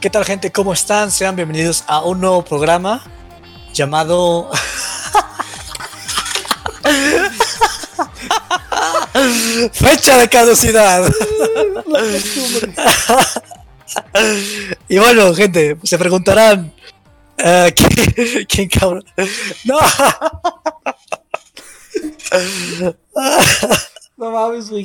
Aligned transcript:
¿Qué 0.00 0.10
tal 0.10 0.24
gente? 0.24 0.52
¿Cómo 0.52 0.72
están? 0.72 1.10
Sean 1.10 1.34
bienvenidos 1.34 1.82
a 1.88 2.04
un 2.04 2.20
nuevo 2.20 2.44
programa 2.44 3.02
llamado... 3.74 4.48
Fecha 9.72 10.18
de 10.18 10.28
caducidad. 10.28 11.02
y 14.88 14.98
bueno, 14.98 15.34
gente, 15.34 15.76
se 15.82 15.98
preguntarán... 15.98 16.72
¿quién, 17.36 18.46
quién 18.48 18.68
cabrón? 18.68 19.04
No. 19.64 19.80
No 24.16 24.30
mames, 24.30 24.70
güey. 24.70 24.84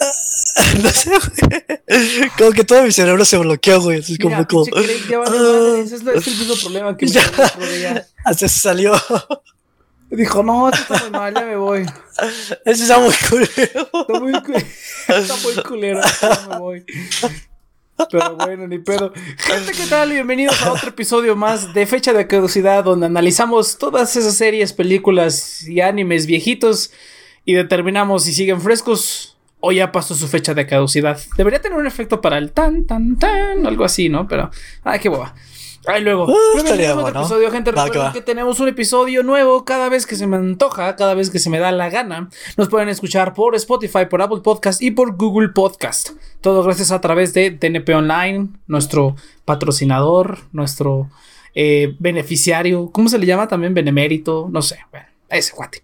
no 0.82 0.90
sé, 0.90 1.10
güey. 1.10 2.30
Como 2.38 2.50
que 2.52 2.64
todo 2.64 2.82
mi 2.82 2.92
cerebro 2.92 3.24
se 3.24 3.36
bloqueó, 3.38 3.80
güey. 3.80 4.00
Así 4.00 4.16
como, 4.18 4.36
Mira, 4.36 4.48
como... 4.48 4.64
ya 4.66 5.18
vale 5.18 5.38
madre, 5.38 5.80
ese 5.80 5.96
es, 5.96 6.02
el 6.02 6.14
mismo 6.38 6.54
problema 6.56 6.96
que 6.96 7.06
me 7.06 7.12
Ya. 7.12 7.22
día. 7.78 8.06
Hasta 8.24 8.48
se 8.48 8.58
salió. 8.60 8.94
Dijo, 10.10 10.42
no, 10.42 10.68
esto 10.70 10.92
está 10.94 11.04
muy 11.04 11.10
mal, 11.18 11.34
ya 11.34 11.40
me 11.42 11.56
voy. 11.56 11.86
Ese 12.64 12.82
está 12.82 12.98
muy 12.98 13.14
cool. 13.28 13.42
Está 13.42 14.18
muy, 14.20 14.32
cu- 14.42 14.54
está 15.08 15.36
muy 15.36 15.54
culero, 15.62 16.00
ya 16.20 16.48
me 16.50 16.58
voy. 16.58 16.84
Pero 18.10 18.34
bueno, 18.34 18.66
ni 18.66 18.78
pedo. 18.78 19.12
Gente, 19.38 19.70
¿qué 19.72 19.86
tal? 19.88 20.10
Bienvenidos 20.10 20.60
a 20.62 20.72
otro 20.72 20.88
episodio 20.88 21.36
más 21.36 21.72
de 21.74 21.86
Fecha 21.86 22.12
de 22.12 22.26
Caducidad, 22.26 22.82
donde 22.82 23.06
analizamos 23.06 23.78
todas 23.78 24.16
esas 24.16 24.34
series, 24.34 24.72
películas 24.72 25.62
y 25.68 25.80
animes 25.80 26.26
viejitos 26.26 26.90
y 27.44 27.54
determinamos 27.54 28.24
si 28.24 28.32
siguen 28.32 28.60
frescos 28.60 29.36
o 29.60 29.72
ya 29.72 29.92
pasó 29.92 30.14
su 30.14 30.26
fecha 30.28 30.54
de 30.54 30.66
caducidad. 30.66 31.18
Debería 31.36 31.60
tener 31.60 31.78
un 31.78 31.86
efecto 31.86 32.20
para 32.20 32.38
el 32.38 32.52
tan, 32.52 32.86
tan, 32.86 33.18
tan, 33.18 33.66
algo 33.66 33.84
así, 33.84 34.08
¿no? 34.08 34.26
Pero, 34.26 34.50
ay, 34.84 34.98
qué 34.98 35.08
boba. 35.08 35.34
Ahí 35.86 36.02
luego. 36.02 36.26
Bienvenidos 36.26 36.64
estaría 36.64 36.94
bueno. 36.94 37.20
episodio, 37.20 37.50
gente. 37.50 37.72
Va, 37.72 37.86
Recuerden 37.86 38.12
que 38.12 38.20
tenemos 38.20 38.60
un 38.60 38.68
episodio 38.68 39.22
nuevo 39.22 39.64
cada 39.64 39.88
vez 39.88 40.06
que 40.06 40.14
se 40.14 40.26
me 40.26 40.36
antoja, 40.36 40.94
cada 40.96 41.14
vez 41.14 41.30
que 41.30 41.38
se 41.38 41.48
me 41.48 41.58
da 41.58 41.72
la 41.72 41.88
gana. 41.88 42.28
Nos 42.58 42.68
pueden 42.68 42.90
escuchar 42.90 43.32
por 43.32 43.54
Spotify, 43.54 44.04
por 44.08 44.20
Apple 44.20 44.40
Podcast 44.42 44.82
y 44.82 44.90
por 44.90 45.16
Google 45.16 45.48
Podcast. 45.50 46.10
Todo 46.42 46.62
gracias 46.62 46.90
a 46.90 47.00
través 47.00 47.32
de 47.32 47.50
TNP 47.50 47.94
Online, 47.94 48.48
nuestro 48.66 49.16
patrocinador, 49.46 50.38
nuestro 50.52 51.08
eh, 51.54 51.96
beneficiario. 51.98 52.90
¿Cómo 52.92 53.08
se 53.08 53.18
le 53.18 53.24
llama 53.24 53.48
también? 53.48 53.72
Benemérito. 53.72 54.48
No 54.50 54.60
sé. 54.60 54.80
Bueno, 54.90 55.06
ese 55.30 55.54
guate. 55.56 55.82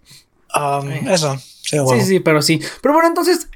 Um, 0.55 0.89
Eh. 0.91 1.01
eso, 1.09 1.35
sí. 1.37 1.77
Sí, 1.89 2.01
sí, 2.01 2.19
pero 2.19 2.41
sí. 2.43 2.61
Pero 2.81 2.93
bueno, 2.93 3.09
entonces, 3.09 3.49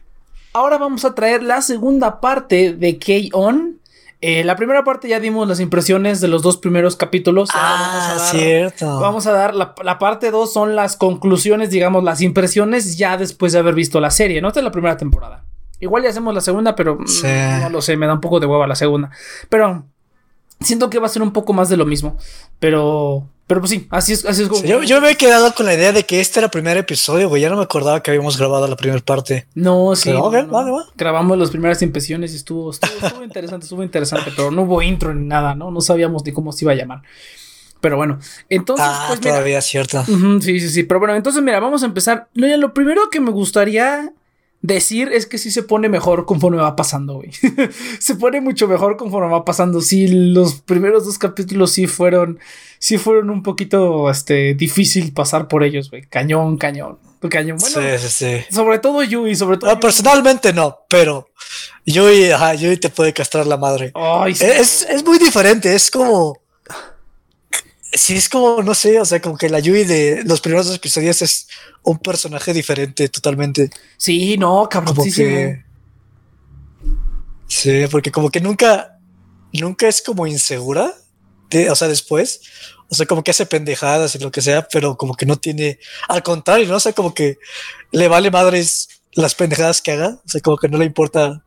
ahora 0.53 0.77
vamos 0.77 1.05
a 1.05 1.16
traer 1.16 1.44
la 1.44 1.61
segunda 1.61 2.19
parte 2.21 2.73
de 2.73 2.97
K-On. 2.97 3.77
Eh, 4.23 4.44
la 4.44 4.55
primera 4.55 4.83
parte 4.83 5.07
ya 5.07 5.19
dimos 5.19 5.47
las 5.47 5.59
impresiones 5.59 6.21
de 6.21 6.27
los 6.27 6.44
dos 6.44 6.57
primeros 6.57 6.95
capítulos. 6.95 7.49
Ahora 7.53 7.69
vamos 7.71 7.95
a 7.95 8.13
Ah, 8.13 8.17
dar- 8.17 8.31
cierto. 8.31 8.99
Vamos 8.99 9.25
a 9.27 9.31
dar 9.31 9.55
la, 9.55 9.73
la 9.83 9.97
parte 9.97 10.29
2 10.29 10.53
son 10.53 10.75
las 10.75 10.95
conclusiones, 10.95 11.72
digamos, 11.72 12.03
las 12.03 12.22
impresiones 12.22 12.97
ya 12.97 13.17
después 13.17 13.52
de 13.53 13.59
haber 13.59 13.73
visto 13.73 13.99
la 13.99 14.11
serie, 14.11 14.39
¿no? 14.41 14.49
Esta 14.49 14.59
es 14.59 14.63
la 14.63 14.72
primera 14.72 14.95
temporada. 14.97 15.44
Igual 15.79 16.03
ya 16.03 16.09
hacemos 16.09 16.35
la 16.35 16.41
segunda, 16.41 16.75
pero 16.75 16.97
mm, 16.99 17.07
Sí. 17.07 17.25
no 17.61 17.69
lo 17.72 17.81
sé, 17.81 17.97
me 17.97 18.05
da 18.05 18.13
un 18.13 18.22
poco 18.22 18.39
de 18.39 18.45
hueva 18.45 18.67
la 18.67 18.75
segunda. 18.75 19.09
Pero 19.49 19.85
siento 20.59 20.91
que 20.91 20.99
va 20.99 21.07
a 21.07 21.09
ser 21.09 21.23
un 21.23 21.31
poco 21.33 21.53
más 21.53 21.69
de 21.69 21.77
lo 21.77 21.88
mismo. 21.88 22.17
Pero, 22.59 23.27
pero 23.52 23.59
pues 23.59 23.71
sí, 23.71 23.85
así 23.89 24.13
es, 24.13 24.23
así 24.23 24.44
es 24.44 24.47
como. 24.47 24.61
Sí, 24.61 24.67
yo, 24.69 24.81
yo 24.81 25.02
me 25.02 25.09
he 25.11 25.17
quedado 25.17 25.53
con 25.53 25.66
la 25.66 25.73
idea 25.73 25.91
de 25.91 26.05
que 26.05 26.21
este 26.21 26.39
era 26.39 26.45
el 26.45 26.52
primer 26.52 26.77
episodio, 26.77 27.27
güey. 27.27 27.41
Ya 27.41 27.49
no 27.49 27.57
me 27.57 27.63
acordaba 27.63 28.02
que 28.02 28.09
habíamos 28.09 28.38
grabado 28.38 28.66
la 28.66 28.77
primera 28.77 29.01
parte. 29.03 29.45
No, 29.56 29.94
sí. 29.94 30.03
Pero, 30.06 30.19
no, 30.19 30.25
ok, 30.28 30.34
no. 30.35 30.47
vale, 30.47 30.72
va. 30.72 30.85
Grabamos 30.95 31.38
las 31.38 31.50
primeras 31.50 31.81
impresiones 31.81 32.31
y 32.31 32.38
estuvo, 32.38 32.72
estuvo, 32.72 32.94
estuvo 33.06 33.23
interesante, 33.25 33.66
estuvo 33.66 33.84
interesante, 33.84 34.31
pero 34.34 34.51
no 34.51 34.62
hubo 34.62 34.81
intro 34.81 35.13
ni 35.13 35.25
nada, 35.28 35.53
¿no? 35.53 35.69
No 35.69 35.81
sabíamos 35.81 36.23
ni 36.23 36.31
cómo 36.31 36.53
se 36.53 36.63
iba 36.63 36.72
a 36.72 36.75
llamar. 36.75 37.01
Pero 37.81 37.97
bueno, 37.97 38.19
entonces, 38.47 38.85
Ah, 38.89 39.06
pues 39.09 39.19
mira. 39.19 39.31
todavía 39.34 39.59
cierto. 39.62 40.00
Ujú, 40.07 40.39
sí, 40.39 40.62
sí, 40.62 40.69
sí. 40.69 40.83
Pero 40.83 41.00
bueno, 41.01 41.13
entonces 41.16 41.44
mira, 41.44 41.59
vamos 41.59 41.83
a 41.83 41.88
empezar. 41.88 42.29
Lo, 42.33 42.47
lo 42.56 42.73
primero 42.73 43.09
que 43.12 43.19
me 43.19 43.31
gustaría 43.31 44.13
decir 44.61 45.09
es 45.11 45.25
que 45.25 45.38
sí 45.38 45.51
se 45.51 45.63
pone 45.63 45.89
mejor 45.89 46.25
conforme 46.25 46.57
va 46.57 46.75
pasando, 46.75 47.16
güey. 47.16 47.31
se 47.99 48.16
pone 48.16 48.41
mucho 48.41 48.67
mejor 48.67 48.97
conforme 48.97 49.31
va 49.31 49.44
pasando. 49.44 49.81
Sí, 49.81 50.07
los 50.07 50.61
primeros 50.61 51.05
dos 51.05 51.17
capítulos 51.17 51.72
sí 51.72 51.88
fueron, 51.88 52.39
sí 52.79 52.97
fueron 52.97 53.29
un 53.29 53.44
poquito, 53.44 54.09
este, 54.09 54.53
difícil 54.53 55.13
pasar 55.13 55.47
por 55.47 55.63
ellos, 55.63 55.89
güey. 55.89 56.03
Cañón, 56.03 56.57
cañón, 56.57 57.00
cañón. 57.29 57.57
Bueno, 57.57 57.97
sí, 57.97 58.07
sí, 58.07 58.09
sí. 58.09 58.53
sobre 58.55 58.79
todo 58.79 59.03
Yui, 59.03 59.35
sobre 59.35 59.57
todo. 59.57 59.71
No, 59.71 59.79
personalmente 59.79 60.53
no, 60.53 60.79
pero 60.88 61.29
Yui, 61.85 62.31
ajá, 62.31 62.53
Yui 62.53 62.77
te 62.77 62.89
puede 62.89 63.13
castrar 63.13 63.47
la 63.47 63.57
madre. 63.57 63.91
Ay, 63.95 64.35
sí. 64.35 64.45
Es, 64.45 64.85
es 64.89 65.03
muy 65.03 65.17
diferente, 65.17 65.73
es 65.73 65.89
como. 65.89 66.41
Sí, 67.94 68.16
es 68.16 68.29
como, 68.29 68.63
no 68.63 68.74
sé, 68.74 69.00
o 69.02 69.06
sea, 69.06 69.22
como 69.22 69.38
que 69.38 69.50
la 69.50 69.59
Yui 69.59 69.84
de 69.84 70.24
los 70.25 70.40
primeros 70.40 70.68
dos 70.68 70.75
episodios 70.78 71.22
es 71.22 71.47
un 71.84 72.00
personaje 72.00 72.53
diferente 72.53 73.09
totalmente. 73.09 73.69
Sí, 73.97 74.38
no, 74.38 74.47
Como 74.50 74.69
cabroncísimo. 74.69 75.28
que. 75.29 75.63
Sí, 77.47 77.84
porque 77.91 78.12
como 78.12 78.30
que 78.30 78.40
nunca, 78.40 78.97
nunca 79.53 79.88
es 79.88 80.01
como 80.01 80.25
insegura, 80.25 80.94
de- 81.50 81.69
o 81.69 81.75
sea, 81.75 81.88
después, 81.90 82.41
o 82.90 82.96
sea, 82.96 83.06
como 83.06 83.24
que 83.24 83.31
hace 83.31 83.46
pendejadas 83.46 84.16
y 84.16 84.19
lo 84.19 84.31
que 84.31 84.41
sea, 84.41 84.68
pero 84.72 84.96
como 84.97 85.16
que 85.16 85.25
no 85.25 85.35
tiene, 85.38 85.80
al 86.07 86.24
contrario, 86.24 86.68
¿no? 86.68 86.75
O 86.78 86.80
sea, 86.80 86.94
como 86.94 87.13
que 87.13 87.38
le 87.91 88.07
vale 88.07 88.31
madres 88.31 88.88
las 89.13 89.35
pendejadas 89.35 89.81
que 89.81 89.91
haga, 89.91 90.19
o 90.25 90.30
sea, 90.30 90.40
como 90.41 90.56
que 90.57 90.69
no 90.69 90.78
le 90.78 90.85
importa 90.85 91.44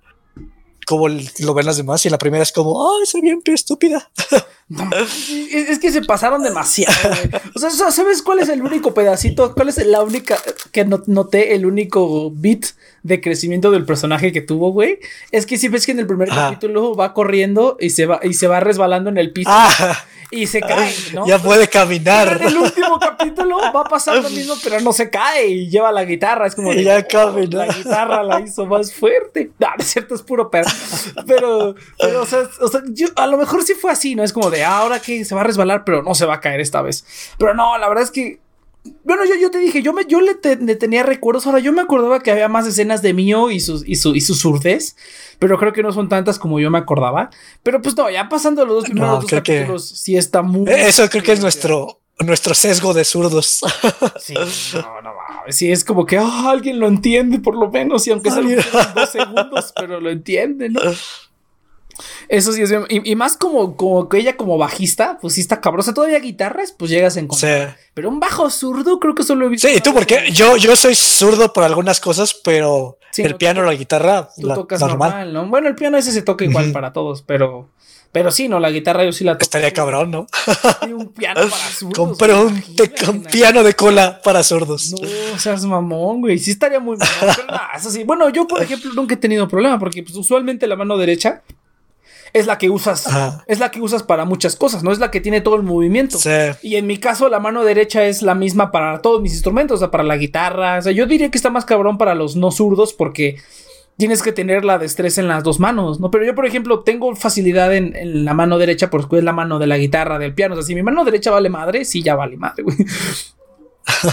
cómo 0.86 1.08
lo 1.08 1.54
ven 1.54 1.66
las 1.66 1.76
demás 1.76 2.04
y 2.06 2.10
la 2.10 2.18
primera 2.18 2.42
es 2.42 2.52
como, 2.52 2.96
ay, 2.98 3.06
soy 3.06 3.20
bien 3.20 3.40
estúpida. 3.46 4.10
No, 4.66 4.88
es, 4.96 5.78
que 5.78 5.92
se 5.92 6.00
pasaron 6.00 6.42
demasiado, 6.42 7.10
güey. 7.10 7.42
O 7.54 7.58
sea, 7.58 7.90
¿sabes 7.90 8.22
cuál 8.22 8.38
es 8.38 8.48
el 8.48 8.62
único 8.62 8.94
pedacito? 8.94 9.52
¿Cuál 9.54 9.68
es 9.68 9.76
la 9.86 10.02
única 10.02 10.38
que 10.72 10.86
no- 10.86 11.02
noté 11.06 11.54
el 11.54 11.66
único 11.66 12.30
bit 12.30 12.68
de 13.02 13.20
crecimiento 13.20 13.70
del 13.70 13.84
personaje 13.84 14.32
que 14.32 14.40
tuvo, 14.40 14.72
güey? 14.72 15.00
Es 15.32 15.44
que 15.44 15.58
si 15.58 15.68
ves 15.68 15.84
que 15.84 15.92
en 15.92 15.98
el 15.98 16.06
primer 16.06 16.30
Ajá. 16.30 16.48
capítulo 16.48 16.94
va 16.96 17.12
corriendo 17.12 17.76
y 17.78 17.90
se 17.90 18.06
va 18.06 18.20
y 18.22 18.32
se 18.32 18.46
va 18.46 18.58
resbalando 18.60 19.10
en 19.10 19.18
el 19.18 19.34
piso 19.34 19.50
Ah, 19.52 20.02
y 20.42 20.46
se 20.46 20.60
cae, 20.60 20.94
¿no? 21.14 21.26
ya 21.26 21.38
puede 21.38 21.66
Pero 21.66 21.70
caminar. 21.84 22.38
en 22.40 22.48
el 22.48 22.56
último 22.56 22.98
capítulo 22.98 23.58
va 23.74 23.80
a 23.80 23.84
pasar 23.84 24.16
lo 24.22 24.28
mismo, 24.30 24.54
pero 24.62 24.80
no 24.80 24.92
se 24.92 25.08
cae 25.10 25.46
y 25.46 25.68
lleva 25.70 25.90
la 25.92 26.04
guitarra. 26.04 26.46
Es 26.46 26.54
como 26.54 26.72
Y 26.72 26.76
de, 26.76 26.84
ya 26.84 26.98
"Oh, 26.98 27.08
camina". 27.08 27.66
La 27.66 27.72
guitarra 27.74 28.22
la 28.22 28.40
hizo 28.40 28.66
más 28.66 28.92
fuerte. 28.92 29.50
No, 29.58 29.68
no 29.68 29.74
es 29.78 29.86
cierto, 29.86 30.14
es 30.14 30.22
puro 30.22 30.50
perro. 30.50 30.70
Pero, 31.26 31.74
pero 31.98 32.22
o, 32.22 32.26
sea, 32.26 32.40
o 32.60 32.68
sea, 32.68 32.80
yo- 32.88 33.08
a 33.16 33.26
lo 33.26 33.36
mejor 33.38 33.62
sí 33.62 33.74
fue 33.74 33.90
así, 33.90 34.14
¿no? 34.14 34.22
Es 34.22 34.32
como 34.32 34.50
de 34.50 34.64
"Ah, 34.64 34.78
ahora 34.78 35.00
que 35.00 35.24
se 35.24 35.34
va 35.34 35.40
a 35.42 35.44
resbalar, 35.44 35.84
pero 35.84 36.02
no 36.02 36.14
se 36.14 36.26
va 36.26 36.34
a 36.34 36.40
caer 36.40 36.60
esta 36.60 36.82
vez. 36.82 37.04
Pero 37.38 37.54
no, 37.54 37.78
la 37.78 37.88
verdad 37.88 38.04
es 38.04 38.10
que. 38.10 38.40
Bueno, 39.02 39.24
yo, 39.24 39.34
yo 39.40 39.50
te 39.50 39.58
dije, 39.58 39.82
yo, 39.82 39.92
me, 39.94 40.04
yo 40.06 40.20
le, 40.20 40.34
te- 40.34 40.56
le 40.56 40.76
tenía 40.76 41.02
recuerdos. 41.02 41.46
Ahora, 41.46 41.58
yo 41.58 41.72
me 41.72 41.80
acordaba 41.80 42.20
que 42.20 42.30
había 42.30 42.48
más 42.48 42.66
escenas 42.66 43.00
de 43.00 43.14
Mio 43.14 43.50
y, 43.50 43.60
sus, 43.60 43.86
y, 43.88 43.96
su, 43.96 44.14
y 44.14 44.20
su 44.20 44.34
surdez, 44.34 44.96
pero 45.38 45.58
creo 45.58 45.72
que 45.72 45.82
no 45.82 45.92
son 45.92 46.08
tantas 46.10 46.38
como 46.38 46.60
yo 46.60 46.70
me 46.70 46.78
acordaba. 46.78 47.30
Pero 47.62 47.80
pues 47.80 47.96
no, 47.96 48.10
ya 48.10 48.28
pasando 48.28 48.64
los 48.66 48.74
dos 48.76 48.84
primeros 48.84 49.08
No, 49.08 49.16
dos 49.16 49.26
creo 49.26 49.42
que- 49.42 49.54
capítulos, 49.56 49.88
sí 49.88 50.16
está 50.16 50.42
muy. 50.42 50.70
Eso 50.70 51.08
creo 51.08 51.22
que 51.22 51.32
es 51.32 51.40
nuestro, 51.40 52.00
nuestro 52.20 52.54
sesgo 52.54 52.92
de 52.92 53.04
zurdos. 53.04 53.60
Sí, 54.20 54.34
no, 54.34 55.02
no 55.02 55.12
mames. 55.14 55.56
Sí, 55.56 55.70
es 55.70 55.84
como 55.84 56.04
que 56.06 56.16
ah, 56.18 56.50
alguien 56.50 56.78
lo 56.78 56.86
entiende, 56.86 57.38
por 57.40 57.56
lo 57.56 57.70
menos, 57.70 58.06
y 58.06 58.10
aunque 58.10 58.30
sea 58.30 58.42
dos 58.94 59.10
segundos, 59.10 59.72
pero 59.76 60.00
lo 60.00 60.10
entiende, 60.10 60.68
¿no? 60.70 60.80
Eso 62.28 62.52
sí 62.52 62.62
es 62.62 62.70
bien. 62.70 62.84
Y, 62.88 63.10
y 63.12 63.16
más 63.16 63.36
como, 63.36 63.76
como 63.76 64.08
que 64.08 64.18
ella, 64.18 64.36
como 64.36 64.58
bajista, 64.58 65.18
pues 65.20 65.34
sí 65.34 65.40
está 65.40 65.60
cabrosa. 65.60 65.94
Todavía 65.94 66.18
guitarras, 66.18 66.72
pues 66.72 66.90
llegas 66.90 67.14
a 67.14 67.20
Sí. 67.20 67.24
encontrar. 67.24 67.76
Pero 67.94 68.08
un 68.08 68.20
bajo 68.20 68.50
zurdo, 68.50 68.98
creo 68.98 69.14
que 69.14 69.22
solo 69.22 69.46
he 69.46 69.48
visto. 69.48 69.68
Sí, 69.68 69.74
¿y 69.76 69.80
tú 69.80 69.92
por 69.94 70.06
qué? 70.06 70.30
Yo, 70.32 70.56
yo 70.56 70.74
soy 70.76 70.94
zurdo 70.94 71.52
por 71.52 71.64
algunas 71.64 72.00
cosas, 72.00 72.34
pero 72.44 72.98
Sí, 73.12 73.22
el 73.22 73.32
no, 73.32 73.38
piano, 73.38 73.62
la 73.62 73.74
guitarra, 73.74 74.28
Tú 74.36 74.46
la- 74.46 74.54
tocas 74.54 74.80
normal. 74.80 75.10
normal. 75.10 75.32
¿no? 75.32 75.48
Bueno, 75.48 75.68
el 75.68 75.74
piano 75.76 75.96
ese 75.96 76.10
se 76.12 76.22
toca 76.22 76.44
igual 76.44 76.72
para 76.72 76.92
todos, 76.92 77.22
pero. 77.22 77.68
Pero 78.10 78.30
sí, 78.30 78.48
no, 78.48 78.60
la 78.60 78.70
guitarra 78.70 79.04
yo 79.04 79.10
sí 79.10 79.24
la 79.24 79.32
toco. 79.32 79.42
Estaría 79.42 79.72
cabrón, 79.72 80.12
¿no? 80.12 80.26
Un 80.88 81.08
piano 81.12 81.40
para 81.40 81.50
zurdos. 81.72 81.96
Compré 81.98 82.32
un, 82.32 82.62
piano 83.24 83.64
de 83.64 83.74
cola 83.74 84.20
para 84.22 84.44
zurdos. 84.44 84.94
No 85.32 85.36
seas 85.38 85.64
mamón, 85.64 86.20
güey. 86.20 86.38
Sí 86.38 86.52
estaría 86.52 86.78
muy 86.78 86.96
mamón. 86.96 87.34
pero 87.46 87.58
eso 87.76 87.90
sí. 87.90 88.04
Bueno, 88.04 88.28
yo, 88.30 88.46
por 88.46 88.62
ejemplo, 88.62 88.92
nunca 88.94 89.14
he 89.14 89.16
tenido 89.16 89.48
problema 89.48 89.80
porque 89.80 90.04
pues, 90.04 90.14
usualmente 90.14 90.68
la 90.68 90.76
mano 90.76 90.96
derecha 90.96 91.42
es 92.34 92.46
la 92.46 92.58
que 92.58 92.68
usas. 92.68 93.06
Ajá. 93.06 93.44
Es 93.46 93.60
la 93.60 93.70
que 93.70 93.80
usas 93.80 94.02
para 94.02 94.24
muchas 94.26 94.56
cosas, 94.56 94.82
no 94.82 94.92
es 94.92 94.98
la 94.98 95.10
que 95.10 95.20
tiene 95.20 95.40
todo 95.40 95.54
el 95.54 95.62
movimiento. 95.62 96.18
Sí. 96.18 96.30
Y 96.62 96.74
en 96.74 96.86
mi 96.86 96.98
caso, 96.98 97.28
la 97.28 97.38
mano 97.38 97.64
derecha 97.64 98.04
es 98.04 98.20
la 98.22 98.34
misma 98.34 98.72
para 98.72 99.00
todos 99.00 99.22
mis 99.22 99.32
instrumentos, 99.32 99.76
o 99.76 99.78
sea, 99.78 99.90
para 99.90 100.04
la 100.04 100.16
guitarra. 100.16 100.78
O 100.78 100.82
sea, 100.82 100.92
yo 100.92 101.06
diría 101.06 101.30
que 101.30 101.38
está 101.38 101.48
más 101.48 101.64
cabrón 101.64 101.96
para 101.96 102.14
los 102.14 102.34
no 102.34 102.50
zurdos 102.50 102.92
porque 102.92 103.36
tienes 103.96 104.20
que 104.20 104.32
tener 104.32 104.64
la 104.64 104.78
destreza 104.78 105.20
en 105.20 105.28
las 105.28 105.44
dos 105.44 105.60
manos, 105.60 106.00
¿no? 106.00 106.10
Pero 106.10 106.24
yo, 106.24 106.34
por 106.34 106.44
ejemplo, 106.44 106.80
tengo 106.80 107.14
facilidad 107.14 107.72
en, 107.72 107.94
en 107.94 108.24
la 108.24 108.34
mano 108.34 108.58
derecha 108.58 108.90
porque 108.90 109.18
es 109.18 109.24
la 109.24 109.32
mano 109.32 109.60
de 109.60 109.68
la 109.68 109.78
guitarra, 109.78 110.18
del 110.18 110.34
piano. 110.34 110.54
O 110.54 110.56
sea, 110.56 110.66
si 110.66 110.74
mi 110.74 110.82
mano 110.82 111.04
derecha 111.04 111.30
vale 111.30 111.48
madre, 111.48 111.84
sí, 111.84 112.02
ya 112.02 112.16
vale 112.16 112.36
madre, 112.36 112.64
güey. 112.64 112.76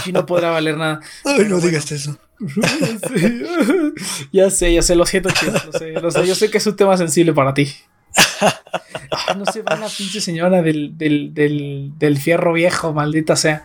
Y 0.06 0.12
no 0.12 0.26
podrá 0.26 0.50
valer 0.50 0.76
nada. 0.76 1.00
Ay, 1.24 1.46
no 1.48 1.58
digas 1.58 1.90
eso. 1.90 2.16
Ya 4.32 4.50
sé, 4.50 4.72
ya 4.72 4.82
sé, 4.82 4.94
lo 4.94 5.06
siento, 5.06 5.30
chido, 5.30 5.52
lo 5.52 5.72
sé, 5.72 5.92
lo 5.92 6.10
sé. 6.10 6.26
Yo 6.26 6.34
sé 6.34 6.50
que 6.50 6.58
es 6.58 6.66
un 6.66 6.76
tema 6.76 6.96
sensible 6.96 7.32
para 7.32 7.52
ti. 7.52 7.68
No 9.36 9.46
se 9.46 9.62
va 9.62 9.76
la 9.76 9.88
pinche 9.88 10.20
señora 10.20 10.62
del, 10.62 10.96
del, 10.96 11.34
del, 11.34 11.92
del 11.98 12.18
fierro 12.18 12.52
viejo, 12.52 12.92
maldita 12.92 13.36
sea. 13.36 13.64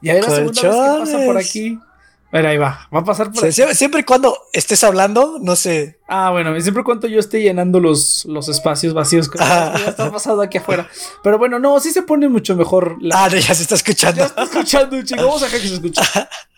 Ya 0.00 0.14
es 0.14 0.26
la 0.26 0.34
segunda 0.34 0.62
vez 0.62 0.72
que 0.72 1.12
pasa 1.12 1.26
por 1.26 1.36
aquí. 1.38 1.78
Pero 2.34 2.48
ahí 2.48 2.56
va, 2.56 2.88
va 2.92 2.98
a 2.98 3.04
pasar 3.04 3.30
por 3.30 3.52
siempre, 3.52 3.76
siempre, 3.76 4.00
y 4.00 4.02
cuando 4.02 4.36
estés 4.52 4.82
hablando, 4.82 5.38
no 5.40 5.54
sé. 5.54 6.00
Ah, 6.08 6.32
bueno, 6.32 6.60
siempre 6.60 6.80
y 6.80 6.84
cuando 6.84 7.06
yo 7.06 7.20
esté 7.20 7.40
llenando 7.40 7.78
los, 7.78 8.24
los 8.24 8.48
espacios 8.48 8.92
vacíos 8.92 9.30
que 9.30 9.38
ya 9.38 9.72
está 9.86 10.10
pasando 10.10 10.42
aquí 10.42 10.58
afuera. 10.58 10.88
Pero 11.22 11.38
bueno, 11.38 11.60
no, 11.60 11.78
sí 11.78 11.92
se 11.92 12.02
pone 12.02 12.28
mucho 12.28 12.56
mejor. 12.56 12.96
La... 13.00 13.26
Ah, 13.26 13.28
ya 13.28 13.54
se 13.54 13.62
está 13.62 13.76
escuchando. 13.76 14.18
Ya 14.18 14.26
está 14.26 14.42
escuchando, 14.42 15.00
chico. 15.04 15.22
Vamos 15.22 15.42
a 15.42 15.44
dejar 15.44 15.60
que 15.60 15.68
se 15.68 15.74
escuche. 15.74 16.02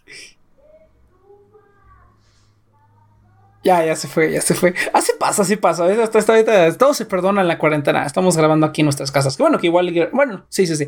Ya, 3.67 3.85
ya 3.85 3.97
se 3.97 4.07
fue, 4.07 4.31
ya 4.31 4.41
se 4.41 4.55
fue. 4.55 4.75
Así 4.93 5.11
pasa, 5.19 5.43
así 5.43 5.57
pasa. 5.57 5.87
Hasta, 5.87 6.21
hasta, 6.21 6.79
todo 6.79 6.95
se 6.95 7.05
perdona 7.05 7.41
en 7.41 7.49
la 7.49 7.59
cuarentena. 7.59 8.07
Estamos 8.07 8.37
grabando 8.37 8.65
aquí 8.65 8.83
en 8.83 8.85
nuestras 8.85 9.11
casas. 9.11 9.37
Que 9.37 9.43
bueno, 9.43 9.59
que 9.59 9.67
igual. 9.67 10.09
Bueno, 10.13 10.47
sí, 10.49 10.69
sí, 10.69 10.77
sí. 10.77 10.87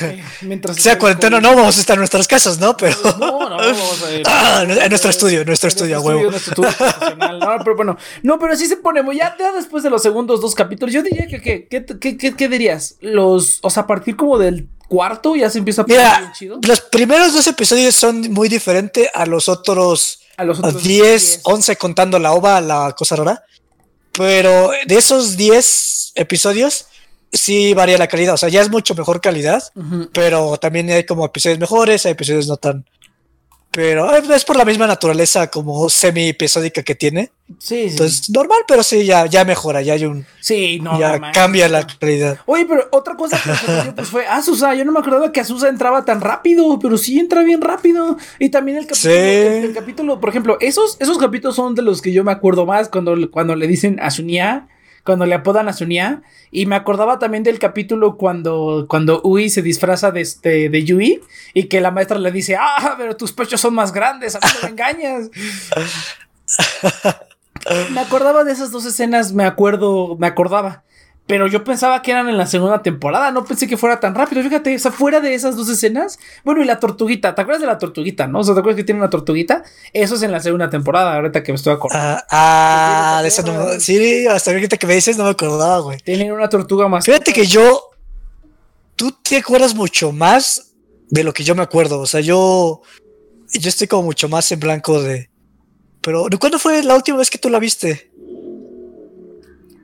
Eh, 0.00 0.24
mientras 0.40 0.76
sea 0.78 0.98
cuarentena 0.98 1.38
no 1.38 1.54
vamos 1.54 1.76
a 1.76 1.80
estar 1.80 1.94
en 1.94 2.00
nuestras 2.00 2.26
casas, 2.26 2.58
¿no? 2.58 2.76
Pero 2.78 2.96
no, 3.20 3.48
no 3.50 3.56
vamos 3.58 4.02
a 4.04 4.10
ir. 4.14 4.22
Ah, 4.24 4.64
en 4.66 4.88
nuestro 4.88 5.10
estudio, 5.10 5.42
en 5.42 5.46
nuestro 5.46 5.68
estudio, 5.68 6.00
huevo. 6.00 6.30
no, 6.30 7.58
pero 7.62 7.76
bueno, 7.76 7.98
no, 8.22 8.38
pero 8.38 8.56
sí 8.56 8.66
se 8.66 8.78
pone 8.78 9.02
muy 9.02 9.18
ya, 9.18 9.36
después 9.54 9.82
de 9.82 9.90
los 9.90 10.02
segundos 10.02 10.40
dos 10.40 10.54
capítulos, 10.54 10.94
yo 10.94 11.02
diría 11.02 11.26
que 11.26 11.40
¿qué, 11.40 11.68
qué, 11.68 12.16
qué, 12.16 12.34
qué 12.34 12.48
dirías? 12.48 12.96
Los, 13.00 13.58
o 13.62 13.68
sea, 13.68 13.82
a 13.82 13.86
partir 13.86 14.16
como 14.16 14.38
del 14.38 14.66
cuarto 14.88 15.36
ya 15.36 15.50
se 15.50 15.58
empieza 15.58 15.82
a 15.82 15.86
poner 15.86 16.18
bien 16.20 16.32
chido. 16.32 16.58
Los 16.66 16.80
primeros 16.80 17.34
dos 17.34 17.46
episodios 17.46 17.94
son 17.94 18.32
muy 18.32 18.48
diferentes 18.48 19.08
a 19.14 19.26
los 19.26 19.48
otros 19.48 20.25
a 20.36 20.44
los 20.44 20.58
otros 20.58 20.82
10, 20.82 21.40
11 21.44 21.76
contando 21.76 22.18
la 22.18 22.32
ova, 22.32 22.60
la 22.60 22.94
cosa 22.96 23.16
rara. 23.16 23.44
Pero 24.12 24.70
de 24.86 24.96
esos 24.96 25.36
10 25.36 26.12
episodios 26.14 26.86
sí 27.32 27.74
varía 27.74 27.98
la 27.98 28.08
calidad. 28.08 28.34
O 28.34 28.38
sea, 28.38 28.48
ya 28.48 28.60
es 28.62 28.70
mucho 28.70 28.94
mejor 28.94 29.20
calidad, 29.20 29.62
pero 30.12 30.56
también 30.56 30.90
hay 30.90 31.04
como 31.04 31.24
episodios 31.24 31.58
mejores, 31.58 32.06
hay 32.06 32.12
episodios 32.12 32.46
no 32.46 32.56
tan. 32.56 32.84
Pero 33.76 34.10
es 34.16 34.44
por 34.46 34.56
la 34.56 34.64
misma 34.64 34.86
naturaleza 34.86 35.50
como 35.50 35.90
semi 35.90 36.28
episódica 36.28 36.82
que 36.82 36.94
tiene. 36.94 37.30
Sí, 37.58 37.82
sí. 37.82 37.88
Entonces, 37.90 38.30
normal, 38.30 38.60
pero 38.66 38.82
sí, 38.82 39.04
ya, 39.04 39.26
ya 39.26 39.44
mejora, 39.44 39.82
ya 39.82 39.92
hay 39.92 40.06
un. 40.06 40.24
Sí, 40.40 40.80
no. 40.80 40.98
Ya 40.98 41.20
cambia 41.30 41.68
la 41.68 41.86
calidad. 41.86 42.38
Oye, 42.46 42.64
pero 42.64 42.88
otra 42.90 43.16
cosa 43.16 43.38
que 43.38 43.92
pues 43.96 44.08
fue 44.08 44.26
Azusa. 44.26 44.74
Yo 44.74 44.86
no 44.86 44.92
me 44.92 45.00
acordaba 45.00 45.30
que 45.30 45.40
Azusa 45.40 45.68
entraba 45.68 46.06
tan 46.06 46.22
rápido, 46.22 46.78
pero 46.78 46.96
sí 46.96 47.18
entra 47.18 47.42
bien 47.42 47.60
rápido. 47.60 48.16
Y 48.38 48.48
también 48.48 48.78
el 48.78 48.86
capítulo, 48.86 49.14
el, 49.14 49.74
capítulo, 49.74 50.20
por 50.20 50.30
ejemplo, 50.30 50.56
esos, 50.60 50.96
esos 50.98 51.18
capítulos 51.18 51.54
son 51.54 51.74
de 51.74 51.82
los 51.82 52.00
que 52.00 52.12
yo 52.12 52.24
me 52.24 52.32
acuerdo 52.32 52.64
más 52.64 52.88
cuando, 52.88 53.30
cuando 53.30 53.54
le 53.56 53.66
dicen 53.66 53.98
a 54.00 54.10
Sunia 54.10 54.68
cuando 55.06 55.24
le 55.24 55.34
apodan 55.34 55.68
a 55.68 55.72
Sunia. 55.72 56.22
Y 56.50 56.66
me 56.66 56.76
acordaba 56.76 57.18
también 57.18 57.42
del 57.42 57.58
capítulo 57.58 58.18
cuando, 58.18 58.86
cuando 58.88 59.22
Ui 59.22 59.48
se 59.48 59.62
disfraza 59.62 60.10
de, 60.10 60.20
este, 60.20 60.68
de 60.68 60.84
Yui 60.84 61.22
y 61.54 61.64
que 61.64 61.80
la 61.80 61.90
maestra 61.90 62.18
le 62.18 62.30
dice, 62.30 62.56
ah, 62.60 62.94
pero 62.98 63.16
tus 63.16 63.32
pechos 63.32 63.60
son 63.60 63.74
más 63.74 63.92
grandes, 63.92 64.34
a 64.34 64.40
mí 64.40 64.46
no 64.54 64.62
me 64.62 64.68
engañas. 64.68 65.30
me 67.90 68.00
acordaba 68.00 68.44
de 68.44 68.52
esas 68.52 68.70
dos 68.70 68.84
escenas, 68.84 69.32
me 69.32 69.44
acuerdo, 69.44 70.16
me 70.18 70.26
acordaba. 70.26 70.84
Pero 71.26 71.48
yo 71.48 71.64
pensaba 71.64 72.02
que 72.02 72.12
eran 72.12 72.28
en 72.28 72.38
la 72.38 72.46
segunda 72.46 72.82
temporada, 72.82 73.32
no 73.32 73.44
pensé 73.44 73.66
que 73.66 73.76
fuera 73.76 73.98
tan 73.98 74.14
rápido. 74.14 74.42
Fíjate, 74.42 74.76
o 74.76 74.78
sea, 74.78 74.92
fuera 74.92 75.18
de 75.18 75.34
esas 75.34 75.56
dos 75.56 75.68
escenas. 75.68 76.20
Bueno, 76.44 76.62
y 76.62 76.66
la 76.66 76.78
tortuguita, 76.78 77.34
¿te 77.34 77.42
acuerdas 77.42 77.60
de 77.60 77.66
la 77.66 77.78
tortuguita, 77.78 78.28
no? 78.28 78.40
O 78.40 78.44
sea, 78.44 78.54
¿te 78.54 78.60
acuerdas 78.60 78.76
que 78.76 78.84
tiene 78.84 79.00
una 79.00 79.10
tortuguita? 79.10 79.64
Eso 79.92 80.14
es 80.14 80.22
en 80.22 80.30
la 80.30 80.38
segunda 80.38 80.70
temporada, 80.70 81.16
ahorita 81.16 81.42
que 81.42 81.50
me 81.50 81.56
estoy 81.56 81.72
acordando. 81.74 82.22
Ah, 82.30 83.18
ah 83.18 83.22
de 83.22 83.28
esa 83.28 83.42
no. 83.42 83.80
Sí, 83.80 84.26
hasta 84.28 84.52
ahorita 84.52 84.76
que 84.76 84.86
me 84.86 84.94
dices 84.94 85.18
no 85.18 85.24
me 85.24 85.30
acordaba, 85.30 85.80
güey. 85.80 85.98
Tienen 85.98 86.30
una 86.30 86.48
tortuga 86.48 86.86
más. 86.88 87.04
Fíjate 87.04 87.32
que 87.32 87.46
yo. 87.46 87.90
Tú 88.94 89.10
te 89.10 89.38
acuerdas 89.38 89.74
mucho 89.74 90.12
más 90.12 90.74
de 91.10 91.24
lo 91.24 91.34
que 91.34 91.42
yo 91.42 91.56
me 91.56 91.62
acuerdo. 91.62 91.98
O 91.98 92.06
sea, 92.06 92.20
yo. 92.20 92.82
Yo 93.52 93.68
estoy 93.68 93.88
como 93.88 94.04
mucho 94.04 94.28
más 94.28 94.50
en 94.52 94.60
blanco 94.60 95.02
de. 95.02 95.28
Pero, 96.02 96.28
¿cuándo 96.38 96.60
fue 96.60 96.84
la 96.84 96.94
última 96.94 97.18
vez 97.18 97.30
que 97.30 97.38
tú 97.38 97.50
la 97.50 97.58
viste? 97.58 98.12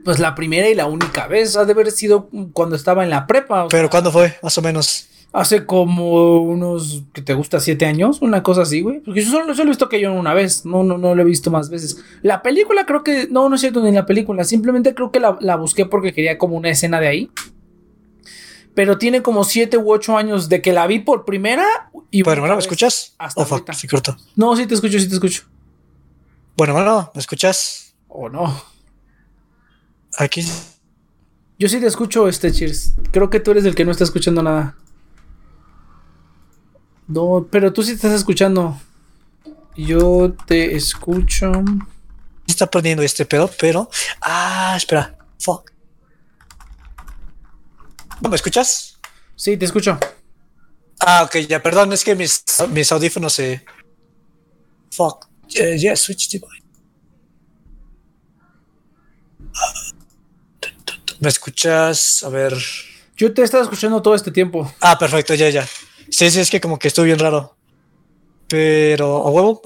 Pues 0.05 0.19
la 0.19 0.35
primera 0.35 0.69
y 0.69 0.75
la 0.75 0.87
única 0.87 1.27
vez 1.29 1.57
ha 1.57 1.65
de 1.65 1.73
haber 1.73 1.91
sido 1.93 2.29
cuando 2.53 2.77
estaba 2.77 3.05
en 3.05 3.11
la 3.11 3.27
prepa. 3.27 3.69
¿Pero 3.69 3.89
cuándo 3.89 4.11
fue, 4.11 4.37
más 4.43 4.57
o 4.59 4.63
menos? 4.63 5.09
Hace 5.33 5.65
como 5.65 6.43
unos, 6.43 7.05
que 7.15 7.23
te 7.23 7.33
gusta, 7.33 7.59
siete 7.61 7.87
años, 7.87 8.21
una 8.21 8.43
cosa 8.43 8.63
así, 8.63 8.83
güey. 8.83 9.01
Porque 9.01 9.25
yo 9.25 9.31
solo, 9.31 9.55
he 9.55 9.67
visto 9.67 9.89
que 9.89 10.01
yo 10.01 10.13
una 10.13 10.35
vez, 10.35 10.67
no, 10.67 10.83
no, 10.83 10.99
no 10.99 11.15
lo 11.15 11.23
he 11.23 11.25
visto 11.25 11.51
más 11.51 11.71
veces. 11.71 12.03
La 12.23 12.43
película 12.43 12.85
creo 12.85 13.03
que, 13.03 13.29
no, 13.31 13.49
no 13.49 13.55
es 13.55 13.61
cierto, 13.61 13.83
ni 13.83 13.93
la 13.93 14.05
película, 14.05 14.45
simplemente 14.45 14.95
creo 14.95 15.11
que 15.11 15.21
la, 15.21 15.57
busqué 15.57 15.87
porque 15.87 16.13
quería 16.13 16.37
como 16.37 16.57
una 16.57 16.69
escena 16.69 17.01
de 17.01 17.09
ahí. 17.09 17.31
Pero 18.75 18.99
tiene 18.99 19.23
como 19.23 19.45
siete 19.45 19.79
u 19.79 19.91
ocho 19.91 20.17
años 20.19 20.49
de 20.49 20.61
que 20.61 20.73
la 20.73 20.87
vi 20.87 20.99
por 20.99 21.25
primera. 21.25 21.67
Y 22.11 22.23
bueno, 22.23 22.43
bueno, 22.43 22.57
¿me 22.57 22.61
escuchas? 22.61 23.15
Hasta 23.19 23.43
oh, 23.43 23.65
sí, 23.73 23.87
corto. 23.87 24.17
No, 24.35 24.57
sí 24.57 24.67
te 24.67 24.75
escucho, 24.75 24.99
sí 24.99 25.09
te 25.09 25.15
escucho. 25.15 25.45
Bueno, 26.57 26.75
bueno, 26.75 27.11
¿me 27.15 27.21
escuchas? 27.21 27.95
O 28.09 28.29
no. 28.29 28.72
Aquí. 30.19 30.45
Yo 31.59 31.69
sí 31.69 31.81
te 31.81 31.87
escucho, 31.87 32.29
este 32.29 32.53
Cheers. 32.53 32.95
Creo 33.13 33.31
que 33.31 33.41
tú 33.41 33.53
eres 33.53 33.65
el 33.65 33.75
que 33.75 33.85
no 33.85 33.93
está 33.93 34.05
escuchando 34.05 34.43
nada. 34.43 34.77
No, 37.07 37.47
pero 37.51 37.73
tú 37.73 37.83
sí 37.83 37.93
estás 37.93 38.13
escuchando. 38.13 38.81
Yo 39.77 40.35
te 40.47 40.77
escucho. 40.77 41.53
Está 42.47 42.67
perdiendo 42.67 43.03
este 43.03 43.25
pedo, 43.25 43.51
pero. 43.61 43.89
Ah, 44.21 44.75
espera. 44.77 45.17
Fuck. 45.39 45.71
¿Me 48.29 48.37
escuchas? 48.37 48.99
Sí, 49.37 49.57
te 49.57 49.65
escucho. 49.65 49.99
Ah, 51.01 51.25
ok, 51.25 51.39
ya, 51.49 51.63
perdón, 51.63 51.93
es 51.93 52.05
que 52.05 52.15
mis, 52.15 52.45
mis 52.71 52.93
audífonos 52.93 53.33
se. 53.33 53.65
Fuck. 54.93 55.27
Yeah, 55.49 55.77
yeah 55.77 55.97
switch 55.97 56.29
device. 56.31 56.63
¿Me 61.23 61.29
escuchas? 61.29 62.25
A 62.25 62.31
ver. 62.31 62.53
Yo 63.17 63.33
te 63.33 63.43
he 63.43 63.45
estado 63.45 63.63
escuchando 63.63 64.03
todo 64.03 64.17
este 64.17 64.33
tiempo. 64.33 64.75
Ah, 64.81 64.99
perfecto, 64.99 65.35
ya, 65.35 65.51
ya. 65.51 65.65
Sí, 66.11 66.29
sí, 66.33 66.41
es 66.41 66.51
que 66.51 66.61
como 66.61 66.81
que 66.81 66.89
estuvo 66.89 67.05
bien 67.05 67.21
raro. 67.21 67.55
Pero, 68.49 69.19
a 69.19 69.31
huevo. 69.31 69.63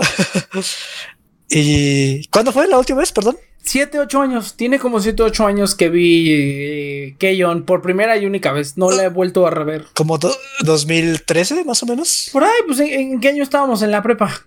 ¿Y 1.49 2.27
cuándo 2.27 2.53
fue 2.53 2.69
la 2.69 2.77
última 2.77 2.99
vez? 2.99 3.11
Perdón. 3.11 3.39
Siete, 3.63 3.99
ocho 3.99 4.21
años. 4.21 4.55
Tiene 4.55 4.79
como 4.79 5.01
siete, 5.01 5.23
ocho 5.23 5.47
años 5.47 5.75
que 5.75 5.89
vi 5.89 6.27
eh, 6.31 7.17
Keyon 7.19 7.65
por 7.65 7.81
primera 7.81 8.19
y 8.19 8.27
única 8.27 8.53
vez. 8.53 8.77
No 8.77 8.91
la 8.91 9.05
he 9.05 9.09
vuelto 9.09 9.47
a 9.47 9.51
rever. 9.51 9.87
¿Como 9.95 10.19
2013, 10.63 11.65
más 11.65 11.83
o 11.83 11.87
menos? 11.87 12.29
Por 12.35 12.45
ahí, 12.45 12.51
pues, 12.67 12.81
¿en, 12.81 13.19
qué 13.19 13.29
año 13.29 13.43
estábamos 13.43 13.81
en 13.81 13.93
la 13.93 14.03
prepa? 14.03 14.45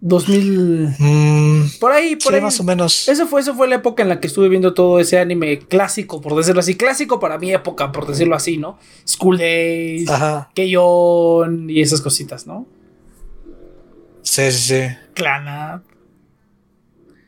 2000. 0.00 0.94
Mm, 0.98 1.78
por 1.80 1.92
ahí, 1.92 2.16
por 2.16 2.34
ahí. 2.34 2.40
más 2.40 2.60
o 2.60 2.64
menos. 2.64 3.08
Eso 3.08 3.26
fue, 3.26 3.40
eso 3.40 3.54
fue 3.54 3.68
la 3.68 3.76
época 3.76 4.02
en 4.02 4.08
la 4.08 4.20
que 4.20 4.28
estuve 4.28 4.48
viendo 4.48 4.74
todo 4.74 5.00
ese 5.00 5.18
anime 5.18 5.58
clásico, 5.58 6.20
por 6.20 6.36
decirlo 6.36 6.60
así. 6.60 6.76
Clásico 6.76 7.18
para 7.18 7.38
mi 7.38 7.52
época, 7.52 7.90
por 7.90 8.06
decirlo 8.06 8.36
así, 8.36 8.58
¿no? 8.58 8.78
School 9.06 9.38
Days, 9.38 10.08
Keyon 10.54 11.68
y 11.68 11.80
esas 11.80 12.00
cositas, 12.00 12.46
¿no? 12.46 12.66
Sí, 14.22 14.52
sí, 14.52 14.58
sí. 14.58 14.96
Clana. 15.14 15.82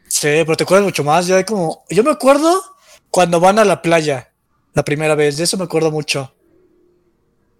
Sí, 0.06 0.28
pero 0.44 0.56
te 0.56 0.64
acuerdas 0.64 0.84
mucho 0.84 1.02
más. 1.02 1.26
Ya 1.26 1.44
como. 1.44 1.84
Yo 1.88 2.04
me 2.04 2.10
acuerdo 2.10 2.62
cuando 3.10 3.40
van 3.40 3.58
a 3.58 3.64
la 3.64 3.82
playa 3.82 4.32
la 4.74 4.84
primera 4.84 5.14
vez. 5.14 5.36
De 5.36 5.44
eso 5.44 5.56
me 5.56 5.64
acuerdo 5.64 5.90
mucho. 5.90 6.34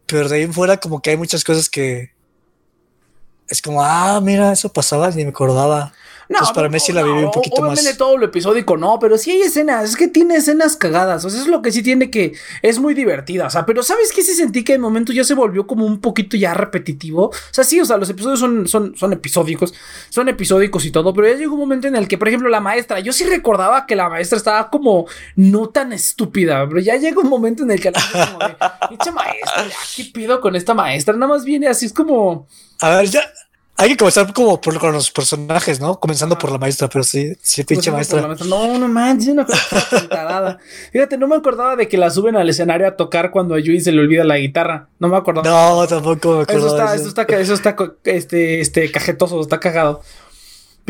Pero 0.07 0.29
de 0.29 0.37
ahí 0.37 0.43
en 0.43 0.53
fuera, 0.53 0.77
como 0.79 1.01
que 1.01 1.11
hay 1.11 1.17
muchas 1.17 1.43
cosas 1.43 1.69
que 1.71 2.11
es 3.51 3.61
como, 3.63 3.83
ah, 3.83 4.21
mira, 4.23 4.53
eso 4.53 4.73
pasaba, 4.73 5.11
ni 5.11 5.25
me 5.25 5.31
acordaba. 5.31 5.93
Entonces 6.31 6.55
para 6.55 6.69
mí 6.69 6.79
sí 6.79 6.93
la 6.93 7.03
viví 7.03 7.25
un 7.25 7.31
poquito 7.33 7.61
más. 7.63 7.83
No 7.83 7.91
todo 7.97 8.17
lo 8.17 8.27
episódico, 8.27 8.77
no, 8.77 8.99
pero 9.01 9.19
sí 9.19 9.33
hay 9.33 9.41
escenas, 9.43 9.91
es 9.91 9.97
que 9.97 10.07
tiene 10.07 10.37
escenas 10.37 10.77
cagadas, 10.77 11.25
o 11.25 11.31
sea, 11.31 11.41
es 11.41 11.49
lo 11.49 11.61
que 11.61 11.73
sí 11.73 11.83
tiene 11.83 12.09
que, 12.09 12.35
es 12.63 12.79
muy 12.79 12.95
divertida, 12.95 13.47
o 13.47 13.51
sea, 13.51 13.67
pero 13.67 13.83
¿sabes 13.83 14.13
qué? 14.13 14.23
Sí 14.23 14.35
sentí 14.35 14.63
que 14.63 14.75
de 14.75 14.79
momento 14.79 15.13
ya 15.13 15.25
se 15.25 15.35
volvió 15.35 15.67
como 15.67 15.85
un 15.85 16.01
poquito 16.01 16.37
ya 16.37 16.55
repetitivo, 16.55 17.27
o 17.27 17.35
sea, 17.51 17.65
sí, 17.65 17.81
o 17.81 17.85
sea, 17.85 17.97
los 17.97 18.09
episodios 18.09 18.39
son, 18.39 18.69
son, 18.69 18.97
son 18.97 19.13
episódicos, 19.13 19.75
son 20.09 20.29
episódicos 20.29 20.85
y 20.85 20.93
todo, 20.93 21.13
pero 21.13 21.29
ya 21.29 21.35
llegó 21.35 21.55
un 21.55 21.61
momento 21.61 21.89
en 21.89 21.97
el 21.97 22.07
que, 22.07 22.17
por 22.17 22.29
ejemplo, 22.29 22.49
la 22.49 22.61
maestra, 22.61 23.01
yo 23.01 23.13
sí 23.13 23.25
recordaba 23.25 23.87
que 23.87 23.97
la 23.97 24.09
maestra 24.09 24.39
estaba 24.39 24.71
como 24.71 25.07
no 25.35 25.69
tan 25.69 25.93
estúpida, 25.93 26.65
pero 26.69 26.81
ya 26.81 26.97
llega 26.97 27.21
un 27.21 27.29
momento 27.29 27.65
en 27.65 27.73
el 27.73 27.81
que 27.81 27.91
la 27.91 28.01
como 28.13 28.39
de, 28.39 29.13
maestra, 29.13 29.67
¿qué 29.97 30.05
pido 30.05 30.41
con 30.41 30.55
esta 30.55 30.75
maestra? 30.75 31.15
Nada 31.15 31.33
más 31.33 31.45
viene 31.45 31.67
así, 31.67 31.87
es 31.87 31.93
como... 31.93 32.47
A 32.81 32.97
ver, 32.97 33.11
ya, 33.11 33.21
hay 33.81 33.89
que 33.89 33.97
comenzar 33.97 34.31
como 34.35 34.61
por, 34.61 34.79
con 34.79 34.93
los 34.93 35.11
personajes, 35.11 35.81
¿no? 35.81 35.99
Comenzando 35.99 36.37
por 36.39 36.53
la 36.53 36.59
maestra, 36.59 36.87
pero 36.89 37.03
sí, 37.03 37.33
sí, 37.41 37.65
pinche 37.65 37.91
maestra. 37.91 38.21
No, 38.47 38.79
no 38.79 38.89
manches, 38.89 39.29
una 39.29 39.47
cosa 39.47 40.59
Fíjate, 40.93 41.17
no 41.17 41.27
me 41.27 41.37
acordaba 41.37 41.77
de 41.77 41.89
que 41.89 41.97
la 41.97 42.11
suben 42.11 42.37
al 42.37 42.49
escenario 42.49 42.87
a 42.87 42.97
tocar 42.97 43.31
cuando 43.31 43.55
a 43.55 43.59
Yui 43.59 43.81
se 43.81 43.91
le 43.93 44.01
olvida 44.01 44.23
la 44.25 44.37
guitarra. 44.37 44.89
No 44.99 45.09
me 45.09 45.17
acordaba. 45.17 45.49
No, 45.49 45.87
tampoco 45.87 46.37
me 46.37 46.43
acuerdo. 46.43 46.67
Eso 46.67 46.77
está, 46.77 46.95
eso. 46.95 47.09
está, 47.09 47.23
eso 47.23 47.55
está, 47.55 47.77
este, 48.05 48.61
este, 48.61 48.93
cajetoso, 48.93 49.41
está 49.41 49.59
cagado. 49.61 50.03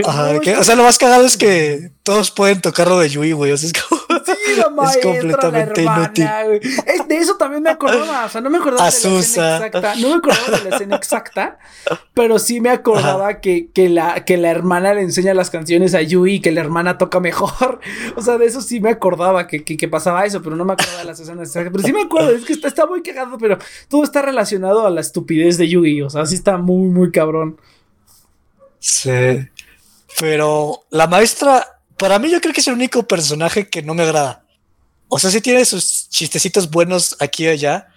Ajá, 0.05 0.33
o 0.59 0.65
sea, 0.65 0.75
lo 0.75 0.83
más 0.83 0.99
cagado 0.99 1.27
es 1.27 1.37
que 1.37 1.93
todos 2.03 2.33
pueden 2.33 2.61
tocar 2.61 2.89
lo 2.89 2.99
de 2.99 3.09
Yui, 3.09 3.33
güey. 3.33 3.53
O 3.53 3.57
sea, 3.57 3.69
es 3.69 3.73
como... 3.81 4.00
es 4.97 5.03
completamente 5.03 5.83
inútil. 5.83 6.27
de 7.09 7.17
eso 7.17 7.37
también 7.37 7.63
me 7.63 7.71
acordaba. 7.71 8.27
O 8.27 8.29
sea, 8.29 8.41
no 8.41 8.51
me 8.51 8.59
acordaba 8.59 8.91
de 8.91 8.91
la 8.91 9.19
escena 9.21 9.57
exacta. 9.57 9.95
No 9.97 10.09
me 10.09 10.15
acordaba 10.15 10.59
de 10.59 10.71
la 10.71 10.77
escena 10.77 10.97
exacta, 10.97 11.59
pero 12.15 12.39
sí 12.39 12.61
me 12.61 12.71
acordaba 12.71 13.41
que, 13.41 13.71
que, 13.73 13.89
la, 13.89 14.25
que 14.25 14.37
la 14.37 14.51
hermana 14.51 14.95
le 14.95 15.03
enseña 15.03 15.35
las 15.35 15.51
canciones 15.51 15.95
a 15.95 16.03
Yui 16.03 16.35
y 16.35 16.41
que 16.41 16.53
la 16.53 16.61
hermana 16.61 16.99
toca 16.99 17.21
mejor. 17.21 17.81
O 18.17 18.23
sea, 18.23 18.39
de 18.39 18.47
eso 18.47 18.61
sí 18.61 18.81
me 18.81 18.91
acordaba 18.91 19.47
que, 19.47 19.65
que, 19.65 19.89
pasaba 19.89 20.25
eso, 20.25 20.43
pero 20.43 20.57
no 20.57 20.65
me 20.65 20.73
acordaba 20.73 20.99
de 20.99 21.05
las 21.05 21.21
escenas 21.21 21.49
exactas. 21.49 21.73
Pero 21.73 21.85
sí 21.85 21.93
me 21.93 22.03
acuerdo, 22.03 22.31
es 22.31 22.45
que 22.45 22.53
está, 22.53 22.69
está 22.69 22.87
muy 22.87 23.03
cagado, 23.03 23.39
pero 23.39 23.59
todo 23.89 24.05
está 24.05 24.21
relacionado 24.21 24.87
a 24.87 24.91
la 24.91 25.01
estupidez 25.01 25.57
de 25.57 25.69
Yui. 25.69 26.03
O 26.03 26.11
sea, 26.11 26.27
sí 26.27 26.35
está 26.35 26.59
muy, 26.59 26.89
muy 26.89 27.11
cabrón. 27.11 27.59
Sí. 28.79 29.49
Pero 30.19 30.85
la 30.91 31.07
maestra, 31.07 31.80
para 32.01 32.19
mí 32.19 32.31
yo 32.31 32.41
creo 32.41 32.55
que 32.55 32.63
es 32.63 32.67
el 32.67 32.75
único 32.75 33.07
personaje 33.07 33.69
que 33.69 33.83
no 33.83 33.95
me 33.95 34.05
agrada. 34.05 34.43
O 35.09 35.19
sea, 35.19 35.31
sí 35.31 35.43
tiene 35.43 35.67
sus 35.67 36.09
chistecitos 36.09 36.71
buenos 36.71 37.15
aquí 37.21 37.45
y 37.45 37.49
allá, 37.49 37.89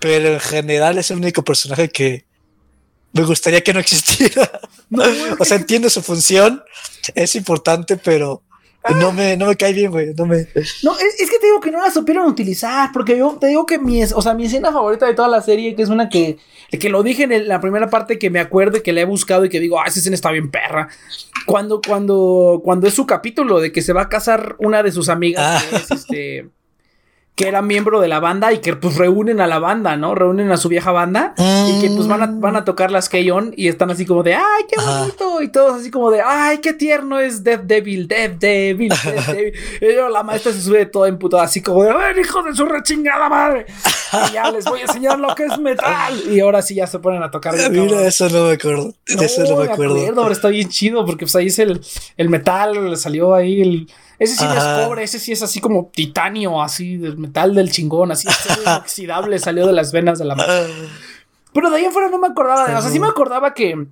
pero 0.00 0.32
en 0.32 0.40
general 0.40 0.98
es 0.98 1.12
el 1.12 1.18
único 1.18 1.44
personaje 1.44 1.88
que 1.88 2.26
me 3.12 3.22
gustaría 3.22 3.62
que 3.62 3.72
no 3.72 3.78
existiera. 3.78 4.60
o 5.38 5.44
sea, 5.44 5.58
entiendo 5.58 5.88
su 5.90 6.02
función, 6.02 6.60
es 7.14 7.36
importante, 7.36 7.96
pero 7.96 8.42
no 8.90 9.12
me, 9.12 9.36
no 9.36 9.46
me 9.46 9.56
cae 9.56 9.72
bien, 9.72 9.90
güey. 9.90 10.12
No 10.14 10.26
me. 10.26 10.48
No, 10.82 10.92
es, 10.98 11.30
que 11.30 11.38
te 11.38 11.46
digo 11.46 11.60
que 11.60 11.70
no 11.70 11.80
la 11.80 11.90
supieron 11.90 12.26
utilizar. 12.26 12.90
Porque 12.92 13.16
yo 13.16 13.36
te 13.40 13.46
digo 13.48 13.64
que 13.66 13.78
mi, 13.78 14.02
o 14.02 14.22
sea, 14.22 14.34
mi 14.34 14.46
escena 14.46 14.72
favorita 14.72 15.06
de 15.06 15.14
toda 15.14 15.28
la 15.28 15.40
serie, 15.40 15.74
que 15.74 15.82
es 15.82 15.88
una 15.88 16.08
que, 16.08 16.38
que 16.70 16.88
lo 16.88 17.02
dije 17.02 17.24
en 17.24 17.48
la 17.48 17.60
primera 17.60 17.90
parte 17.90 18.18
que 18.18 18.30
me 18.30 18.40
acuerdo 18.40 18.78
y 18.78 18.82
que 18.82 18.92
le 18.92 19.02
he 19.02 19.04
buscado 19.04 19.44
y 19.44 19.48
que 19.48 19.60
digo, 19.60 19.80
ah, 19.80 19.84
esa 19.86 20.00
escena 20.00 20.14
está 20.14 20.30
bien 20.30 20.50
perra. 20.50 20.88
Cuando, 21.46 21.80
cuando, 21.80 22.60
cuando 22.64 22.86
es 22.88 22.94
su 22.94 23.06
capítulo 23.06 23.60
de 23.60 23.72
que 23.72 23.82
se 23.82 23.92
va 23.92 24.02
a 24.02 24.08
casar 24.08 24.56
una 24.58 24.82
de 24.82 24.92
sus 24.92 25.08
amigas, 25.08 25.64
que 25.64 25.76
es 25.76 25.90
ah. 25.90 25.94
este 25.94 26.50
que 27.34 27.48
era 27.48 27.62
miembro 27.62 28.00
de 28.00 28.08
la 28.08 28.20
banda 28.20 28.52
y 28.52 28.58
que 28.58 28.76
pues 28.76 28.96
reúnen 28.96 29.40
a 29.40 29.46
la 29.46 29.58
banda, 29.58 29.96
¿no? 29.96 30.14
Reúnen 30.14 30.52
a 30.52 30.58
su 30.58 30.68
vieja 30.68 30.92
banda 30.92 31.34
y 31.38 31.80
que 31.80 31.88
pues 31.88 32.06
van 32.06 32.22
a, 32.22 32.26
van 32.26 32.56
a 32.56 32.64
tocar 32.64 32.90
las 32.90 33.08
Keyon 33.08 33.54
y 33.56 33.68
están 33.68 33.90
así 33.90 34.04
como 34.04 34.22
de, 34.22 34.34
ay, 34.34 34.64
qué 34.68 34.76
bonito, 34.78 35.40
y 35.40 35.48
todos 35.48 35.80
así 35.80 35.90
como 35.90 36.10
de, 36.10 36.20
ay, 36.20 36.58
qué 36.58 36.74
tierno 36.74 37.18
es 37.18 37.42
Death 37.42 37.62
Devil, 37.62 38.06
Death 38.06 38.32
Devil, 38.38 38.90
Death 38.90 39.26
Devil. 39.34 39.54
Y 39.80 40.12
la 40.12 40.22
maestra 40.22 40.52
se 40.52 40.60
sube 40.60 40.84
toda 40.84 41.08
emputada, 41.08 41.44
así 41.44 41.62
como 41.62 41.82
de, 41.84 41.90
a 41.90 41.96
ver, 41.96 42.18
hijo 42.18 42.42
de 42.42 42.54
su 42.54 42.66
rechingada 42.66 43.30
madre. 43.30 43.64
Y 44.28 44.32
ya 44.34 44.50
les 44.50 44.66
voy 44.66 44.80
a 44.80 44.82
enseñar 44.82 45.18
lo 45.18 45.34
que 45.34 45.46
es 45.46 45.58
metal. 45.58 46.22
Y 46.30 46.40
ahora 46.40 46.60
sí 46.60 46.74
ya 46.74 46.86
se 46.86 46.98
ponen 46.98 47.22
a 47.22 47.30
tocar. 47.30 47.54
Mira, 47.70 48.06
eso 48.06 48.28
no 48.28 48.44
me 48.44 48.52
acuerdo. 48.52 48.92
eso 49.06 49.42
no 49.44 49.56
me 49.56 49.72
acuerdo. 49.72 49.98
Acuerdo, 50.02 50.30
está 50.30 50.48
bien 50.48 50.68
chido 50.68 51.06
porque 51.06 51.24
pues 51.24 51.34
ahí 51.36 51.46
es 51.46 51.58
el, 51.58 51.80
el 52.18 52.28
metal, 52.28 52.90
le 52.90 52.96
salió 52.96 53.34
ahí 53.34 53.62
el 53.62 53.88
ese 54.22 54.36
sí 54.36 54.44
es 54.44 54.64
pobre, 54.64 55.02
ese 55.02 55.18
sí 55.18 55.32
es 55.32 55.42
así 55.42 55.60
como 55.60 55.90
titanio, 55.94 56.62
así 56.62 56.96
del 56.96 57.18
metal 57.18 57.54
del 57.54 57.70
chingón, 57.70 58.12
así 58.12 58.28
inoxidable, 58.62 59.38
salió 59.40 59.66
de 59.66 59.72
las 59.72 59.92
venas 59.92 60.18
de 60.18 60.24
la 60.24 60.34
mano. 60.34 60.52
Pero 61.52 61.70
de 61.70 61.76
ahí 61.76 61.84
afuera 61.84 62.08
no 62.08 62.18
me 62.18 62.28
acordaba 62.28 62.66
de. 62.66 62.74
O 62.74 62.80
sea, 62.80 62.90
sí 62.90 63.00
me 63.00 63.08
acordaba 63.08 63.52
que, 63.52 63.86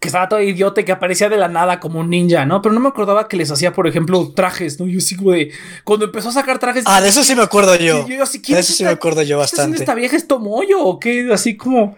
que 0.00 0.08
estaba 0.08 0.28
todo 0.28 0.40
idiota 0.40 0.80
y 0.80 0.84
que 0.84 0.92
aparecía 0.92 1.28
de 1.28 1.36
la 1.36 1.48
nada 1.48 1.80
como 1.80 2.00
un 2.00 2.10
ninja, 2.10 2.46
¿no? 2.46 2.62
Pero 2.62 2.74
no 2.74 2.80
me 2.80 2.88
acordaba 2.88 3.28
que 3.28 3.36
les 3.36 3.50
hacía, 3.50 3.72
por 3.72 3.86
ejemplo, 3.86 4.32
trajes, 4.34 4.80
¿no? 4.80 4.86
Yo 4.86 5.00
sí, 5.00 5.16
güey. 5.16 5.50
Cuando 5.82 6.06
empezó 6.06 6.30
a 6.30 6.32
sacar 6.32 6.58
trajes. 6.58 6.84
Ah, 6.86 7.00
de 7.00 7.08
eso 7.08 7.24
sí 7.24 7.34
me 7.34 7.42
acuerdo 7.42 7.76
yo. 7.76 8.04
de 8.04 8.14
eso 8.58 8.72
sí 8.72 8.84
me 8.84 8.90
acuerdo 8.90 9.22
yo 9.22 9.38
bastante. 9.38 9.78
¿Esta 9.78 9.94
vieja 9.94 10.16
es 10.16 10.26
Tomoyo 10.26 10.80
o 10.82 10.98
qué? 10.98 11.28
Así 11.32 11.56
como. 11.56 11.96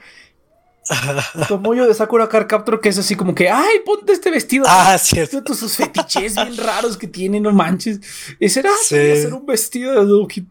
Tomoyo 1.48 1.86
de 1.86 1.94
Sakura 1.94 2.28
Car 2.28 2.46
Captor, 2.46 2.80
que 2.80 2.88
es 2.88 2.98
así 2.98 3.14
como 3.14 3.34
que, 3.34 3.48
ay, 3.48 3.80
ponte 3.84 4.12
este 4.12 4.30
vestido. 4.30 4.64
Ah, 4.68 4.96
cierto. 4.98 5.42
Todos 5.42 5.58
sus 5.58 5.76
fetiches 5.76 6.34
bien 6.34 6.56
raros 6.56 6.96
que 6.96 7.06
tiene, 7.06 7.40
no 7.40 7.52
manches. 7.52 8.00
Ese 8.38 8.60
era 8.60 8.70
hacer 8.72 9.32
un 9.32 9.46
vestido 9.46 9.92
de 9.92 10.04
Doki 10.06 10.46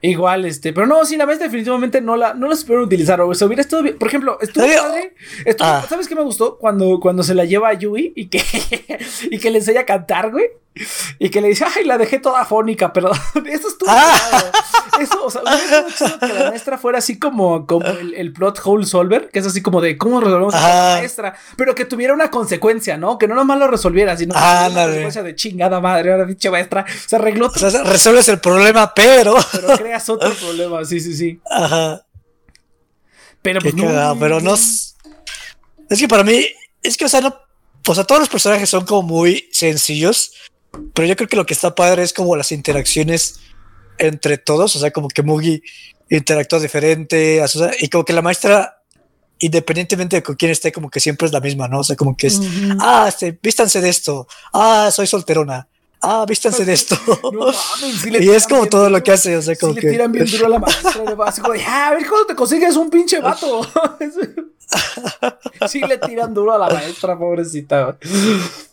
Igual, 0.00 0.46
este, 0.46 0.72
pero 0.72 0.86
no, 0.86 1.04
sí, 1.04 1.16
la 1.16 1.26
vez 1.26 1.38
definitivamente 1.38 2.00
no 2.00 2.16
la, 2.16 2.34
no 2.34 2.48
la 2.48 2.56
supieron 2.56 2.84
utilizar. 2.84 3.20
O 3.20 3.34
sea, 3.34 3.46
hubiera 3.46 3.62
estado 3.62 3.82
bien. 3.82 3.98
Por 3.98 4.08
ejemplo, 4.08 4.38
estuvo 4.40 4.64
padre. 4.64 5.14
Ah. 5.60 5.84
¿Sabes 5.88 6.08
qué 6.08 6.14
me 6.14 6.22
gustó? 6.22 6.58
Cuando, 6.58 6.98
cuando 7.00 7.22
se 7.22 7.34
la 7.34 7.44
lleva 7.44 7.68
a 7.68 7.74
Yui 7.74 8.12
y 8.16 8.26
que, 8.26 8.42
y 9.30 9.38
que 9.38 9.50
le 9.50 9.58
enseña 9.58 9.80
a 9.80 9.86
cantar, 9.86 10.30
güey. 10.30 10.46
Y 11.18 11.30
que 11.30 11.40
le 11.40 11.48
dice, 11.48 11.64
ay, 11.64 11.84
la 11.84 11.98
dejé 11.98 12.20
toda 12.20 12.44
fónica, 12.44 12.92
pero 12.92 13.10
eso 13.46 13.68
estuvo 13.68 13.90
ah. 13.90 14.52
Eso, 15.00 15.24
o 15.24 15.30
sea, 15.30 15.42
que 16.20 16.32
la 16.32 16.50
maestra 16.50 16.78
fuera 16.78 16.98
así 16.98 17.18
como, 17.18 17.66
como 17.66 17.86
el, 17.86 18.32
plot 18.32 18.60
hole 18.64 18.86
solver, 18.86 19.30
que 19.30 19.40
es 19.40 19.46
así 19.46 19.62
como 19.62 19.80
de 19.80 19.98
cómo 19.98 20.20
resolvemos 20.20 20.54
a 20.54 20.60
la 20.60 20.96
maestra, 20.98 21.34
pero 21.56 21.74
que 21.74 21.84
tuviera 21.86 22.14
una 22.14 22.30
consecuencia, 22.30 22.96
¿no? 22.96 23.18
Que 23.18 23.26
no 23.26 23.34
nomás 23.34 23.58
lo 23.58 23.68
resolviera, 23.68 24.16
sino 24.16 24.34
que 24.34 24.40
ah, 24.40 24.68
una 24.70 24.84
consecuencia 24.84 25.22
de 25.22 25.34
chingada 25.34 25.80
madre, 25.80 26.12
ahora 26.12 26.24
dicha 26.24 26.50
maestra, 26.50 26.84
se 27.06 27.16
arregló. 27.16 27.46
O 27.46 27.58
sea, 27.58 27.82
resuelves 27.82 28.28
el 28.28 28.40
problema, 28.40 28.94
pero. 28.94 29.34
Pero 29.52 29.76
creas 29.76 30.08
otro 30.08 30.32
problema, 30.40 30.84
sí, 30.84 31.00
sí, 31.00 31.14
sí. 31.14 31.40
Ajá. 31.50 32.02
Pero 33.42 33.60
pues 33.60 33.74
no. 33.74 34.16
pero 34.18 34.40
no. 34.40 34.54
Es 34.54 34.94
que 35.98 36.08
para 36.08 36.24
mí, 36.24 36.46
es 36.82 36.96
que, 36.96 37.06
o 37.06 37.08
sea, 37.08 37.20
no. 37.20 37.34
O 37.86 37.94
sea, 37.94 38.04
todos 38.04 38.20
los 38.20 38.28
personajes 38.28 38.68
son 38.68 38.84
como 38.84 39.02
muy 39.02 39.48
sencillos 39.50 40.32
pero 40.94 41.08
yo 41.08 41.16
creo 41.16 41.28
que 41.28 41.36
lo 41.36 41.46
que 41.46 41.54
está 41.54 41.74
padre 41.74 42.02
es 42.02 42.12
como 42.12 42.36
las 42.36 42.52
interacciones 42.52 43.40
entre 43.98 44.38
todos, 44.38 44.74
o 44.76 44.78
sea, 44.78 44.90
como 44.90 45.08
que 45.08 45.22
Mugi 45.22 45.62
interactúa 46.08 46.58
diferente, 46.58 47.42
y 47.78 47.88
como 47.88 48.04
que 48.04 48.12
la 48.12 48.22
maestra, 48.22 48.82
independientemente 49.38 50.16
de 50.16 50.22
con 50.22 50.34
quién 50.34 50.50
esté, 50.50 50.72
como 50.72 50.90
que 50.90 51.00
siempre 51.00 51.26
es 51.26 51.32
la 51.32 51.40
misma, 51.40 51.68
¿no? 51.68 51.80
O 51.80 51.84
sea, 51.84 51.96
como 51.96 52.16
que 52.16 52.28
es, 52.28 52.40
ah, 52.80 53.06
este, 53.08 53.38
vístanse 53.40 53.80
de 53.80 53.88
esto, 53.88 54.26
ah, 54.52 54.90
soy 54.92 55.06
solterona, 55.06 55.68
ah, 56.00 56.24
vístanse 56.26 56.64
de 56.64 56.72
esto. 56.72 56.96
y 58.20 58.30
es 58.30 58.46
como 58.46 58.66
todo 58.66 58.90
lo 58.90 59.02
que 59.02 59.12
hace, 59.12 59.36
o 59.36 59.42
sea, 59.42 59.54
como 59.56 59.74
que. 59.74 59.82
Le 59.82 59.90
tiran 59.92 60.12
bien 60.12 60.26
duro 60.26 60.46
a 60.46 60.48
la 60.48 60.58
maestra, 60.58 61.02
de 61.02 61.14
como 61.14 61.54
ah, 61.66 61.88
a 61.88 61.94
ver 61.94 62.08
cuando 62.08 62.26
te 62.26 62.34
consigues 62.34 62.76
un 62.76 62.90
pinche 62.90 63.20
vato. 63.20 63.60
sí, 65.68 65.80
le 65.80 65.98
tiran 65.98 66.34
duro 66.34 66.54
a 66.54 66.58
la 66.58 66.70
maestra, 66.70 67.18
pobrecita. 67.18 67.96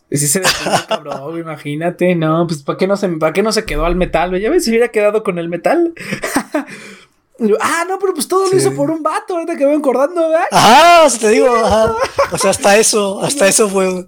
Sí 0.09 0.27
se 0.27 0.41
cabrón, 0.87 1.37
imagínate, 1.37 2.15
no, 2.15 2.47
pues 2.47 2.63
¿para 2.63 2.77
qué 2.77 2.87
no 2.87 2.95
se, 2.95 3.09
para 3.09 3.33
qué 3.33 3.43
no 3.43 3.51
se 3.51 3.65
quedó 3.65 3.85
al 3.85 3.97
metal? 3.97 4.39
Ya 4.39 4.49
ves 4.49 4.63
si 4.63 4.69
hubiera 4.69 4.87
quedado 4.87 5.21
con 5.21 5.37
el 5.37 5.49
metal. 5.49 5.93
ah, 7.59 7.85
no, 7.87 7.99
pero 7.99 8.13
pues 8.13 8.27
todo 8.27 8.49
lo 8.49 8.55
hizo 8.55 8.73
por 8.73 8.89
un 8.89 9.03
vato, 9.03 9.33
ahorita 9.33 9.57
que 9.57 9.65
voy 9.65 9.75
acordando, 9.75 10.29
¿verdad? 10.29 10.45
Ajá, 10.51 11.17
te 11.19 11.29
digo, 11.29 11.53
ajá. 11.53 11.93
O 12.31 12.37
sea, 12.37 12.51
hasta 12.51 12.77
eso, 12.77 13.21
hasta 13.21 13.47
eso 13.47 13.67
fue. 13.69 14.07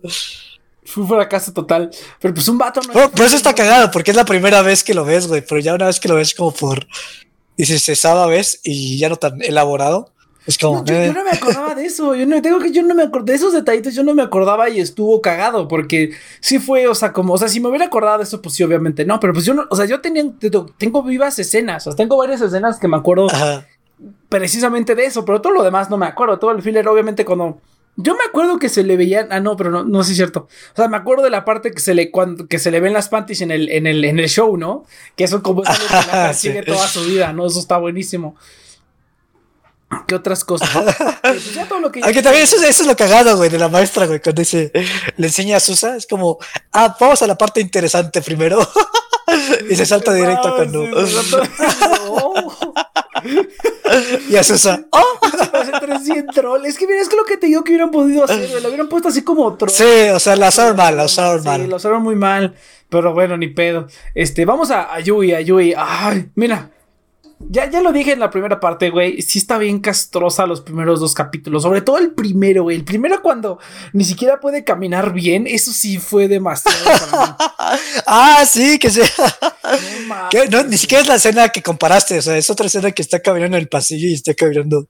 Fue 0.86 1.04
un 1.04 1.10
fracaso 1.10 1.54
total. 1.54 1.92
Pero 2.20 2.34
pues 2.34 2.48
un 2.48 2.58
vato 2.58 2.82
no. 2.82 3.12
pero 3.12 3.26
eso 3.26 3.36
está 3.36 3.54
cagado, 3.54 3.92
porque 3.92 4.12
es 4.12 4.18
la 4.18 4.26
primera 4.26 4.62
vez 4.62 4.84
que 4.84 4.94
lo 4.94 5.06
ves, 5.06 5.28
güey. 5.28 5.46
Pero 5.46 5.60
ya 5.60 5.76
una 5.76 5.86
vez 5.88 6.00
que 6.00 6.08
lo 6.08 6.16
ves 6.16 6.34
como 6.34 6.52
por. 6.52 6.88
Dices, 7.58 7.90
esa 7.90 8.26
vez 8.26 8.62
y 8.64 8.98
ya 8.98 9.10
no 9.10 9.18
tan 9.18 9.42
elaborado 9.42 10.14
yo, 10.58 10.84
eh. 10.88 11.12
no 11.14 11.24
me 11.24 11.32
acordaba 11.32 11.76
de 11.76 11.86
eso. 11.86 12.16
Yo 12.16 12.26
no 12.26 12.42
tengo 12.42 12.60
que 12.60 12.72
yo 12.72 12.82
no 12.84 12.96
me 12.96 13.04
acordaba 13.04 13.26
de 13.26 13.36
esos 13.36 13.54
detallitos. 13.54 13.94
Yo 13.94 14.04
no 14.04 14.14
me 14.14 14.24
acordaba 14.24 14.70
y 14.70 14.80
estuvo 14.80 15.22
cagado 15.22 15.68
porque 15.68 16.12
sí 16.40 16.60
fue, 16.60 16.88
o 16.88 16.96
sea, 16.96 17.14
como, 17.14 17.34
o 17.34 17.38
sea, 17.38 17.48
si 17.50 17.60
me 17.60 17.68
hubiera 17.70 17.86
acordado 17.86 18.18
de 18.18 18.24
eso, 18.24 18.42
pues 18.42 18.56
sí, 18.56 18.64
obviamente 18.64 19.06
no. 19.06 19.20
Pero 19.20 19.34
pues 19.34 19.46
yo 19.46 19.54
no, 19.54 19.66
o 19.70 19.76
sea, 19.76 19.86
yo 19.86 20.02
tenía, 20.02 20.24
tengo 20.78 21.04
vivas 21.04 21.38
escenas. 21.40 21.88
O 21.88 21.92
sea, 21.92 21.98
tengo 21.98 22.18
varias 22.18 22.42
escenas 22.42 22.80
que 22.80 22.88
me 22.88 22.98
acuerdo 22.98 23.28
precisamente 24.30 24.96
de 24.96 25.06
eso, 25.06 25.26
pero 25.26 25.42
todo 25.42 25.54
lo 25.54 25.64
demás 25.64 25.90
no 25.90 25.98
me 25.98 26.06
acuerdo. 26.06 26.40
Todo 26.40 26.52
el 26.52 26.62
filler, 26.62 26.88
obviamente, 26.88 27.26
cuando 27.26 27.60
yo 28.02 28.14
me 28.14 28.24
acuerdo 28.24 28.60
que 28.60 28.70
se 28.70 28.84
le 28.84 28.96
veían. 28.96 29.28
Ah, 29.32 29.42
no, 29.42 29.58
pero 29.58 29.72
no, 29.72 29.84
no 29.84 30.02
es 30.02 30.08
cierto. 30.08 30.48
O 30.74 30.76
sea, 30.76 30.88
me 30.88 30.96
acuerdo 30.96 31.24
de 31.24 31.30
la 31.30 31.44
parte 31.44 31.72
que 31.72 31.82
se 31.82 31.94
le, 31.94 32.12
cuando, 32.12 32.48
que 32.48 32.58
se 32.58 32.72
le 32.72 32.80
ven 32.80 32.94
las 32.94 33.10
panties 33.10 33.42
en 33.42 33.52
el, 33.52 33.70
en 33.70 33.88
el, 33.88 34.06
en 34.06 34.20
el 34.20 34.30
show, 34.30 34.56
¿no? 34.56 34.86
Que 35.18 35.26
eso 35.26 35.44
como 35.44 35.64
es 35.64 35.70
algo 35.70 35.86
que 36.28 36.34
sigue 36.34 36.64
toda 36.64 36.88
su 36.88 37.04
vida, 37.04 37.34
¿no? 37.34 37.46
Eso 37.46 37.60
está 37.60 37.78
buenísimo. 37.78 38.38
¿Qué 40.08 40.16
otras 40.16 40.44
cosas? 40.44 40.70
pues 41.22 41.54
ya 41.54 41.68
todo 41.68 41.80
lo 41.80 41.92
que 41.92 42.02
Aunque 42.04 42.22
también 42.22 42.44
eso, 42.44 42.58
eso, 42.58 42.84
es 42.84 42.88
lo 42.88 42.96
cagado, 42.96 43.36
güey, 43.38 43.50
de 43.50 43.58
la 43.58 43.70
maestra, 43.70 44.06
güey, 44.06 44.22
cuando 44.22 44.42
dice, 44.42 44.72
le 45.18 45.28
enseña 45.28 45.58
a 45.58 45.60
Susa, 45.60 45.96
es 45.96 46.06
como, 46.06 46.38
ah, 46.74 46.96
vamos 47.00 47.22
a 47.22 47.28
la 47.28 47.38
parte 47.38 47.60
interesante 47.60 48.22
primero. 48.22 48.60
y 49.70 49.76
se 49.76 49.86
salta 49.86 50.14
directo 50.14 50.56
cuando. 50.56 50.86
y 54.30 54.36
a 54.36 54.44
Susa, 54.44 54.86
oh. 54.92 55.20
troll. 56.34 56.66
Es 56.66 56.78
que 56.78 56.86
mira, 56.86 57.02
es 57.02 57.10
que 57.10 57.16
lo 57.16 57.26
que 57.26 57.38
te 57.38 57.48
digo 57.48 57.64
que 57.64 57.72
hubieran 57.72 57.92
podido 57.92 58.24
hacer, 58.24 58.62
lo 58.62 58.68
hubieran 58.68 58.90
puesto 58.90 59.10
así 59.10 59.24
como 59.24 59.56
troll. 59.58 59.72
Sí, 59.72 60.10
o 60.14 60.20
sea, 60.20 60.36
la 60.36 60.50
usaron 60.50 60.76
mal, 60.76 60.98
la 60.98 61.06
usaron 61.06 61.44
mal. 61.44 61.62
Sí, 61.62 61.68
la 61.68 61.76
usaron 61.78 62.04
muy 62.04 62.16
mal. 62.16 62.56
Pero 62.90 63.14
bueno, 63.14 63.38
ni 63.38 63.48
pedo. 63.48 63.88
Este, 64.16 64.46
vamos 64.46 64.72
a, 64.72 64.94
a 64.94 65.00
Yui, 65.00 65.34
a 65.34 65.42
Yui. 65.42 65.74
Ay, 65.78 66.30
mira, 66.36 66.72
ya, 67.48 67.70
ya 67.70 67.82
lo 67.82 67.94
dije 67.94 68.12
en 68.12 68.20
la 68.20 68.30
primera 68.30 68.60
parte, 68.60 68.90
güey. 68.90 69.22
Sí 69.22 69.40
está 69.40 69.58
bien 69.58 69.80
castrosa 69.80 70.46
los 70.46 70.62
primeros 70.62 71.00
dos 71.00 71.14
capítulos. 71.14 71.64
Sobre 71.64 71.82
todo 71.82 71.98
el 71.98 72.12
primero, 72.12 72.64
güey. 72.64 72.76
El 72.76 72.84
primero 72.84 73.22
cuando 73.22 73.60
ni 73.94 74.04
siquiera 74.04 74.40
puede 74.40 74.64
caminar 74.64 75.14
bien. 75.14 75.48
Eso 75.48 75.72
sí 75.72 75.98
fue 75.98 76.28
demasiado 76.28 76.78
ah, 78.06 78.44
sí, 78.48 78.78
que 78.78 78.90
sea. 78.90 79.08
No, 80.52 80.64
ni 80.64 80.78
siquiera 80.78 81.02
es 81.02 81.08
la 81.08 81.16
escena 81.16 81.50
que 81.50 81.64
comparaste. 81.64 82.18
O 82.18 82.22
sea, 82.22 82.38
es 82.38 82.50
otra 82.50 82.66
escena 82.66 82.92
que 82.92 83.02
está 83.02 83.20
caminando 83.22 83.58
en 83.58 83.64
el 83.64 83.70
pasillo 83.70 84.08
y 84.08 84.14
está 84.14 84.34
caminando. 84.34 84.88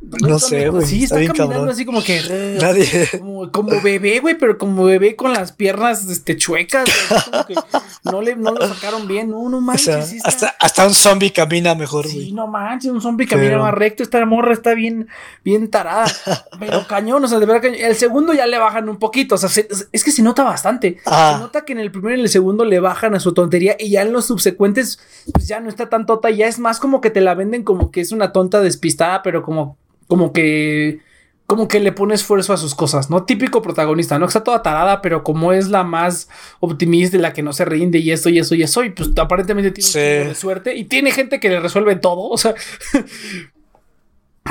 No 0.00 0.38
sé, 0.38 0.68
güey. 0.68 0.86
Sí, 0.86 1.04
está, 1.04 1.16
bien 1.16 1.28
caminando 1.32 1.54
cabrón. 1.54 1.70
así 1.70 1.84
como 1.84 2.02
que. 2.04 2.20
Nadie. 2.60 3.08
Como, 3.18 3.50
como 3.50 3.80
bebé, 3.80 4.20
güey, 4.20 4.36
pero 4.38 4.58
como 4.58 4.84
bebé 4.84 5.16
con 5.16 5.32
las 5.32 5.52
piernas 5.52 6.06
este, 6.08 6.36
chuecas. 6.36 6.84
como 7.30 7.46
que 7.46 7.54
no, 8.04 8.20
le, 8.22 8.36
no 8.36 8.52
lo 8.52 8.68
sacaron 8.68 9.08
bien. 9.08 9.30
No, 9.30 9.48
no 9.48 9.58
O 9.58 9.60
manches. 9.60 9.84
sea, 9.86 10.02
sí 10.02 10.16
está- 10.18 10.28
hasta, 10.28 10.54
hasta 10.60 10.86
un 10.86 10.94
zombie 10.94 11.32
camina 11.32 11.74
mejor, 11.74 12.06
Sí, 12.06 12.14
güey. 12.16 12.32
no 12.32 12.46
manches, 12.46 12.92
un 12.92 13.00
zombie 13.00 13.26
camina 13.26 13.48
Pero- 13.52 13.62
más 13.62 13.74
recto. 13.74 14.02
Esta 14.02 14.24
morra 14.26 14.52
está 14.52 14.74
bien, 14.74 15.08
bien 15.42 15.70
tarada. 15.70 16.04
Pero 16.60 16.86
cañón, 16.86 17.24
o 17.24 17.28
sea, 17.28 17.38
de 17.38 17.46
verdad 17.46 17.62
cañón. 17.62 17.78
El 17.80 17.96
segundo 17.96 18.32
ya 18.34 18.46
le 18.46 18.58
bajan 18.58 18.88
un 18.88 18.98
poquito. 18.98 19.34
O 19.34 19.38
sea, 19.38 19.48
se- 19.48 19.66
es 19.92 20.04
que 20.04 20.12
se 20.12 20.22
nota 20.22 20.44
bastante. 20.44 20.98
Ah. 21.06 21.32
Se 21.36 21.40
nota 21.42 21.64
que 21.64 21.72
en 21.72 21.80
el 21.80 21.90
primero 21.90 22.14
y 22.14 22.18
en 22.18 22.24
el 22.24 22.28
segundo 22.28 22.64
le 22.64 22.80
bajan 22.80 23.14
a 23.14 23.20
su 23.20 23.32
tontería. 23.32 23.76
Y 23.78 23.90
ya 23.90 24.02
en 24.02 24.12
los 24.12 24.26
subsecuentes, 24.26 25.00
pues 25.32 25.48
ya 25.48 25.58
no 25.58 25.68
está 25.70 25.88
tan 25.88 26.04
tota. 26.06 26.30
Ya 26.30 26.46
es 26.46 26.58
más 26.58 26.78
como 26.80 27.00
que 27.00 27.10
te 27.10 27.22
la 27.22 27.34
venden 27.34 27.64
como 27.64 27.90
que 27.90 28.02
es 28.02 28.12
una 28.12 28.30
tonta 28.32 28.60
despistada, 28.60 29.22
pero 29.22 29.42
como, 29.42 29.78
como 30.06 30.32
que. 30.32 31.00
Como 31.48 31.68
que 31.68 31.78
le 31.78 31.92
pone 31.92 32.12
esfuerzo 32.12 32.52
a 32.52 32.56
sus 32.56 32.74
cosas, 32.74 33.08
¿no? 33.08 33.22
Típico 33.22 33.62
protagonista, 33.62 34.18
¿no? 34.18 34.26
Está 34.26 34.42
toda 34.42 34.64
tarada, 34.64 35.00
pero 35.00 35.22
como 35.22 35.52
es 35.52 35.68
la 35.68 35.84
más 35.84 36.28
optimista 36.58 37.16
y 37.16 37.20
la 37.20 37.32
que 37.32 37.44
no 37.44 37.52
se 37.52 37.64
rinde 37.64 38.00
y 38.00 38.10
esto 38.10 38.28
y 38.30 38.40
eso 38.40 38.56
y 38.56 38.64
eso, 38.64 38.82
y 38.82 38.90
pues 38.90 39.10
aparentemente 39.16 39.70
tiene 39.70 39.86
un 39.86 39.92
Sí. 39.92 39.98
chingo 40.00 40.28
de 40.30 40.34
suerte 40.34 40.74
y 40.74 40.86
tiene 40.86 41.12
gente 41.12 41.38
que 41.38 41.48
le 41.48 41.60
resuelve 41.60 41.94
todo, 41.94 42.28
o 42.30 42.36
sea. 42.36 42.52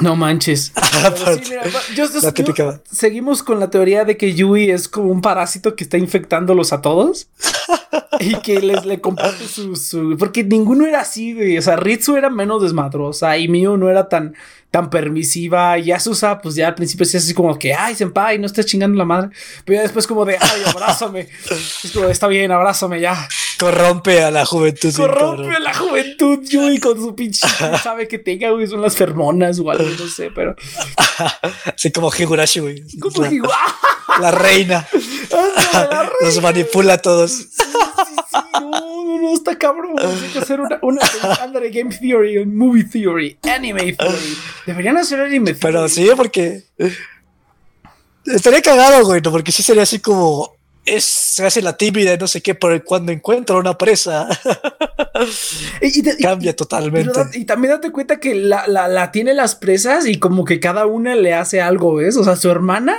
No 0.01 0.15
manches. 0.15 0.71
Sí, 1.15 1.49
mira, 1.49 1.63
yo- 1.95 2.05
yo- 2.05 2.05
yo- 2.13 2.81
seguimos 2.91 3.43
con 3.43 3.59
la 3.59 3.69
teoría 3.69 4.05
de 4.05 4.17
que 4.17 4.33
Yui 4.33 4.69
es 4.71 4.87
como 4.87 5.09
un 5.11 5.21
parásito 5.21 5.75
que 5.75 5.83
está 5.83 5.97
infectándolos 5.97 6.71
a 6.73 6.81
todos 6.81 7.27
y 8.19 8.35
que 8.37 8.59
les 8.61 8.85
le 8.85 9.01
comparte 9.01 9.45
su, 9.47 9.75
su- 9.75 10.15
porque 10.17 10.43
ninguno 10.43 10.85
era 10.85 11.01
así, 11.01 11.33
güey. 11.33 11.57
O 11.57 11.61
sea, 11.61 11.75
Ritsu 11.75 12.15
era 12.15 12.29
menos 12.29 12.61
desmadrosa 12.63 13.37
y 13.37 13.47
Miu 13.47 13.77
no 13.77 13.89
era 13.89 14.07
tan 14.09 14.35
tan 14.71 14.89
permisiva. 14.89 15.77
Y 15.79 15.91
Asusa 15.91 16.39
pues 16.41 16.55
ya 16.55 16.67
al 16.69 16.75
principio 16.75 17.05
sí 17.05 17.17
es 17.17 17.23
así 17.23 17.33
como 17.33 17.57
que 17.59 17.73
ay 17.73 17.95
senpai 17.95 18.39
no 18.39 18.45
estés 18.45 18.65
chingando 18.65 18.97
la 18.97 19.05
madre 19.05 19.29
pero 19.63 19.77
ya 19.77 19.83
después 19.83 20.05
como 20.07 20.25
de 20.25 20.37
ay 20.39 20.61
abrázame 20.67 21.27
es 21.83 21.91
como 21.93 22.07
está 22.07 22.27
bien 22.27 22.51
abrázame 22.51 22.99
ya 22.99 23.27
Corrompe 23.57 24.21
a 24.23 24.31
la 24.31 24.45
juventud. 24.45 24.93
corrompe 24.95 25.55
a 25.55 25.59
la 25.59 25.73
juventud 25.73 26.39
Yui 26.49 26.79
con 26.79 26.97
su 26.97 27.15
pinche 27.15 27.47
sabe 27.81 28.07
que 28.07 28.19
tenga 28.19 28.49
güey 28.51 28.67
son 28.67 28.81
las 28.81 28.95
fermonas 28.95 29.59
o 29.59 29.69
algo 29.71 29.89
no 29.97 30.07
sé 30.07 30.31
pero 30.31 30.55
Así 31.75 31.91
como 31.91 32.11
Higurashi, 32.13 32.59
güey. 32.59 32.83
como 32.99 33.25
La, 34.19 34.31
reina. 34.31 34.87
¡Ah, 35.33 35.87
la 35.89 36.11
Los 36.21 36.41
manipula 36.41 36.93
a 36.93 36.97
todos. 36.97 37.31
Sí, 37.31 37.47
sí, 37.47 38.15
sí, 38.31 38.37
no, 38.53 38.69
no, 38.71 39.21
no, 39.21 39.33
está 39.33 39.57
cabrón. 39.57 39.95
Hay 39.97 40.29
que 40.29 40.39
hacer 40.39 40.59
una, 40.59 40.79
una 40.81 41.01
ándale, 41.41 41.69
game 41.69 41.95
theory, 41.95 42.45
movie 42.45 42.83
theory, 42.83 43.37
anime 43.43 43.93
theory. 43.93 44.37
Deberían 44.65 44.97
hacer 44.97 45.19
anime 45.21 45.53
theory. 45.53 45.59
Pero 45.61 45.87
sí, 45.89 46.07
porque. 46.15 46.63
Estaría 48.25 48.61
cagado, 48.61 49.05
güey, 49.05 49.21
¿no? 49.21 49.31
Porque 49.31 49.51
sí 49.51 49.63
sería 49.63 49.83
así 49.83 49.99
como. 49.99 50.54
Es, 50.85 51.03
se 51.05 51.45
hace 51.45 51.61
la 51.63 51.75
tímida 51.77 52.13
y 52.13 52.17
no 52.17 52.27
sé 52.27 52.41
qué, 52.41 52.53
pero 52.55 52.83
cuando 52.83 53.11
encuentra 53.11 53.55
una 53.57 53.77
presa, 53.77 54.27
Y, 55.81 55.99
y 55.99 56.03
te- 56.03 56.15
y- 56.19 56.21
cambia 56.21 56.51
pero 56.51 56.55
totalmente. 56.57 57.11
y 57.39 57.45
también 57.45 57.73
date 57.73 57.91
cuenta 57.91 58.19
que 58.19 58.35
la, 58.35 58.67
la, 58.67 58.87
la 58.87 59.11
tiene 59.11 59.33
las 59.33 59.55
presas 59.55 60.05
y 60.05 60.19
como 60.19 60.45
que 60.45 60.59
cada 60.59 60.85
una 60.85 61.15
le 61.15 61.33
hace 61.33 61.61
algo, 61.61 61.95
¿ves? 61.95 62.17
O 62.17 62.23
sea, 62.23 62.35
su 62.35 62.49
hermana. 62.51 62.97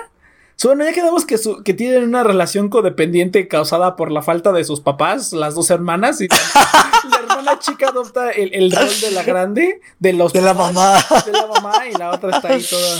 su- 0.56 0.68
Bueno, 0.68 0.84
ya 0.84 0.92
quedamos 0.92 1.24
que, 1.26 1.38
su, 1.38 1.62
que 1.62 1.74
tienen 1.74 2.02
una 2.04 2.24
relación 2.24 2.68
codependiente 2.70 3.46
causada 3.48 3.94
por 3.96 4.10
la 4.10 4.22
falta 4.22 4.50
de 4.52 4.64
sus 4.64 4.80
papás, 4.80 5.32
las 5.32 5.54
dos 5.54 5.70
hermanas. 5.70 6.20
Y 6.20 6.28
la 7.10 7.18
hermana 7.22 7.58
chica 7.60 7.88
adopta 7.90 8.30
el, 8.32 8.52
el 8.54 8.72
rol 8.72 8.88
de 9.00 9.10
la 9.12 9.22
grande, 9.22 9.80
de 10.00 10.12
los 10.12 10.32
De 10.32 10.40
la 10.40 10.54
mamá. 10.54 10.96
de 11.24 11.32
la 11.32 11.46
mamá 11.46 11.86
y 11.88 11.92
la 11.96 12.10
otra 12.10 12.36
está 12.36 12.48
ahí 12.48 12.62
toda. 12.62 12.98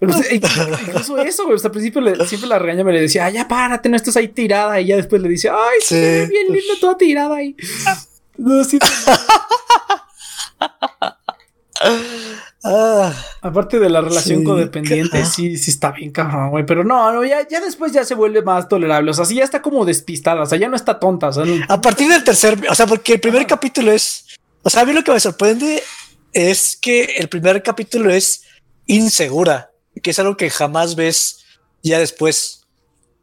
Pero, 0.00 0.12
pues, 0.12 0.32
incluso 0.32 1.18
eso, 1.18 1.44
güey. 1.44 1.56
o 1.56 1.58
sea, 1.58 1.68
al 1.68 1.72
principio 1.72 2.00
le- 2.00 2.24
siempre 2.26 2.48
la 2.48 2.58
regaña 2.58 2.84
me 2.84 2.92
le 2.92 3.00
decía, 3.00 3.24
ay, 3.26 3.34
ya 3.34 3.48
párate, 3.48 3.88
no 3.88 3.96
estés 3.96 4.16
ahí 4.16 4.28
tirada. 4.28 4.80
Y 4.80 4.86
ya 4.86 4.96
después 4.96 5.20
le 5.22 5.28
dice, 5.28 5.48
ay, 5.50 5.78
sí, 5.80 5.94
Sí. 5.96 6.30
bien 6.30 6.46
linda, 6.48 6.74
toda 6.80 6.96
tirada 6.96 7.36
ahí. 7.36 7.56
No, 8.40 8.62
sí, 8.62 8.78
Ah, 12.64 13.12
Aparte 13.40 13.78
de 13.78 13.88
la 13.88 14.00
relación 14.00 14.40
Sí, 14.40 14.44
codependiente, 14.44 15.24
sí, 15.24 15.56
sí 15.56 15.70
está 15.70 15.92
bien 15.92 16.10
cabrón, 16.10 16.50
güey. 16.50 16.66
Pero 16.66 16.82
no, 16.84 17.12
no, 17.12 17.24
ya, 17.24 17.46
ya 17.48 17.60
después 17.60 17.92
ya 17.92 18.04
se 18.04 18.14
vuelve 18.14 18.42
más 18.42 18.68
tolerable. 18.68 19.10
O 19.10 19.14
sea, 19.14 19.24
sí 19.24 19.36
ya 19.36 19.44
está 19.44 19.62
como 19.62 19.84
despistada. 19.84 20.42
O 20.42 20.46
sea, 20.46 20.58
ya 20.58 20.68
no 20.68 20.76
está 20.76 20.98
tonta. 20.98 21.28
O 21.28 21.32
sea, 21.32 21.44
no- 21.44 21.64
a 21.68 21.80
partir 21.80 22.08
del 22.08 22.24
tercer, 22.24 22.58
o 22.68 22.74
sea, 22.74 22.86
porque 22.86 23.14
el 23.14 23.20
primer 23.20 23.46
capítulo 23.46 23.92
es, 23.92 24.26
o 24.62 24.70
sea, 24.70 24.82
a 24.82 24.84
mí 24.84 24.92
lo 24.92 25.04
que 25.04 25.12
me 25.12 25.20
sorprende 25.20 25.82
es 26.32 26.76
que 26.80 27.04
el 27.18 27.28
primer 27.28 27.62
capítulo 27.62 28.10
es 28.10 28.42
insegura, 28.86 29.67
que 30.00 30.10
es 30.10 30.18
algo 30.18 30.36
que 30.36 30.50
jamás 30.50 30.94
ves 30.94 31.44
ya 31.82 31.98
después. 31.98 32.66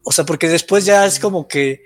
O 0.03 0.11
sea, 0.11 0.25
porque 0.25 0.47
después 0.49 0.85
ya 0.85 1.05
es 1.05 1.19
como 1.19 1.47
que, 1.47 1.83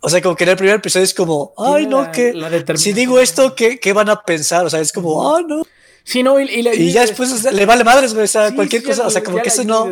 o 0.00 0.08
sea, 0.08 0.20
como 0.22 0.36
que 0.36 0.44
en 0.44 0.50
el 0.50 0.56
primer 0.56 0.76
episodio 0.76 1.04
es 1.04 1.14
como, 1.14 1.52
ay, 1.58 1.86
no, 1.86 2.02
la- 2.02 2.12
que 2.12 2.32
la 2.32 2.76
si 2.76 2.92
digo 2.92 3.18
esto, 3.20 3.54
¿qué, 3.54 3.78
qué 3.80 3.92
van 3.92 4.08
a 4.08 4.22
pensar? 4.22 4.64
O 4.64 4.70
sea, 4.70 4.80
es 4.80 4.92
como, 4.92 5.34
ah, 5.36 5.40
no. 5.46 5.62
Sí, 6.04 6.22
no, 6.22 6.40
y, 6.40 6.44
y 6.44 6.62
la- 6.62 6.74
Y 6.74 6.92
ya 6.92 7.02
después 7.02 7.30
o 7.32 7.36
sea, 7.38 7.52
le 7.52 7.66
vale 7.66 7.84
madres, 7.84 8.12
güey, 8.12 8.24
o 8.24 8.28
sea, 8.28 8.48
sí, 8.50 8.54
cualquier 8.56 8.82
sí, 8.82 8.88
cosa, 8.88 9.06
o 9.06 9.10
sea, 9.10 9.22
como 9.22 9.40
que 9.42 9.48
eso 9.48 9.64
no. 9.64 9.86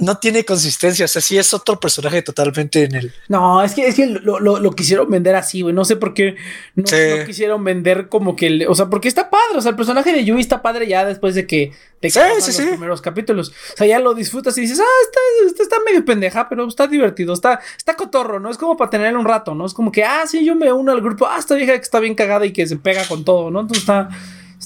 No 0.00 0.18
tiene 0.18 0.44
consistencia, 0.44 1.04
o 1.04 1.08
sea, 1.08 1.22
sí 1.22 1.38
es 1.38 1.54
otro 1.54 1.78
personaje 1.78 2.22
totalmente 2.22 2.84
en 2.84 2.94
el... 2.94 3.12
No, 3.28 3.62
es 3.62 3.74
que, 3.74 3.86
es 3.86 3.94
que 3.94 4.06
lo, 4.06 4.40
lo, 4.40 4.58
lo 4.58 4.70
quisieron 4.72 5.08
vender 5.10 5.34
así, 5.36 5.62
güey. 5.62 5.74
No 5.74 5.84
sé 5.84 5.96
por 5.96 6.14
qué 6.14 6.36
no, 6.74 6.86
Sí. 6.86 6.96
no 7.18 7.24
quisieron 7.26 7.62
vender 7.62 8.08
como 8.08 8.34
que. 8.36 8.46
el- 8.48 8.66
o 8.68 8.74
sea, 8.74 8.86
porque 8.86 9.08
está 9.08 9.30
padre. 9.30 9.56
O 9.58 9.60
sea, 9.60 9.70
el 9.70 9.76
personaje 9.76 10.12
de 10.12 10.24
Yui 10.24 10.40
está 10.40 10.62
padre 10.62 10.86
ya 10.88 11.04
después 11.04 11.34
de 11.34 11.46
que. 11.46 11.72
Que 12.00 12.08
Sí, 12.10 12.18
sí, 12.40 12.46
los 12.46 12.56
sí. 12.56 12.62
primeros 12.66 13.02
capítulos. 13.02 13.50
O 13.74 13.76
sea, 13.76 13.86
ya 13.86 13.98
lo 13.98 14.14
disfrutas 14.14 14.56
y 14.56 14.62
dices, 14.62 14.80
ah, 14.80 14.84
está, 15.04 15.20
está, 15.50 15.62
está 15.62 15.76
medio 15.84 16.02
pendeja, 16.04 16.48
pero 16.48 16.66
está 16.66 16.86
divertido. 16.86 17.34
Está, 17.34 17.60
está 17.76 17.94
cotorro, 17.94 18.40
¿no? 18.40 18.50
Es 18.50 18.56
como 18.56 18.76
para 18.76 18.90
tener 18.90 19.14
un 19.16 19.26
rato, 19.26 19.54
¿no? 19.54 19.66
Es 19.66 19.74
como 19.74 19.92
que, 19.92 20.02
ah, 20.02 20.22
sí, 20.26 20.44
yo 20.44 20.54
me 20.54 20.72
uno 20.72 20.92
al 20.92 21.02
grupo. 21.02 21.26
Ah, 21.26 21.36
esta 21.38 21.54
vieja 21.54 21.72
que 21.74 21.82
está 21.82 22.00
bien 22.00 22.14
cagada 22.14 22.46
y 22.46 22.52
que 22.52 22.66
se 22.66 22.76
pega 22.76 23.06
con 23.06 23.24
todo, 23.24 23.50
¿no? 23.50 23.60
Entonces 23.60 23.82
está. 23.82 24.08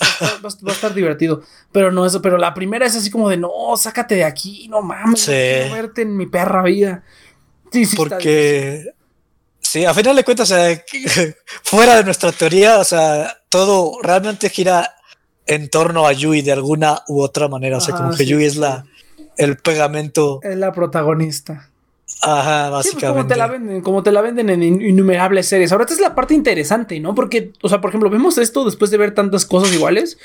Va, 0.00 0.28
a- 0.28 0.40
va 0.66 0.70
a 0.70 0.74
estar 0.74 0.94
divertido. 0.94 1.42
Pero 1.72 1.90
no 1.92 2.04
eso, 2.06 2.20
pero 2.22 2.36
la 2.38 2.54
primera 2.54 2.86
es 2.86 2.96
así 2.96 3.10
como 3.10 3.28
de 3.28 3.36
no, 3.36 3.50
sácate 3.76 4.14
de 4.16 4.24
aquí, 4.24 4.68
no 4.68 4.82
mames, 4.82 5.20
Sí. 5.20 5.30
no 5.32 5.36
quiero 5.36 5.74
verte 5.74 6.02
en 6.02 6.16
mi 6.16 6.26
perra 6.26 6.62
vida. 6.62 7.04
Sí, 7.72 7.86
sí, 7.86 7.96
Porque, 7.96 8.92
sí, 9.60 9.84
a 9.84 9.92
final 9.94 10.14
de 10.16 10.24
cuentas, 10.24 10.50
o 10.50 10.54
sea, 10.54 10.82
fuera 11.62 11.96
de 11.96 12.04
nuestra 12.04 12.30
teoría, 12.32 12.78
o 12.78 12.84
sea, 12.84 13.36
todo 13.48 13.98
realmente 14.02 14.48
gira 14.50 14.94
en 15.46 15.68
torno 15.68 16.06
a 16.06 16.12
Yui 16.12 16.42
de 16.42 16.52
alguna 16.52 17.02
u 17.08 17.20
otra 17.20 17.48
manera. 17.48 17.76
O 17.78 17.80
sea, 17.80 17.94
Ajá, 17.94 18.04
como 18.04 18.16
que 18.16 18.26
Yui 18.26 18.44
es 18.44 18.56
la 18.56 18.86
el 19.36 19.56
pegamento. 19.56 20.38
Es 20.42 20.56
la 20.56 20.72
protagonista. 20.72 21.68
Ajá, 22.22 22.66
Sí, 22.82 22.90
pues 22.92 22.94
básicamente. 22.94 23.06
como 23.18 23.26
te 23.28 23.36
la 23.36 23.46
venden, 23.46 23.80
como 23.82 24.02
te 24.02 24.12
la 24.12 24.20
venden 24.20 24.50
en 24.50 24.62
in- 24.62 24.82
innumerables 24.82 25.46
series. 25.48 25.72
Ahora, 25.72 25.84
esta 25.84 25.94
es 25.94 26.00
la 26.00 26.14
parte 26.14 26.34
interesante, 26.34 27.00
¿no? 27.00 27.14
Porque, 27.14 27.52
o 27.62 27.68
sea, 27.68 27.80
por 27.80 27.90
ejemplo, 27.90 28.10
vemos 28.10 28.38
esto 28.38 28.64
después 28.64 28.90
de 28.90 28.98
ver 28.98 29.14
tantas 29.14 29.46
cosas 29.46 29.74
iguales. 29.74 30.18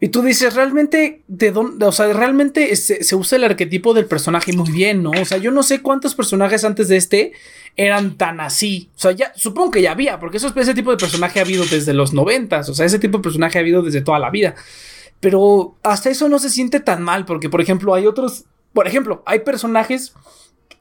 Y 0.00 0.08
tú 0.08 0.22
dices, 0.22 0.54
realmente, 0.54 1.22
¿de 1.28 1.50
dónde? 1.50 1.86
O 1.86 1.92
sea, 1.92 2.12
realmente 2.12 2.74
se, 2.76 3.02
se 3.04 3.16
usa 3.16 3.36
el 3.36 3.44
arquetipo 3.44 3.94
del 3.94 4.06
personaje 4.06 4.52
muy 4.52 4.70
bien, 4.70 5.02
¿no? 5.02 5.10
O 5.12 5.24
sea, 5.24 5.38
yo 5.38 5.50
no 5.50 5.62
sé 5.62 5.80
cuántos 5.82 6.14
personajes 6.14 6.64
antes 6.64 6.88
de 6.88 6.96
este 6.96 7.32
eran 7.76 8.16
tan 8.18 8.40
así. 8.40 8.90
O 8.96 8.98
sea, 8.98 9.12
ya, 9.12 9.32
supongo 9.34 9.70
que 9.70 9.82
ya 9.82 9.92
había, 9.92 10.20
porque 10.20 10.36
eso, 10.36 10.52
ese 10.56 10.74
tipo 10.74 10.90
de 10.90 10.96
personaje 10.98 11.38
ha 11.38 11.42
habido 11.42 11.64
desde 11.64 11.94
los 11.94 12.12
noventas. 12.12 12.68
O 12.68 12.74
sea, 12.74 12.86
ese 12.86 12.98
tipo 12.98 13.18
de 13.18 13.22
personaje 13.22 13.58
ha 13.58 13.62
habido 13.62 13.82
desde 13.82 14.00
toda 14.02 14.18
la 14.18 14.30
vida. 14.30 14.54
Pero 15.20 15.76
hasta 15.82 16.10
eso 16.10 16.28
no 16.28 16.38
se 16.38 16.50
siente 16.50 16.80
tan 16.80 17.02
mal, 17.02 17.24
porque, 17.24 17.48
por 17.48 17.60
ejemplo, 17.60 17.94
hay 17.94 18.06
otros. 18.06 18.44
Por 18.74 18.86
ejemplo, 18.86 19.22
hay 19.26 19.38
personajes 19.40 20.12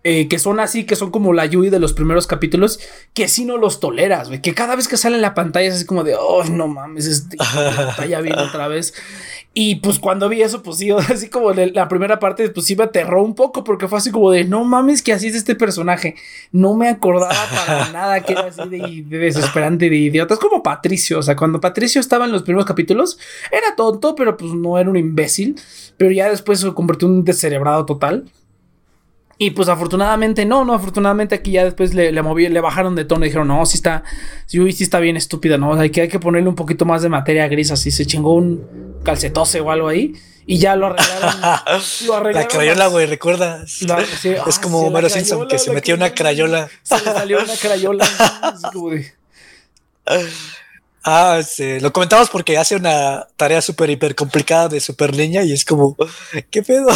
eh, 0.05 0.27
que 0.27 0.37
son 0.37 0.59
así, 0.59 0.83
que 0.85 0.97
son 0.97 1.11
como 1.11 1.31
la 1.31 1.45
Yui 1.45 1.69
de 1.69 1.79
los 1.79 1.93
primeros 1.93 2.27
capítulos, 2.27 2.81
que 3.13 3.29
sí 3.29 3.45
no 3.45 3.55
los 3.55 3.79
toleras, 3.79 4.27
güey. 4.27 4.41
Que 4.41 4.53
cada 4.53 4.75
vez 4.75 4.89
que 4.89 4.97
sale 4.97 5.15
en 5.15 5.21
la 5.21 5.33
pantalla 5.33 5.69
es 5.69 5.75
así 5.75 5.85
como 5.85 6.03
de, 6.03 6.15
oh, 6.15 6.43
no 6.43 6.67
mames, 6.67 7.05
este 7.05 7.37
ya 8.09 8.19
viene 8.19 8.41
otra 8.41 8.67
vez. 8.67 8.93
Y 9.53 9.75
pues 9.75 9.99
cuando 9.99 10.27
vi 10.27 10.41
eso, 10.41 10.61
pues 10.61 10.79
sí, 10.79 10.91
así 11.09 11.29
como 11.29 11.51
en 11.51 11.73
la 11.73 11.87
primera 11.87 12.19
parte, 12.19 12.49
pues 12.49 12.65
sí 12.65 12.75
me 12.75 12.83
aterró 12.83 13.23
un 13.23 13.33
poco, 13.33 13.63
porque 13.63 13.87
fue 13.87 13.99
así 13.99 14.11
como 14.11 14.29
de, 14.29 14.43
no 14.43 14.65
mames, 14.65 15.01
que 15.01 15.13
así 15.13 15.27
es 15.27 15.35
este 15.35 15.55
personaje. 15.55 16.15
No 16.51 16.73
me 16.75 16.89
acordaba 16.89 17.33
para 17.65 17.89
nada 17.93 18.19
que 18.23 18.33
era 18.33 18.47
así 18.47 18.67
de, 18.67 19.05
de 19.07 19.17
desesperante, 19.17 19.89
de 19.89 19.95
idiota. 19.95 20.33
Es 20.33 20.39
como 20.41 20.61
Patricio, 20.63 21.19
o 21.19 21.23
sea, 21.23 21.37
cuando 21.37 21.61
Patricio 21.61 22.01
estaba 22.01 22.25
en 22.25 22.33
los 22.33 22.43
primeros 22.43 22.65
capítulos, 22.65 23.17
era 23.53 23.73
tonto, 23.77 24.15
pero 24.15 24.35
pues 24.35 24.51
no 24.51 24.77
era 24.77 24.89
un 24.89 24.97
imbécil. 24.97 25.55
Pero 25.95 26.11
ya 26.11 26.29
después 26.29 26.59
se 26.59 26.73
convirtió 26.73 27.07
en 27.07 27.13
un 27.13 27.23
descerebrado 27.23 27.85
total. 27.85 28.25
Y 29.37 29.51
pues 29.51 29.67
afortunadamente 29.67 30.45
no, 30.45 30.63
no, 30.63 30.73
afortunadamente 30.73 31.35
aquí 31.35 31.51
ya 31.51 31.63
después 31.65 31.93
le, 31.93 32.11
le 32.11 32.21
moví, 32.21 32.47
le 32.49 32.61
bajaron 32.61 32.95
de 32.95 33.05
tono 33.05 33.25
y 33.25 33.29
dijeron, 33.29 33.47
no, 33.47 33.65
sí 33.65 33.77
está, 33.77 34.03
sí, 34.45 34.71
sí 34.71 34.83
está 34.83 34.99
bien 34.99 35.17
estúpida, 35.17 35.57
¿no? 35.57 35.73
Hay 35.73 35.89
que, 35.89 36.01
hay 36.01 36.07
que 36.07 36.19
ponerle 36.19 36.49
un 36.49 36.55
poquito 36.55 36.85
más 36.85 37.01
de 37.01 37.09
materia 37.09 37.47
gris, 37.47 37.71
así 37.71 37.91
se 37.91 38.05
chingó 38.05 38.33
un 38.33 38.99
calcetose 39.03 39.59
o 39.59 39.71
algo 39.71 39.87
ahí 39.87 40.13
y 40.45 40.59
ya 40.59 40.75
lo 40.75 40.87
arreglaron. 40.87 41.41
lo 42.05 42.15
arreglaron 42.15 42.33
La 42.33 42.47
crayola, 42.47 42.87
güey, 42.87 43.07
sí, 43.65 43.85
es 44.47 44.57
ah, 44.57 44.61
como 44.61 44.81
sí, 44.81 44.87
Homero 44.87 45.09
Simpson 45.09 45.47
que 45.47 45.57
se 45.57 45.71
metió 45.71 45.95
una 45.95 46.13
crayola. 46.13 46.69
Se 46.83 46.97
le 46.97 47.03
salió 47.03 47.43
una 47.43 47.55
crayola. 47.55 48.05
de- 48.73 49.13
Ah, 51.05 51.37
este, 51.37 51.81
lo 51.81 51.91
comentamos 51.91 52.29
porque 52.29 52.57
hace 52.57 52.77
una 52.77 53.27
tarea 53.35 53.61
súper 53.61 53.89
hiper 53.89 54.15
complicada 54.15 54.69
de 54.69 54.79
super 54.79 55.13
niña 55.13 55.43
y 55.43 55.51
es 55.51 55.65
como, 55.65 55.97
¿qué 56.49 56.63
pedo? 56.63 56.87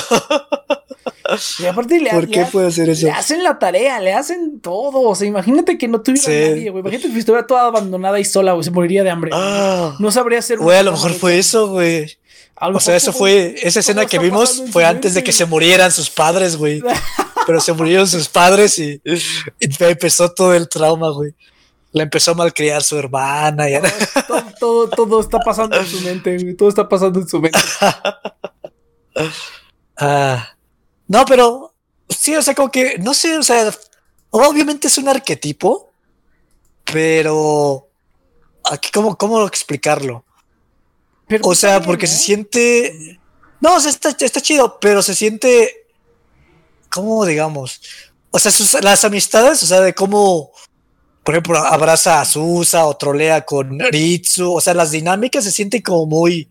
Y 1.59 1.65
aparte 1.65 1.99
le, 1.99 2.11
¿Por 2.11 2.29
qué 2.29 2.45
puede 2.45 2.67
hacer 2.67 2.89
eso? 2.89 3.07
Le 3.07 3.11
hacen 3.11 3.43
la 3.43 3.59
tarea, 3.59 3.99
le 3.99 4.13
hacen 4.13 4.59
todo. 4.61 5.01
O 5.01 5.15
sea, 5.15 5.27
imagínate 5.27 5.77
que 5.77 5.87
no 5.87 6.01
tuviera 6.01 6.27
nadie, 6.27 6.69
güey. 6.69 6.81
Imagínate 6.81 7.11
que 7.11 7.19
estuviera 7.19 7.45
toda 7.45 7.67
abandonada 7.67 8.19
y 8.19 8.25
sola, 8.25 8.53
güey. 8.53 8.63
Se 8.63 8.71
moriría 8.71 9.03
de 9.03 9.09
hambre. 9.09 9.31
Ah, 9.33 9.95
no 9.99 10.11
sabría 10.11 10.39
hacer. 10.39 10.57
Güey, 10.57 10.77
a 10.77 10.83
lo 10.83 10.91
mejor 10.91 11.13
fue 11.13 11.37
eso, 11.37 11.69
güey. 11.69 12.17
O 12.59 12.79
sea, 12.79 12.95
eso 12.95 13.13
fue, 13.13 13.55
esa 13.61 13.81
escena 13.81 14.05
que 14.05 14.17
vimos 14.17 14.63
fue 14.71 14.83
antes 14.83 15.13
de 15.13 15.23
que 15.23 15.31
se 15.31 15.45
murieran 15.45 15.91
sus 15.91 16.09
padres, 16.09 16.55
güey. 16.55 16.81
Pero 17.45 17.61
se 17.61 17.73
murieron 17.73 18.07
sus 18.07 18.27
padres 18.27 18.79
y, 18.79 19.01
y 19.05 19.19
empezó 19.59 20.31
todo 20.31 20.53
el 20.53 20.67
trauma, 20.67 21.11
güey. 21.11 21.33
Le 21.93 22.03
empezó 22.03 22.31
a 22.31 22.35
malcriar 22.35 22.83
su 22.83 22.97
hermana. 22.97 23.69
Y... 23.69 23.75
Todo, 24.27 24.43
todo, 24.59 24.89
todo, 24.89 25.21
está 25.21 25.39
pasando 25.39 25.77
en 25.77 25.85
su 25.85 26.01
mente, 26.01 26.37
güey. 26.37 26.55
Todo 26.55 26.69
está 26.69 26.89
pasando 26.89 27.19
en 27.19 27.27
su 27.27 27.39
mente. 27.39 27.59
ah, 29.97 30.56
no, 31.07 31.25
pero 31.25 31.73
sí, 32.09 32.35
o 32.35 32.41
sea, 32.41 32.53
como 32.53 32.71
que, 32.71 32.97
no 32.99 33.13
sé, 33.13 33.37
o 33.37 33.43
sea, 33.43 33.73
obviamente 34.29 34.87
es 34.87 34.97
un 34.97 35.07
arquetipo, 35.07 35.91
pero 36.83 37.87
aquí, 38.63 38.89
¿cómo, 38.93 39.17
cómo 39.17 39.45
explicarlo? 39.45 40.23
o 41.41 41.55
sea, 41.55 41.81
porque 41.81 42.07
se 42.07 42.17
siente. 42.17 43.19
No, 43.59 43.75
o 43.75 43.79
sea, 43.79 43.91
está, 43.91 44.15
está 44.19 44.41
chido, 44.41 44.79
pero 44.79 45.01
se 45.01 45.13
siente. 45.13 45.85
¿Cómo 46.89 47.25
digamos? 47.25 47.81
O 48.31 48.39
sea, 48.39 48.51
sus, 48.51 48.81
las 48.81 49.03
amistades, 49.03 49.61
o 49.63 49.65
sea, 49.65 49.81
de 49.81 49.93
cómo, 49.93 50.51
por 51.23 51.33
ejemplo, 51.33 51.57
abraza 51.57 52.21
a 52.21 52.25
Susa 52.25 52.85
o 52.85 52.95
trolea 52.95 53.41
con 53.45 53.79
Ritsu, 53.79 54.53
o 54.53 54.61
sea, 54.61 54.73
las 54.73 54.91
dinámicas 54.91 55.43
se 55.43 55.51
sienten 55.51 55.81
como 55.81 56.05
muy 56.05 56.49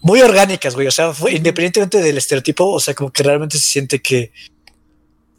muy 0.00 0.20
orgánicas, 0.22 0.74
güey. 0.74 0.86
O 0.86 0.90
sea, 0.90 1.12
independientemente 1.30 2.00
del 2.00 2.18
estereotipo, 2.18 2.68
o 2.70 2.80
sea, 2.80 2.94
como 2.94 3.10
que 3.10 3.22
realmente 3.22 3.58
se 3.58 3.64
siente 3.64 4.00
que. 4.00 4.32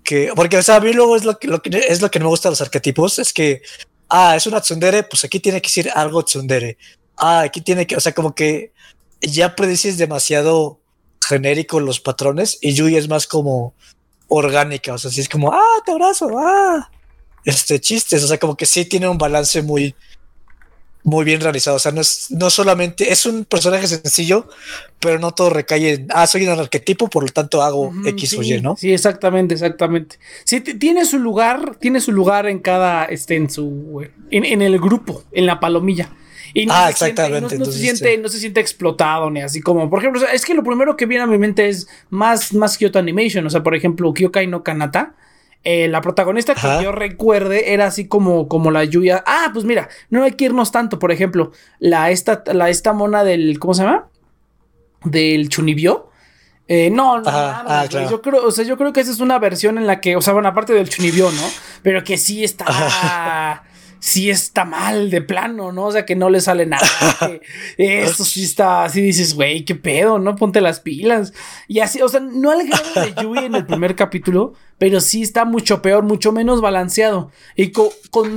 que 0.03 0.31
porque, 0.35 0.57
o 0.57 0.63
sea, 0.63 0.77
a 0.77 0.79
mí 0.79 0.93
luego 0.93 1.15
es 1.15 1.23
lo 1.23 1.37
que, 1.37 1.47
lo 1.47 1.61
que, 1.61 1.69
es 1.87 2.01
lo 2.01 2.11
que 2.11 2.19
no 2.19 2.25
me 2.25 2.29
gusta 2.29 2.49
de 2.49 2.51
los 2.51 2.61
arquetipos, 2.61 3.19
es 3.19 3.33
que. 3.33 3.61
Ah, 4.09 4.35
es 4.35 4.47
una 4.47 4.59
tsundere, 4.59 5.03
pues 5.03 5.23
aquí 5.23 5.39
tiene 5.39 5.61
que 5.61 5.67
decir 5.67 5.91
algo 5.93 6.23
tsundere. 6.23 6.77
Ah, 7.15 7.41
aquí 7.41 7.61
tiene 7.61 7.85
que. 7.85 7.95
O 7.95 7.99
sea, 7.99 8.13
como 8.13 8.33
que 8.33 8.73
ya 9.21 9.55
predices 9.55 9.97
demasiado 9.97 10.79
genérico 11.27 11.79
los 11.79 11.99
patrones 11.99 12.57
y 12.61 12.73
Yui 12.73 12.95
es 12.95 13.07
más 13.07 13.27
como 13.27 13.75
orgánica. 14.27 14.93
O 14.93 14.97
sea, 14.97 15.11
sí 15.11 15.21
es 15.21 15.29
como, 15.29 15.53
ah, 15.53 15.83
te 15.85 15.91
abrazo, 15.91 16.29
ah. 16.37 16.89
Este, 17.45 17.79
chistes. 17.79 18.23
O 18.23 18.27
sea, 18.27 18.39
como 18.39 18.57
que 18.57 18.65
sí 18.65 18.85
tiene 18.85 19.07
un 19.07 19.17
balance 19.17 19.61
muy 19.61 19.95
muy 21.03 21.25
bien 21.25 21.41
realizado. 21.41 21.77
O 21.77 21.79
sea, 21.79 21.91
no 21.91 22.01
es 22.01 22.27
no 22.29 22.49
solamente 22.49 23.11
es 23.11 23.25
un 23.25 23.45
personaje 23.45 23.87
sencillo, 23.87 24.47
pero 24.99 25.19
no 25.19 25.31
todo 25.31 25.49
recae 25.49 25.93
en 25.93 26.07
ah, 26.13 26.27
soy 26.27 26.47
un 26.47 26.59
arquetipo, 26.59 27.09
por 27.09 27.23
lo 27.23 27.29
tanto 27.29 27.61
hago 27.61 27.91
X 28.05 28.33
o 28.37 28.43
Y, 28.43 28.61
¿no? 28.61 28.75
Sí, 28.77 28.93
exactamente, 28.93 29.53
exactamente. 29.53 30.17
Sí, 30.43 30.61
tiene 30.61 31.05
su 31.05 31.19
lugar, 31.19 31.75
tiene 31.75 32.01
su 32.01 32.11
lugar 32.11 32.47
en 32.47 32.59
cada, 32.59 33.05
este, 33.05 33.35
en 33.35 33.49
su, 33.49 34.05
en, 34.31 34.61
el 34.61 34.79
grupo, 34.79 35.23
en 35.31 35.45
la 35.45 35.59
palomilla. 35.59 36.11
Y 36.53 36.65
no 36.65 36.73
ah, 36.73 36.89
exactamente. 36.89 37.57
no, 37.59 37.65
se 37.65 37.73
siente, 37.73 38.17
no 38.17 38.27
se 38.27 38.39
siente 38.39 38.59
explotado 38.59 39.29
ni 39.29 39.41
así 39.41 39.61
como, 39.61 39.87
por 39.87 39.99
ejemplo, 39.99 40.21
es 40.27 40.43
que 40.45 40.55
lo 40.55 40.63
primero 40.63 40.97
que 40.97 41.05
viene 41.05 41.23
a 41.23 41.27
mi 41.27 41.37
mente 41.37 41.69
es 41.69 41.87
más, 42.09 42.53
más 42.53 42.77
Kyoto 42.77 42.97
Animation, 42.97 43.45
o 43.45 43.49
sea, 43.51 43.61
por 43.61 43.75
ejemplo, 43.75 44.11
Kyokai 44.13 44.47
no 44.47 44.63
Kanata 44.63 45.13
eh, 45.63 45.87
la 45.87 46.01
protagonista 46.01 46.55
que 46.55 46.83
yo 46.83 46.91
recuerde 46.91 47.73
era 47.73 47.87
así 47.87 48.07
como, 48.07 48.47
como 48.47 48.71
la 48.71 48.83
Yuya. 48.85 49.23
Ah, 49.27 49.49
pues 49.53 49.65
mira, 49.65 49.89
no 50.09 50.23
hay 50.23 50.31
que 50.33 50.45
irnos 50.45 50.71
tanto. 50.71 50.99
Por 50.99 51.11
ejemplo, 51.11 51.51
la 51.79 52.11
esta, 52.11 52.43
la 52.53 52.69
esta 52.69 52.93
mona 52.93 53.23
del. 53.23 53.59
¿Cómo 53.59 53.73
se 53.73 53.83
llama? 53.83 54.07
Del 55.03 55.49
Chunibyo. 55.49 56.09
Eh, 56.67 56.91
no, 56.91 57.19
no, 57.19 57.23
ah, 57.25 57.87
yo 57.89 58.21
creo, 58.21 58.45
o 58.45 58.51
sea, 58.51 58.63
yo 58.63 58.77
creo 58.77 58.93
que 58.93 59.01
esa 59.01 59.11
es 59.11 59.21
una 59.21 59.39
versión 59.39 59.79
en 59.79 59.87
la 59.87 59.99
que, 59.99 60.15
o 60.15 60.21
sea, 60.21 60.33
bueno, 60.33 60.49
aparte 60.49 60.71
del 60.71 60.87
Chunibyo, 60.87 61.31
¿no? 61.31 61.41
Pero 61.81 62.03
que 62.03 62.15
sí 62.15 62.43
está 62.43 63.63
sí 63.99 64.29
está 64.29 64.65
mal 64.65 65.09
de 65.09 65.21
plano, 65.21 65.71
¿no? 65.71 65.85
O 65.85 65.91
sea, 65.91 66.05
que 66.05 66.15
no 66.15 66.29
le 66.29 66.41
sale 66.41 66.65
nada. 66.65 66.87
esto 67.77 68.23
sí 68.25 68.43
está, 68.43 68.85
así 68.85 69.01
dices, 69.01 69.33
güey, 69.33 69.65
qué 69.65 69.75
pedo, 69.75 70.19
¿no? 70.19 70.35
Ponte 70.35 70.61
las 70.61 70.79
pilas. 70.79 71.33
Y 71.67 71.79
así, 71.79 72.01
o 72.01 72.09
sea, 72.09 72.19
no 72.19 72.51
al 72.51 72.65
grado 72.65 72.93
de 72.95 73.21
Yui 73.21 73.45
en 73.45 73.55
el 73.55 73.65
primer 73.65 73.95
capítulo, 73.95 74.53
pero 74.77 75.01
sí 75.01 75.21
está 75.21 75.45
mucho 75.45 75.81
peor, 75.81 76.03
mucho 76.03 76.31
menos 76.31 76.61
balanceado. 76.61 77.31
Y 77.55 77.71
con, 77.71 77.89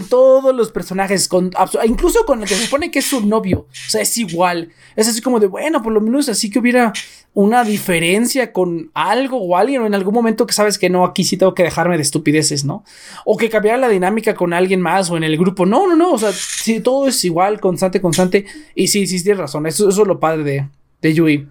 todos 0.09 0.55
los 0.55 0.73
personajes, 0.73 1.29
con, 1.29 1.53
incluso 1.85 2.27
con 2.27 2.43
el 2.43 2.49
que 2.49 2.57
se 2.57 2.65
supone 2.65 2.91
que 2.91 2.99
es 2.99 3.07
su 3.07 3.25
novio, 3.25 3.61
o 3.71 3.91
sea, 3.91 4.03
es 4.03 4.19
igual. 4.19 4.71
Es 4.97 5.09
así 5.09 5.21
como 5.21 5.39
de, 5.39 5.47
bueno, 5.47 5.83
por 5.83 5.93
lo 5.93 6.01
menos 6.01 6.29
así 6.29 6.51
que 6.51 6.59
hubiera 6.59 6.93
una 7.35 7.65
diferencia 7.65 8.53
con 8.53 8.91
algo 8.93 9.39
o 9.39 9.57
alguien 9.57 9.83
o 9.83 9.87
en 9.87 9.95
algún 9.95 10.13
momento 10.13 10.47
que 10.47 10.53
sabes 10.53 10.79
que 10.79 10.91
no, 10.91 11.05
aquí 11.05 11.25
sí 11.25 11.37
tengo 11.37 11.55
que 11.55 11.63
dejarme 11.63 11.97
de 11.97 12.03
estupideces, 12.03 12.65
¿no? 12.65 12.85
O 13.25 13.37
que 13.37 13.49
cambiara 13.49 13.79
la 13.79 13.89
dinámica 13.89 14.35
con 14.35 14.53
alguien 14.53 14.81
más 14.81 15.11
o 15.11 15.17
en 15.17 15.25
el 15.25 15.39
grupo. 15.39 15.65
No, 15.65 15.87
no, 15.87 15.97
no, 15.97 16.13
o 16.13 16.19
sea, 16.19 16.33
si 16.33 16.81
todo 16.81 17.09
es 17.09 17.25
igual, 17.25 17.61
constante, 17.61 18.01
constante. 18.01 18.45
Y 18.75 18.89
sí, 18.89 19.07
sí, 19.07 19.23
tienes 19.23 19.41
razón, 19.41 19.67
eso, 19.67 19.89
eso 19.89 20.03
es 20.03 20.09
lo 20.09 20.21
padre 20.21 20.45
de, 20.45 20.69
de 21.01 21.15
Yui. 21.15 21.49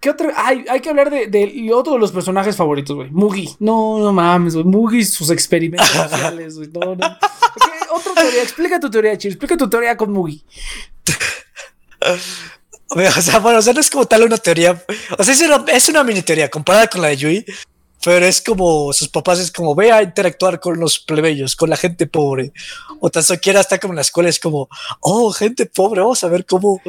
¿Qué 0.00 0.10
otro? 0.10 0.30
Hay, 0.34 0.64
hay 0.68 0.80
que 0.80 0.88
hablar 0.88 1.10
de, 1.10 1.26
de, 1.26 1.70
otro 1.74 1.92
de 1.92 1.98
los 1.98 2.10
personajes 2.10 2.56
favoritos, 2.56 2.96
güey. 2.96 3.10
Mugi. 3.10 3.50
No, 3.58 3.98
no 3.98 4.12
mames, 4.14 4.54
güey. 4.54 4.64
Mugi, 4.64 5.04
sus 5.04 5.30
experimentos 5.30 5.88
sociales, 6.10 6.56
güey. 6.56 6.70
No, 6.72 6.96
no. 6.96 7.18
Otra 7.92 8.14
teoría. 8.14 8.42
Explica 8.42 8.80
tu 8.80 8.90
teoría, 8.90 9.18
Chir. 9.18 9.32
Explica 9.32 9.58
tu 9.58 9.68
teoría 9.68 9.98
con 9.98 10.10
Mugi. 10.10 10.42
O 13.18 13.22
sea, 13.22 13.38
bueno, 13.38 13.60
o 13.60 13.62
sea, 13.62 13.72
no 13.72 13.80
es 13.80 13.90
como 13.90 14.06
tal 14.06 14.24
una 14.24 14.36
teoría. 14.36 14.82
O 15.16 15.22
sea, 15.22 15.34
es 15.34 15.40
una, 15.40 15.64
es 15.72 15.88
una 15.88 16.04
mini 16.04 16.22
teoría 16.22 16.50
comparada 16.50 16.88
con 16.88 17.00
la 17.00 17.08
de 17.08 17.16
Yui. 17.16 17.46
Pero 18.02 18.24
es 18.24 18.40
como 18.40 18.94
sus 18.94 19.08
papás 19.08 19.40
es 19.40 19.52
como 19.52 19.74
ve 19.74 19.92
a 19.92 20.02
interactuar 20.02 20.58
con 20.58 20.80
los 20.80 20.98
plebeyos, 20.98 21.54
con 21.54 21.68
la 21.68 21.76
gente 21.76 22.06
pobre. 22.06 22.52
O 22.98 23.10
tan 23.10 23.22
siquiera 23.22 23.60
está 23.60 23.78
como 23.78 23.92
en 23.92 23.96
la 23.96 24.02
escuela, 24.02 24.30
es 24.30 24.40
como, 24.40 24.70
oh, 25.00 25.30
gente 25.32 25.66
pobre, 25.66 26.00
vamos 26.00 26.24
a 26.24 26.28
ver 26.28 26.46
cómo, 26.46 26.80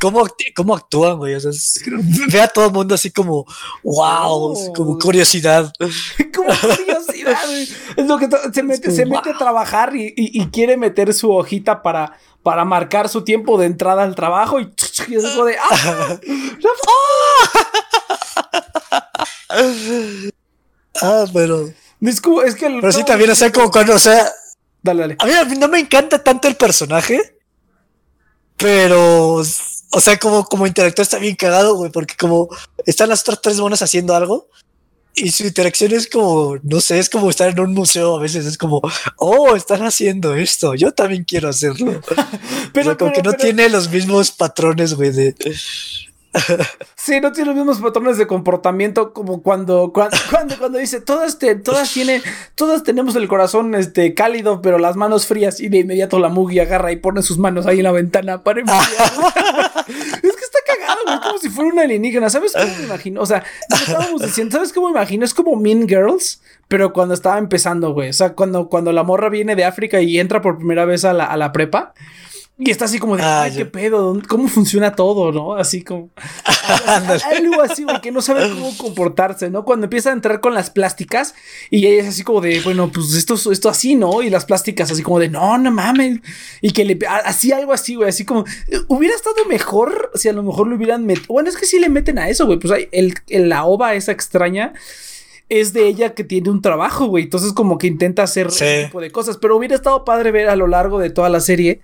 cómo, 0.00 0.24
cómo 0.54 0.76
actúan, 0.76 1.18
güey. 1.18 1.34
O 1.34 1.40
sea, 1.40 1.50
ve 2.32 2.40
a 2.40 2.46
todo 2.46 2.66
el 2.66 2.72
mundo 2.72 2.94
así 2.94 3.10
como, 3.10 3.46
wow, 3.82 4.72
como 4.72 4.96
curiosidad. 4.96 5.72
como 6.34 6.50
curiosidad, 6.56 7.36
Es 7.96 8.06
lo 8.06 8.18
que 8.18 8.28
se 8.52 8.62
mete, 8.62 8.92
se 8.92 9.06
mete 9.06 9.30
a 9.30 9.38
trabajar 9.38 9.96
y, 9.96 10.14
y, 10.16 10.46
quiere 10.50 10.76
meter 10.76 11.12
su 11.14 11.32
hojita 11.32 11.82
para, 11.82 12.16
para 12.42 12.64
marcar 12.64 13.08
su 13.08 13.22
tiempo 13.22 13.58
de 13.58 13.66
entrada 13.66 14.02
al 14.02 14.14
trabajo 14.14 14.60
y, 14.60 14.72
y 15.08 15.14
es 15.14 15.22
de, 15.22 15.56
¡ah! 15.58 16.18
Ah, 21.02 21.24
pero. 21.32 21.70
Es, 22.00 22.20
como, 22.20 22.42
es 22.42 22.54
que. 22.54 22.66
pero 22.80 22.92
sí, 22.92 23.04
también, 23.04 23.30
o 23.30 23.34
sea, 23.34 23.50
como 23.50 23.70
cuando, 23.70 23.94
o 23.94 23.98
sea. 23.98 24.30
Dale, 24.82 25.02
dale. 25.02 25.16
A 25.18 25.26
mí, 25.26 25.32
a 25.32 25.44
mí 25.44 25.56
no 25.56 25.68
me 25.68 25.78
encanta 25.78 26.22
tanto 26.22 26.48
el 26.48 26.56
personaje. 26.56 27.38
Pero. 28.56 29.42
O 29.92 30.00
sea, 30.00 30.18
como, 30.18 30.44
como 30.44 30.66
interactúa 30.66 31.02
está 31.02 31.18
bien 31.18 31.36
cagado, 31.36 31.74
güey, 31.74 31.90
porque 31.90 32.14
como 32.16 32.48
están 32.86 33.08
las 33.08 33.22
otras 33.22 33.40
tres 33.40 33.58
monas 33.58 33.82
haciendo 33.82 34.14
algo 34.14 34.48
y 35.14 35.30
su 35.30 35.44
interacción 35.44 35.92
es 35.92 36.08
como, 36.08 36.56
no 36.62 36.80
sé, 36.80 36.98
es 36.98 37.10
como 37.10 37.30
estar 37.30 37.50
en 37.50 37.60
un 37.60 37.74
museo 37.74 38.16
a 38.16 38.20
veces, 38.20 38.46
es 38.46 38.56
como, 38.56 38.80
oh, 39.16 39.56
están 39.56 39.82
haciendo 39.82 40.34
esto, 40.34 40.74
yo 40.74 40.92
también 40.92 41.24
quiero 41.24 41.48
hacerlo. 41.48 42.00
pero 42.72 42.96
como 42.96 43.12
que 43.12 43.22
no 43.22 43.32
tiene 43.34 43.68
los 43.68 43.90
mismos 43.90 44.30
patrones, 44.30 44.94
güey, 44.94 45.10
de, 45.10 45.34
Sí, 46.96 47.20
no 47.20 47.32
tiene 47.32 47.48
los 47.48 47.56
mismos 47.56 47.78
patrones 47.78 48.18
de 48.18 48.26
comportamiento 48.26 49.12
como 49.12 49.42
cuando, 49.42 49.92
cuando, 50.30 50.58
cuando, 50.58 50.78
dice, 50.78 51.00
todas, 51.00 51.38
te, 51.38 51.54
todas 51.56 51.92
tienen, 51.92 52.22
todas 52.54 52.82
tenemos 52.82 53.16
el 53.16 53.28
corazón 53.28 53.74
este, 53.74 54.14
cálido, 54.14 54.62
pero 54.62 54.78
las 54.78 54.96
manos 54.96 55.26
frías, 55.26 55.60
y 55.60 55.68
de 55.68 55.78
inmediato 55.78 56.18
la 56.18 56.28
Mugi 56.28 56.60
agarra 56.60 56.92
y 56.92 56.96
pone 56.96 57.22
sus 57.22 57.38
manos 57.38 57.66
ahí 57.66 57.78
en 57.78 57.84
la 57.84 57.92
ventana 57.92 58.42
para 58.42 58.60
enfriar. 58.60 59.86
Es 61.14 61.20
como 61.20 61.38
si 61.38 61.48
fuera 61.48 61.70
una 61.70 61.82
alienígena. 61.82 62.30
¿Sabes 62.30 62.52
cómo 62.52 62.76
me 62.78 62.84
imagino? 62.84 63.20
O 63.22 63.26
sea, 63.26 63.44
estábamos 63.68 64.22
diciendo, 64.22 64.52
¿sabes 64.52 64.72
cómo 64.72 64.88
me 64.88 64.92
imagino? 64.92 65.24
Es 65.24 65.34
como 65.34 65.56
Mean 65.56 65.88
Girls, 65.88 66.42
pero 66.68 66.92
cuando 66.92 67.14
estaba 67.14 67.38
empezando, 67.38 67.92
güey. 67.92 68.10
O 68.10 68.12
sea, 68.12 68.34
cuando, 68.34 68.68
cuando 68.68 68.92
la 68.92 69.02
morra 69.02 69.28
viene 69.28 69.56
de 69.56 69.64
África 69.64 70.00
y 70.00 70.18
entra 70.18 70.40
por 70.40 70.56
primera 70.58 70.84
vez 70.84 71.04
a 71.04 71.12
la, 71.12 71.24
a 71.24 71.36
la 71.36 71.52
prepa. 71.52 71.94
Y 72.62 72.70
está 72.70 72.84
así 72.84 72.98
como 72.98 73.16
de, 73.16 73.22
ay, 73.22 73.52
qué 73.56 73.64
pedo, 73.64 74.20
cómo 74.28 74.46
funciona 74.46 74.94
todo, 74.94 75.32
¿no? 75.32 75.54
Así 75.54 75.82
como. 75.82 76.10
algo 77.24 77.62
así, 77.62 77.84
güey, 77.84 78.02
que 78.02 78.12
no 78.12 78.20
sabe 78.20 78.50
cómo 78.50 78.76
comportarse, 78.76 79.48
¿no? 79.48 79.64
Cuando 79.64 79.86
empieza 79.86 80.10
a 80.10 80.12
entrar 80.12 80.40
con 80.40 80.52
las 80.52 80.68
plásticas 80.68 81.34
y 81.70 81.86
ella 81.86 82.02
es 82.02 82.08
así 82.08 82.22
como 82.22 82.42
de, 82.42 82.60
bueno, 82.60 82.92
pues 82.92 83.14
esto, 83.14 83.34
esto 83.50 83.70
así, 83.70 83.94
¿no? 83.94 84.20
Y 84.20 84.28
las 84.28 84.44
plásticas 84.44 84.90
así 84.90 85.02
como 85.02 85.18
de, 85.18 85.30
no, 85.30 85.56
no 85.56 85.70
mames. 85.70 86.20
Y 86.60 86.72
que 86.72 86.84
le. 86.84 86.98
Así 87.24 87.50
algo 87.50 87.72
así, 87.72 87.94
güey, 87.94 88.10
así 88.10 88.26
como. 88.26 88.44
Hubiera 88.88 89.14
estado 89.14 89.42
mejor 89.48 90.10
si 90.14 90.28
a 90.28 90.34
lo 90.34 90.42
mejor 90.42 90.66
lo 90.66 90.76
hubieran 90.76 91.06
metido. 91.06 91.28
Bueno, 91.28 91.48
es 91.48 91.56
que 91.56 91.64
sí 91.64 91.80
le 91.80 91.88
meten 91.88 92.18
a 92.18 92.28
eso, 92.28 92.44
güey. 92.44 92.58
Pues 92.58 92.74
hay 92.74 92.88
el, 92.92 93.14
la 93.48 93.64
ova 93.64 93.94
esa 93.94 94.12
extraña 94.12 94.74
es 95.48 95.72
de 95.72 95.86
ella 95.86 96.14
que 96.14 96.24
tiene 96.24 96.50
un 96.50 96.60
trabajo, 96.60 97.06
güey. 97.06 97.24
Entonces, 97.24 97.54
como 97.54 97.78
que 97.78 97.86
intenta 97.86 98.22
hacer 98.22 98.48
ese 98.48 98.84
tipo 98.84 99.00
de 99.00 99.10
cosas. 99.10 99.38
Pero 99.38 99.56
hubiera 99.56 99.74
estado 99.74 100.04
padre 100.04 100.30
ver 100.30 100.50
a 100.50 100.56
lo 100.56 100.66
largo 100.66 100.98
de 100.98 101.08
toda 101.08 101.30
la 101.30 101.40
serie 101.40 101.80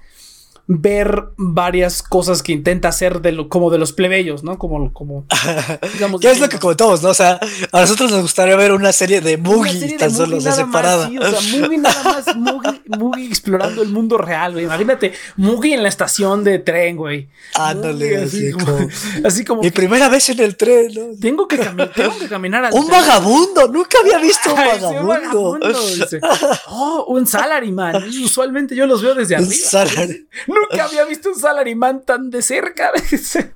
ver 0.68 1.26
varias 1.36 2.02
cosas 2.02 2.42
que 2.42 2.52
intenta 2.52 2.88
hacer 2.88 3.20
de 3.20 3.32
lo, 3.32 3.48
como 3.48 3.70
de 3.70 3.78
los 3.78 3.92
plebeyos, 3.92 4.42
¿no? 4.42 4.58
Como, 4.58 4.92
como 4.92 5.26
digamos, 5.92 6.20
¿Qué 6.20 6.30
es 6.30 6.40
lo 6.40 6.48
que 6.48 6.58
comentamos, 6.58 7.02
no? 7.02 7.10
O 7.10 7.14
sea, 7.14 7.38
a 7.72 7.80
nosotros 7.80 8.10
nos 8.10 8.22
gustaría 8.22 8.56
ver 8.56 8.72
una 8.72 8.92
serie 8.92 9.20
de 9.20 9.36
Mugi 9.36 9.96
tan 9.96 10.10
solo, 10.10 10.38
o 10.38 10.40
sea, 10.40 10.52
separada. 10.52 11.08
sí, 11.08 11.18
o 11.18 11.30
sea, 11.30 11.60
Mugi 11.60 11.76
nada 11.78 12.02
más, 12.02 12.36
Mugi, 12.98 13.26
explorando 13.26 13.82
el 13.82 13.90
mundo 13.90 14.18
real, 14.18 14.52
güey. 14.52 14.64
Imagínate, 14.64 15.12
Mugi 15.36 15.72
en 15.72 15.82
la 15.82 15.88
estación 15.88 16.42
de 16.42 16.58
tren, 16.58 16.96
güey. 16.96 17.28
Ándale, 17.54 18.24
así, 18.24 18.50
como, 18.50 18.88
así 19.24 19.44
como. 19.44 19.62
Mi 19.62 19.70
primera 19.70 20.08
vez 20.08 20.28
en 20.30 20.40
el 20.40 20.56
tren, 20.56 20.92
¿no? 20.94 21.16
Tengo 21.20 21.46
que, 21.46 21.58
tengo 21.94 22.18
que 22.18 22.28
caminar 22.28 22.64
al 22.64 22.74
Un 22.74 22.88
vagabundo, 22.88 23.68
nunca 23.68 23.98
había 24.00 24.18
visto 24.18 24.50
un 24.50 24.56
vagabundo. 24.56 25.00
un 25.00 25.08
vagabundo 25.08 25.66
oh, 26.68 27.04
un 27.08 27.26
salaryman. 27.26 28.04
Usualmente 28.24 28.74
yo 28.74 28.86
los 28.86 29.02
veo 29.02 29.14
desde 29.14 29.36
arriba. 29.36 29.52
Nunca 30.60 30.84
había 30.84 31.04
visto 31.04 31.30
un 31.30 31.38
salaryman 31.38 32.04
tan 32.04 32.30
de 32.30 32.42
cerca. 32.42 32.92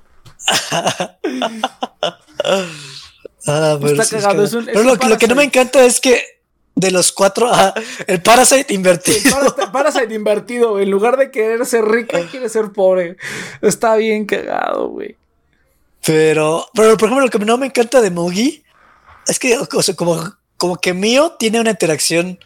ah, 3.46 3.78
pero 3.80 4.02
Está 4.02 4.20
cagado. 4.20 4.48
pero 4.66 4.82
lo, 4.82 5.18
que 5.18 5.28
no 5.28 5.34
me 5.34 5.44
encanta 5.44 5.84
es 5.84 6.00
que 6.00 6.40
de 6.74 6.90
los 6.90 7.12
cuatro, 7.12 7.50
el 8.06 8.22
Parasite 8.22 8.72
invertido. 8.72 9.18
El 9.58 9.70
Parasite, 9.70 10.14
invertido, 10.14 10.80
en 10.80 10.90
lugar 10.90 11.16
de 11.16 11.30
querer 11.30 11.66
ser 11.66 11.84
rico, 11.84 12.16
quiere 12.30 12.48
ser 12.48 12.72
pobre. 12.72 13.16
Está 13.60 13.96
bien 13.96 14.24
cagado, 14.24 14.88
güey. 14.88 15.16
Pero, 16.04 16.66
pero, 16.74 16.96
por 16.96 17.08
ejemplo, 17.08 17.26
lo 17.26 17.30
que 17.30 17.38
no 17.38 17.58
me 17.58 17.66
encanta 17.66 18.00
de 18.00 18.10
Mugi 18.10 18.64
es 19.26 19.38
que, 19.38 19.58
como, 19.96 20.34
como 20.56 20.76
que 20.76 20.94
Mio 20.94 21.32
tiene 21.32 21.60
una 21.60 21.70
interacción 21.70 22.38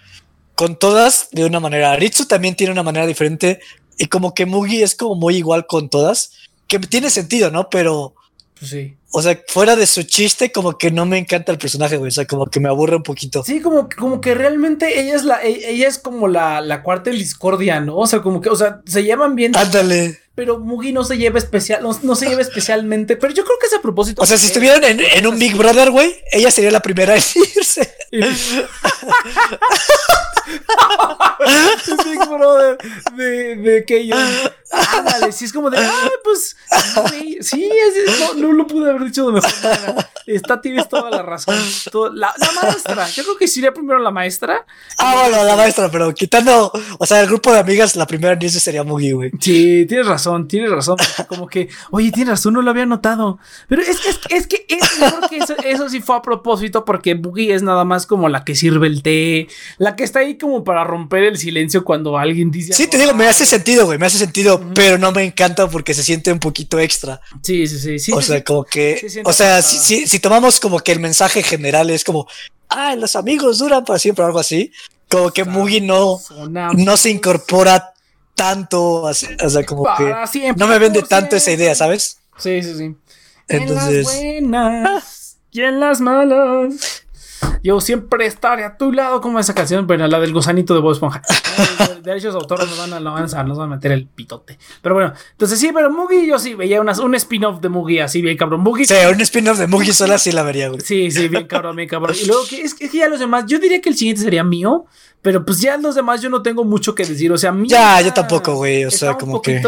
con 0.54 0.76
todas 0.76 1.28
de 1.30 1.44
una 1.44 1.60
manera. 1.60 1.94
Ritsu 1.96 2.26
también 2.26 2.56
tiene 2.56 2.72
una 2.72 2.82
manera 2.82 3.06
diferente 3.06 3.60
y 3.98 4.06
como 4.06 4.34
que 4.34 4.46
Mugi 4.46 4.82
es 4.82 4.94
como 4.94 5.14
muy 5.14 5.36
igual 5.36 5.66
con 5.66 5.88
todas, 5.88 6.32
que 6.66 6.78
tiene 6.78 7.10
sentido, 7.10 7.50
¿no? 7.50 7.68
Pero... 7.70 8.14
Pues 8.58 8.70
sí. 8.70 8.96
O 9.16 9.22
sea, 9.22 9.40
fuera 9.46 9.76
de 9.76 9.86
su 9.86 10.02
chiste, 10.02 10.50
como 10.50 10.76
que 10.76 10.90
no 10.90 11.06
me 11.06 11.18
encanta 11.18 11.52
el 11.52 11.58
personaje, 11.58 11.96
güey. 11.96 12.08
O 12.08 12.12
sea, 12.12 12.26
como 12.26 12.46
que 12.46 12.58
me 12.58 12.68
aburre 12.68 12.96
un 12.96 13.04
poquito. 13.04 13.44
Sí, 13.44 13.60
como, 13.60 13.88
como 13.96 14.20
que 14.20 14.34
realmente 14.34 15.00
ella 15.00 15.14
es 15.14 15.24
la, 15.24 15.40
e, 15.44 15.70
ella 15.70 15.86
es 15.86 15.98
como 15.98 16.26
la, 16.26 16.60
la 16.60 16.82
cuarta 16.82 17.10
en 17.10 17.18
discordia, 17.18 17.80
¿no? 17.80 17.96
O 17.96 18.06
sea, 18.08 18.22
como 18.22 18.40
que, 18.40 18.48
o 18.48 18.56
sea, 18.56 18.80
se 18.86 19.04
llevan 19.04 19.36
bien. 19.36 19.56
Ándale. 19.56 20.18
Pero 20.34 20.58
Mugi 20.58 20.92
no 20.92 21.04
se 21.04 21.16
lleva 21.16 21.38
especial, 21.38 21.82
no, 21.82 22.14
se 22.16 22.28
lleva 22.28 22.42
especialmente. 22.42 23.16
Pero 23.16 23.32
yo 23.32 23.44
creo 23.44 23.56
que 23.58 23.66
es 23.66 23.74
a 23.74 23.80
propósito. 23.80 24.20
O 24.20 24.26
sea, 24.26 24.36
si 24.36 24.46
estuvieran 24.46 24.82
en, 24.82 25.00
en 25.00 25.26
un 25.26 25.38
Big 25.38 25.56
Brother, 25.56 25.90
güey, 25.92 26.16
ella 26.32 26.50
sería 26.50 26.72
la 26.72 26.80
primera 26.80 27.14
en 27.14 27.22
irse. 27.56 27.94
Big 32.04 32.28
Brother 32.28 32.78
de, 33.16 33.56
de 33.56 33.84
que 33.84 34.06
yo. 34.06 34.16
Ándale, 34.70 35.32
sí 35.32 35.44
es 35.44 35.52
como 35.52 35.70
de, 35.70 35.78
ay, 35.78 36.10
pues, 36.24 36.56
sí, 37.40 37.70
no, 38.20 38.34
no, 38.34 38.52
lo 38.52 38.66
pude 38.66 38.90
haber 38.90 39.04
dicho 39.04 39.26
de 39.26 39.32
mejor 39.32 39.52
manera. 39.62 40.10
Está, 40.26 40.60
tienes 40.60 40.88
toda 40.88 41.10
la 41.10 41.22
razón. 41.22 41.56
la, 42.14 42.34
la, 42.36 42.62
maestra, 42.62 43.08
yo 43.08 43.22
creo 43.22 43.36
que 43.36 43.46
sería 43.46 43.72
primero 43.72 44.00
la 44.00 44.10
maestra. 44.10 44.66
Ah, 44.98 45.14
bueno, 45.22 45.44
la 45.44 45.54
maestra, 45.54 45.90
pero 45.90 46.12
quitando, 46.12 46.72
o 46.98 47.06
sea, 47.06 47.20
el 47.20 47.26
grupo 47.26 47.52
de 47.52 47.60
amigas, 47.60 47.94
la 47.94 48.06
primera 48.06 48.34
en 48.34 48.50
sería 48.50 48.82
Mugi, 48.82 49.12
güey. 49.12 49.30
Sí, 49.40 49.86
tienes 49.86 50.06
razón, 50.06 50.23
tienes 50.48 50.70
razón. 50.70 50.96
Como 51.28 51.46
que, 51.46 51.68
oye, 51.90 52.10
tienes 52.10 52.30
razón, 52.30 52.54
no 52.54 52.62
lo 52.62 52.70
había 52.70 52.86
notado. 52.86 53.38
Pero 53.68 53.82
es, 53.82 54.04
es, 54.06 54.20
es 54.30 54.46
que 54.46 54.66
es 54.68 55.00
mejor 55.00 55.28
que 55.28 55.38
eso, 55.38 55.54
eso 55.64 55.88
sí 55.88 56.00
fue 56.00 56.16
a 56.16 56.22
propósito, 56.22 56.84
porque 56.84 57.14
Mugi 57.14 57.52
es 57.52 57.62
nada 57.62 57.84
más 57.84 58.06
como 58.06 58.28
la 58.28 58.44
que 58.44 58.54
sirve 58.54 58.86
el 58.86 59.02
té, 59.02 59.48
la 59.78 59.96
que 59.96 60.04
está 60.04 60.20
ahí 60.20 60.36
como 60.36 60.64
para 60.64 60.84
romper 60.84 61.24
el 61.24 61.38
silencio 61.38 61.84
cuando 61.84 62.18
alguien 62.18 62.50
dice. 62.50 62.72
Sí, 62.72 62.86
te 62.86 62.98
digo, 62.98 63.14
me 63.14 63.26
hace 63.26 63.46
sentido, 63.46 63.86
güey, 63.86 63.98
me 63.98 64.06
hace 64.06 64.18
sentido 64.18 64.34
pero 64.74 64.98
no 64.98 65.12
me 65.12 65.24
encanta 65.24 65.68
porque 65.68 65.94
se 65.94 66.02
siente 66.02 66.32
un 66.32 66.38
poquito 66.38 66.78
extra. 66.78 67.20
Sí, 67.42 67.66
sí, 67.66 67.98
sí. 67.98 68.12
o 68.12 68.20
sea, 68.20 68.42
como 68.42 68.64
que, 68.64 69.22
o 69.24 69.32
sea, 69.32 69.62
si, 69.62 70.06
si, 70.06 70.18
tomamos 70.18 70.60
como 70.60 70.80
que 70.80 70.92
el 70.92 71.00
mensaje 71.00 71.42
general 71.42 71.90
es 71.90 72.04
como, 72.04 72.26
ah, 72.68 72.96
los 72.96 73.16
amigos 73.16 73.58
duran 73.58 73.84
para 73.84 73.98
siempre 73.98 74.24
o 74.24 74.26
algo 74.26 74.38
así, 74.38 74.72
como 75.08 75.30
que 75.30 75.44
Mugi 75.44 75.80
no, 75.80 76.18
no 76.48 76.96
se 76.96 77.10
incorpora 77.10 77.93
tanto, 78.34 79.02
o 79.02 79.14
sea, 79.14 79.64
como 79.66 79.84
que 79.96 80.54
no 80.56 80.66
me 80.66 80.78
vende 80.78 81.02
tanto 81.02 81.36
esa 81.36 81.52
idea, 81.52 81.74
¿sabes? 81.74 82.18
Sí, 82.38 82.62
sí, 82.62 82.74
sí. 82.74 82.96
Entonces... 83.48 84.06
En 84.12 84.50
las 84.50 84.70
buenas 84.70 85.38
y 85.50 85.60
en 85.62 85.80
las 85.80 86.00
malas. 86.00 87.04
Yo 87.62 87.80
siempre 87.80 88.26
estaré 88.26 88.64
a 88.64 88.76
tu 88.76 88.92
lado, 88.92 89.20
como 89.20 89.38
esa 89.38 89.54
canción, 89.54 89.86
pero 89.86 90.06
la 90.06 90.20
del 90.20 90.32
gusanito 90.32 90.74
de 90.74 90.80
Bob 90.80 90.92
Esponja. 90.92 91.22
Derechos 92.02 92.34
de 92.34 92.40
autor 92.40 92.58
nos 92.60 92.76
van, 92.76 92.92
a, 92.92 93.00
nos, 93.00 93.56
van 93.56 93.72
a, 93.72 93.74
meter 93.74 93.92
el 93.92 94.06
pitote. 94.06 94.58
Pero 94.82 94.94
bueno, 94.94 95.12
entonces 95.32 95.58
sí, 95.58 95.70
pero 95.72 95.90
Mugi 95.90 96.26
yo 96.26 96.38
sí 96.38 96.54
veía 96.54 96.80
un 96.80 97.14
spin-off 97.14 97.60
de 97.60 97.68
Mugi 97.68 98.00
así, 98.00 98.20
bien 98.20 98.36
cabrón. 98.36 98.60
Mugi. 98.60 98.84
Sí, 98.84 98.94
un 99.10 99.20
spin-off 99.20 99.58
de 99.58 99.66
Mugi 99.66 99.92
sola 99.92 100.18
sí 100.18 100.32
la 100.32 100.42
vería, 100.42 100.68
güey. 100.68 100.80
Sí, 100.80 101.10
sí, 101.10 101.28
bien 101.28 101.46
cabrón, 101.46 101.76
bien 101.76 101.88
cabrón. 101.88 102.16
Y 102.20 102.26
luego, 102.26 102.42
es, 102.50 102.74
que 102.74 102.88
ya 102.88 103.08
los 103.08 103.20
demás, 103.20 103.44
yo 103.46 103.58
diría 103.58 103.80
que 103.80 103.88
el 103.88 103.96
siguiente 103.96 104.22
sería 104.22 104.44
mío, 104.44 104.86
pero 105.24 105.42
pues 105.42 105.58
ya 105.58 105.78
los 105.78 105.94
demás 105.94 106.20
yo 106.20 106.28
no 106.28 106.42
tengo 106.42 106.64
mucho 106.64 106.94
que 106.94 107.02
decir. 107.02 107.32
O 107.32 107.38
sea, 107.38 107.50
mío. 107.50 107.70
Ya, 107.70 107.98
yo 108.02 108.12
tampoco, 108.12 108.56
güey. 108.56 108.84
O 108.84 108.90
sea, 108.90 109.14
como 109.14 109.40
que. 109.40 109.62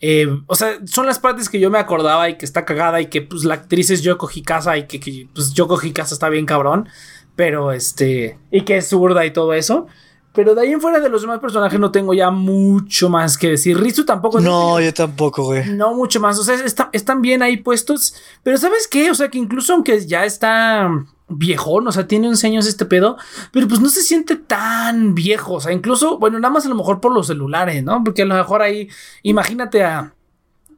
Eh, 0.00 0.26
o 0.46 0.54
sea, 0.54 0.78
son 0.86 1.04
las 1.04 1.18
partes 1.18 1.50
que 1.50 1.60
yo 1.60 1.70
me 1.70 1.78
acordaba 1.78 2.30
y 2.30 2.38
que 2.38 2.46
está 2.46 2.64
cagada 2.64 3.02
y 3.02 3.06
que 3.06 3.20
pues 3.20 3.44
la 3.44 3.52
actriz 3.52 3.90
es 3.90 4.00
Yoko 4.00 4.30
Hikasa 4.34 4.78
y 4.78 4.86
que, 4.86 4.98
que 4.98 5.28
pues 5.34 5.52
Yoko 5.52 5.78
Hikasa 5.78 6.14
está 6.14 6.30
bien 6.30 6.46
cabrón. 6.46 6.88
Pero 7.34 7.70
este. 7.70 8.38
Y 8.50 8.62
que 8.62 8.78
es 8.78 8.88
zurda 8.88 9.26
y 9.26 9.30
todo 9.30 9.52
eso. 9.52 9.88
Pero 10.36 10.54
de 10.54 10.60
ahí 10.60 10.72
en 10.72 10.82
fuera 10.82 11.00
de 11.00 11.08
los 11.08 11.22
demás 11.22 11.40
personajes 11.40 11.80
no 11.80 11.90
tengo 11.90 12.12
ya 12.12 12.30
mucho 12.30 13.08
más 13.08 13.38
que 13.38 13.48
decir. 13.48 13.80
Rizu 13.80 14.04
tampoco. 14.04 14.38
No, 14.38 14.78
yo 14.78 14.92
tampoco, 14.92 15.44
güey. 15.44 15.70
No 15.70 15.94
mucho 15.94 16.20
más. 16.20 16.38
O 16.38 16.44
sea, 16.44 16.56
están 16.92 17.22
bien 17.22 17.42
ahí 17.42 17.56
puestos. 17.56 18.14
Pero 18.42 18.58
¿sabes 18.58 18.86
qué? 18.86 19.10
O 19.10 19.14
sea, 19.14 19.30
que 19.30 19.38
incluso 19.38 19.72
aunque 19.72 20.06
ya 20.06 20.26
está 20.26 20.90
viejón, 21.28 21.88
o 21.88 21.92
sea, 21.92 22.06
tiene 22.06 22.28
11 22.28 22.46
años 22.48 22.66
este 22.66 22.84
pedo, 22.84 23.16
pero 23.50 23.66
pues 23.66 23.80
no 23.80 23.88
se 23.88 24.02
siente 24.02 24.36
tan 24.36 25.14
viejo. 25.14 25.54
O 25.54 25.60
sea, 25.60 25.72
incluso, 25.72 26.18
bueno, 26.18 26.38
nada 26.38 26.52
más 26.52 26.66
a 26.66 26.68
lo 26.68 26.74
mejor 26.74 27.00
por 27.00 27.14
los 27.14 27.28
celulares, 27.28 27.82
¿no? 27.82 28.04
Porque 28.04 28.20
a 28.22 28.26
lo 28.26 28.34
mejor 28.34 28.60
ahí, 28.60 28.90
imagínate 29.22 29.84
a. 29.84 30.12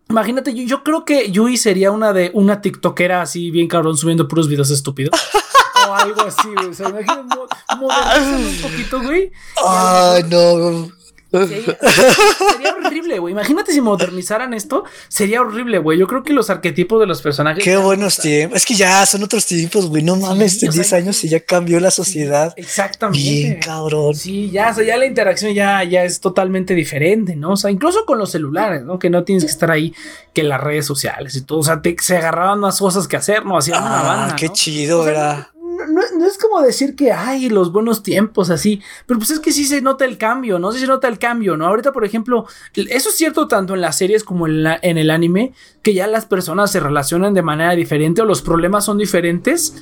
Imagínate, 0.08 0.54
yo, 0.54 0.62
yo 0.62 0.84
creo 0.84 1.04
que 1.04 1.32
Yui 1.32 1.56
sería 1.56 1.90
una 1.90 2.12
de 2.12 2.30
una 2.32 2.60
TikTokera 2.60 3.22
así 3.22 3.50
bien 3.50 3.66
cabrón 3.66 3.96
subiendo 3.96 4.28
puros 4.28 4.48
videos 4.48 4.70
estúpidos. 4.70 5.20
o 5.88 5.94
algo 5.94 6.22
así, 6.22 6.48
güey. 6.54 6.68
O 6.68 6.74
sea, 6.74 6.88
imagínate 6.88 7.20
un 7.22 8.62
poquito, 8.62 9.02
güey. 9.02 9.32
Ay, 9.64 10.22
no. 10.24 10.98
Sería, 11.30 12.74
horrible, 12.74 13.18
güey. 13.18 13.32
Imagínate 13.32 13.72
si 13.72 13.82
modernizaran 13.82 14.54
esto. 14.54 14.84
Sería 15.08 15.42
horrible, 15.42 15.78
güey. 15.78 15.98
Yo 15.98 16.06
creo 16.06 16.22
que 16.22 16.32
los 16.32 16.48
arquetipos 16.48 16.98
de 17.00 17.06
los 17.06 17.20
personajes. 17.20 17.62
Qué 17.62 17.76
buenos 17.76 18.16
tiempos. 18.16 18.56
Es 18.56 18.64
que 18.64 18.74
ya 18.74 19.04
son 19.04 19.22
otros 19.22 19.44
tiempos, 19.44 19.88
güey. 19.88 20.02
No 20.02 20.16
mames, 20.16 20.62
en 20.62 20.70
10 20.70 20.92
años 20.94 21.22
y 21.24 21.28
ya 21.28 21.40
cambió 21.40 21.80
la 21.80 21.90
sociedad. 21.90 22.54
exactamente. 22.56 23.18
Bien, 23.22 23.60
cabrón. 23.60 24.14
Sí, 24.14 24.50
ya, 24.50 24.70
o 24.70 24.74
sea, 24.74 24.84
ya 24.84 24.96
la 24.96 25.04
interacción 25.04 25.52
ya, 25.52 25.84
ya 25.84 26.04
es 26.04 26.20
totalmente 26.20 26.74
diferente, 26.74 27.36
¿no? 27.36 27.52
O 27.52 27.56
sea, 27.56 27.70
incluso 27.70 28.06
con 28.06 28.18
los 28.18 28.30
celulares, 28.30 28.82
¿no? 28.84 28.98
Que 28.98 29.10
no 29.10 29.24
tienes 29.24 29.44
que 29.44 29.50
estar 29.50 29.70
ahí, 29.70 29.94
que 30.32 30.42
las 30.42 30.60
redes 30.60 30.86
sociales 30.86 31.36
y 31.36 31.42
todo. 31.42 31.58
O 31.58 31.62
sea, 31.62 31.82
se 32.00 32.16
agarraban 32.16 32.60
más 32.60 32.78
cosas 32.78 33.06
que 33.06 33.16
hacer, 33.16 33.44
¿no? 33.44 33.58
Hacían 33.58 33.82
una 33.82 34.00
ah, 34.00 34.02
banda. 34.02 34.36
Qué 34.36 34.48
chido, 34.48 35.06
era 35.06 35.50
no, 35.86 36.26
es 36.26 36.38
como 36.38 36.60
decir 36.60 36.96
que 36.96 37.12
hay 37.12 37.48
los 37.48 37.72
buenos 37.72 38.02
tiempos 38.02 38.50
así, 38.50 38.80
pero 39.06 39.18
pues 39.18 39.30
es 39.30 39.40
que 39.40 39.52
sí 39.52 39.64
se 39.64 39.80
nota 39.80 40.04
el 40.04 40.18
cambio, 40.18 40.58
¿no? 40.58 40.72
Sí 40.72 40.80
se 40.80 40.86
nota 40.86 41.08
el 41.08 41.18
cambio, 41.18 41.56
¿no? 41.56 41.66
Ahorita, 41.66 41.92
por 41.92 42.04
ejemplo, 42.04 42.46
eso 42.74 43.08
es 43.08 43.14
cierto 43.14 43.48
tanto 43.48 43.74
en 43.74 43.80
las 43.80 43.96
series 43.96 44.24
como 44.24 44.46
en, 44.46 44.66
en 44.82 44.98
el 44.98 45.10
anime, 45.10 45.52
que 45.82 45.94
ya 45.94 46.06
las 46.06 46.26
personas 46.26 46.72
se 46.72 46.80
relacionan 46.80 47.34
de 47.34 47.42
manera 47.42 47.72
diferente 47.74 48.22
o 48.22 48.24
los 48.24 48.42
problemas 48.42 48.84
son 48.84 48.98
diferentes 48.98 49.74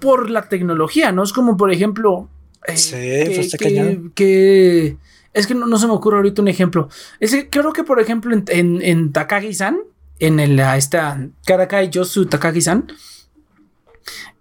por 0.00 0.30
la 0.30 0.48
tecnología, 0.48 1.12
¿no? 1.12 1.22
Es 1.22 1.32
como, 1.32 1.56
por 1.56 1.72
ejemplo, 1.72 2.28
eh, 2.66 2.76
sí, 2.76 3.34
pues 3.34 3.56
que, 3.58 4.10
que, 4.14 4.96
es 5.32 5.46
que 5.46 5.54
no, 5.54 5.78
se 5.78 5.86
me 5.86 5.92
ocurre 5.92 6.16
ahorita 6.16 6.42
un 6.42 6.48
ejemplo. 6.48 6.88
Es 7.20 7.32
que 7.32 7.48
creo 7.48 7.72
que, 7.72 7.84
por 7.84 8.00
ejemplo, 8.00 8.34
en, 8.34 8.44
en, 8.48 8.82
en 8.82 9.12
Takagi-san, 9.12 9.80
en 10.18 10.40
el, 10.40 10.58
esta 10.58 11.28
Karakai 11.46 11.90
Yosu 11.90 12.26
Takagi-san, 12.26 12.92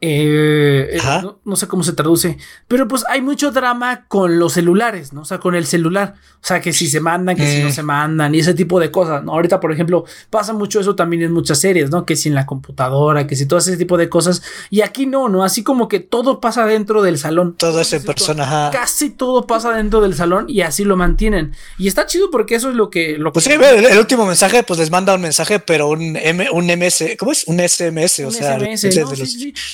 eh, 0.01 0.89
eh 0.93 1.01
no, 1.43 1.55
sé 1.55 1.67
cómo 1.67 1.83
se 1.83 1.93
traduce, 1.93 2.37
pero 2.67 2.87
pues 2.87 3.03
hay 3.09 3.21
mucho 3.21 3.51
drama 3.51 4.05
con 4.07 4.39
los 4.39 4.53
celulares, 4.53 5.11
¿no? 5.11 5.21
O 5.21 5.25
sea, 5.25 5.39
con 5.39 5.55
el 5.55 5.65
celular. 5.65 6.15
O 6.41 6.47
sea, 6.47 6.61
que 6.61 6.71
si 6.71 6.87
se 6.87 7.01
mandan, 7.01 7.35
que 7.35 7.45
si 7.45 7.61
no 7.61 7.69
mm. 7.69 7.71
se 7.73 7.83
mandan 7.83 8.33
y 8.33 8.39
ese 8.39 8.53
tipo 8.53 8.79
de 8.79 8.91
cosas, 8.91 9.23
¿no? 9.23 9.33
Ahorita, 9.33 9.59
por 9.59 9.73
ejemplo, 9.73 10.05
pasa 10.29 10.53
mucho 10.53 10.79
eso 10.79 10.95
también 10.95 11.23
en 11.23 11.33
muchas 11.33 11.59
series, 11.59 11.89
¿no? 11.89 12.05
Que 12.05 12.15
si 12.15 12.29
en 12.29 12.35
la 12.35 12.45
computadora, 12.45 13.27
que 13.27 13.35
si 13.35 13.45
todo 13.45 13.59
ese 13.59 13.75
tipo 13.75 13.97
de 13.97 14.07
cosas. 14.07 14.41
Y 14.69 14.81
aquí 14.81 15.05
no, 15.05 15.27
¿no? 15.27 15.43
Así 15.43 15.63
como 15.63 15.89
que 15.89 15.99
todo 15.99 16.39
pasa 16.39 16.65
dentro 16.65 17.01
del 17.01 17.17
salón. 17.17 17.55
Todo 17.57 17.81
ese 17.81 17.99
personaje. 17.99 18.77
Casi 18.77 19.09
todo 19.09 19.47
pasa 19.47 19.73
dentro 19.73 19.99
del 19.99 20.15
salón 20.15 20.45
y 20.47 20.61
así 20.61 20.85
lo 20.85 20.95
mantienen. 20.95 21.53
Y 21.77 21.89
está 21.89 22.05
chido 22.05 22.31
porque 22.31 22.55
eso 22.55 22.69
es 22.69 22.75
lo 22.75 22.89
que... 22.89 23.17
Lo 23.17 23.33
pues 23.33 23.45
sí, 23.45 23.51
el, 23.51 23.99
último 23.99 24.25
mensaje, 24.25 24.63
pues 24.63 24.79
les 24.79 24.91
manda 24.91 25.13
un 25.13 25.21
mensaje, 25.21 25.59
pero 25.59 25.89
un, 25.89 26.15
M, 26.15 26.49
un 26.51 26.67
MS, 26.67 27.17
¿cómo 27.17 27.33
es? 27.33 27.45
Un 27.47 27.59
SMS, 27.59 28.19
o 28.21 28.31
sea, 28.31 28.57
SMS, 28.57 28.95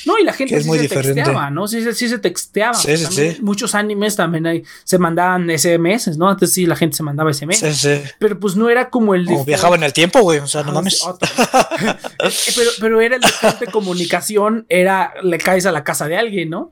no, 0.05 0.13
No, 0.13 0.14
y 0.19 0.23
la 0.23 0.33
gente 0.33 0.61
sí 0.61 0.69
se 0.69 0.87
texteaba, 0.87 1.49
¿no? 1.49 1.67
Sí, 1.67 1.93
sí, 1.93 2.09
se 2.09 2.19
texteaba. 2.19 2.73
Sí. 2.73 3.37
Muchos 3.41 3.75
animes 3.75 4.15
también 4.15 4.45
hay, 4.47 4.63
se 4.83 4.97
mandaban 4.97 5.49
SMS, 5.49 6.17
¿no? 6.17 6.29
Antes 6.29 6.53
sí 6.53 6.65
la 6.65 6.75
gente 6.75 6.97
se 6.97 7.03
mandaba 7.03 7.33
SMS. 7.33 7.59
Sí, 7.59 7.73
sí. 7.73 8.01
Pero 8.19 8.39
pues 8.39 8.55
no 8.55 8.69
era 8.69 8.89
como 8.89 9.15
el. 9.15 9.27
O 9.29 9.45
viajaba 9.45 9.75
en 9.75 9.83
el 9.83 9.93
tiempo, 9.93 10.21
güey. 10.21 10.39
O 10.39 10.47
sea, 10.47 10.63
no 10.63 10.71
mames. 10.71 11.03
pero, 12.55 12.71
pero 12.79 13.01
era 13.01 13.15
el 13.15 13.21
de 13.59 13.67
comunicación, 13.71 14.65
era 14.69 15.13
le 15.23 15.37
caes 15.37 15.65
a 15.65 15.71
la 15.71 15.83
casa 15.83 16.07
de 16.07 16.17
alguien, 16.17 16.49
¿no? 16.49 16.71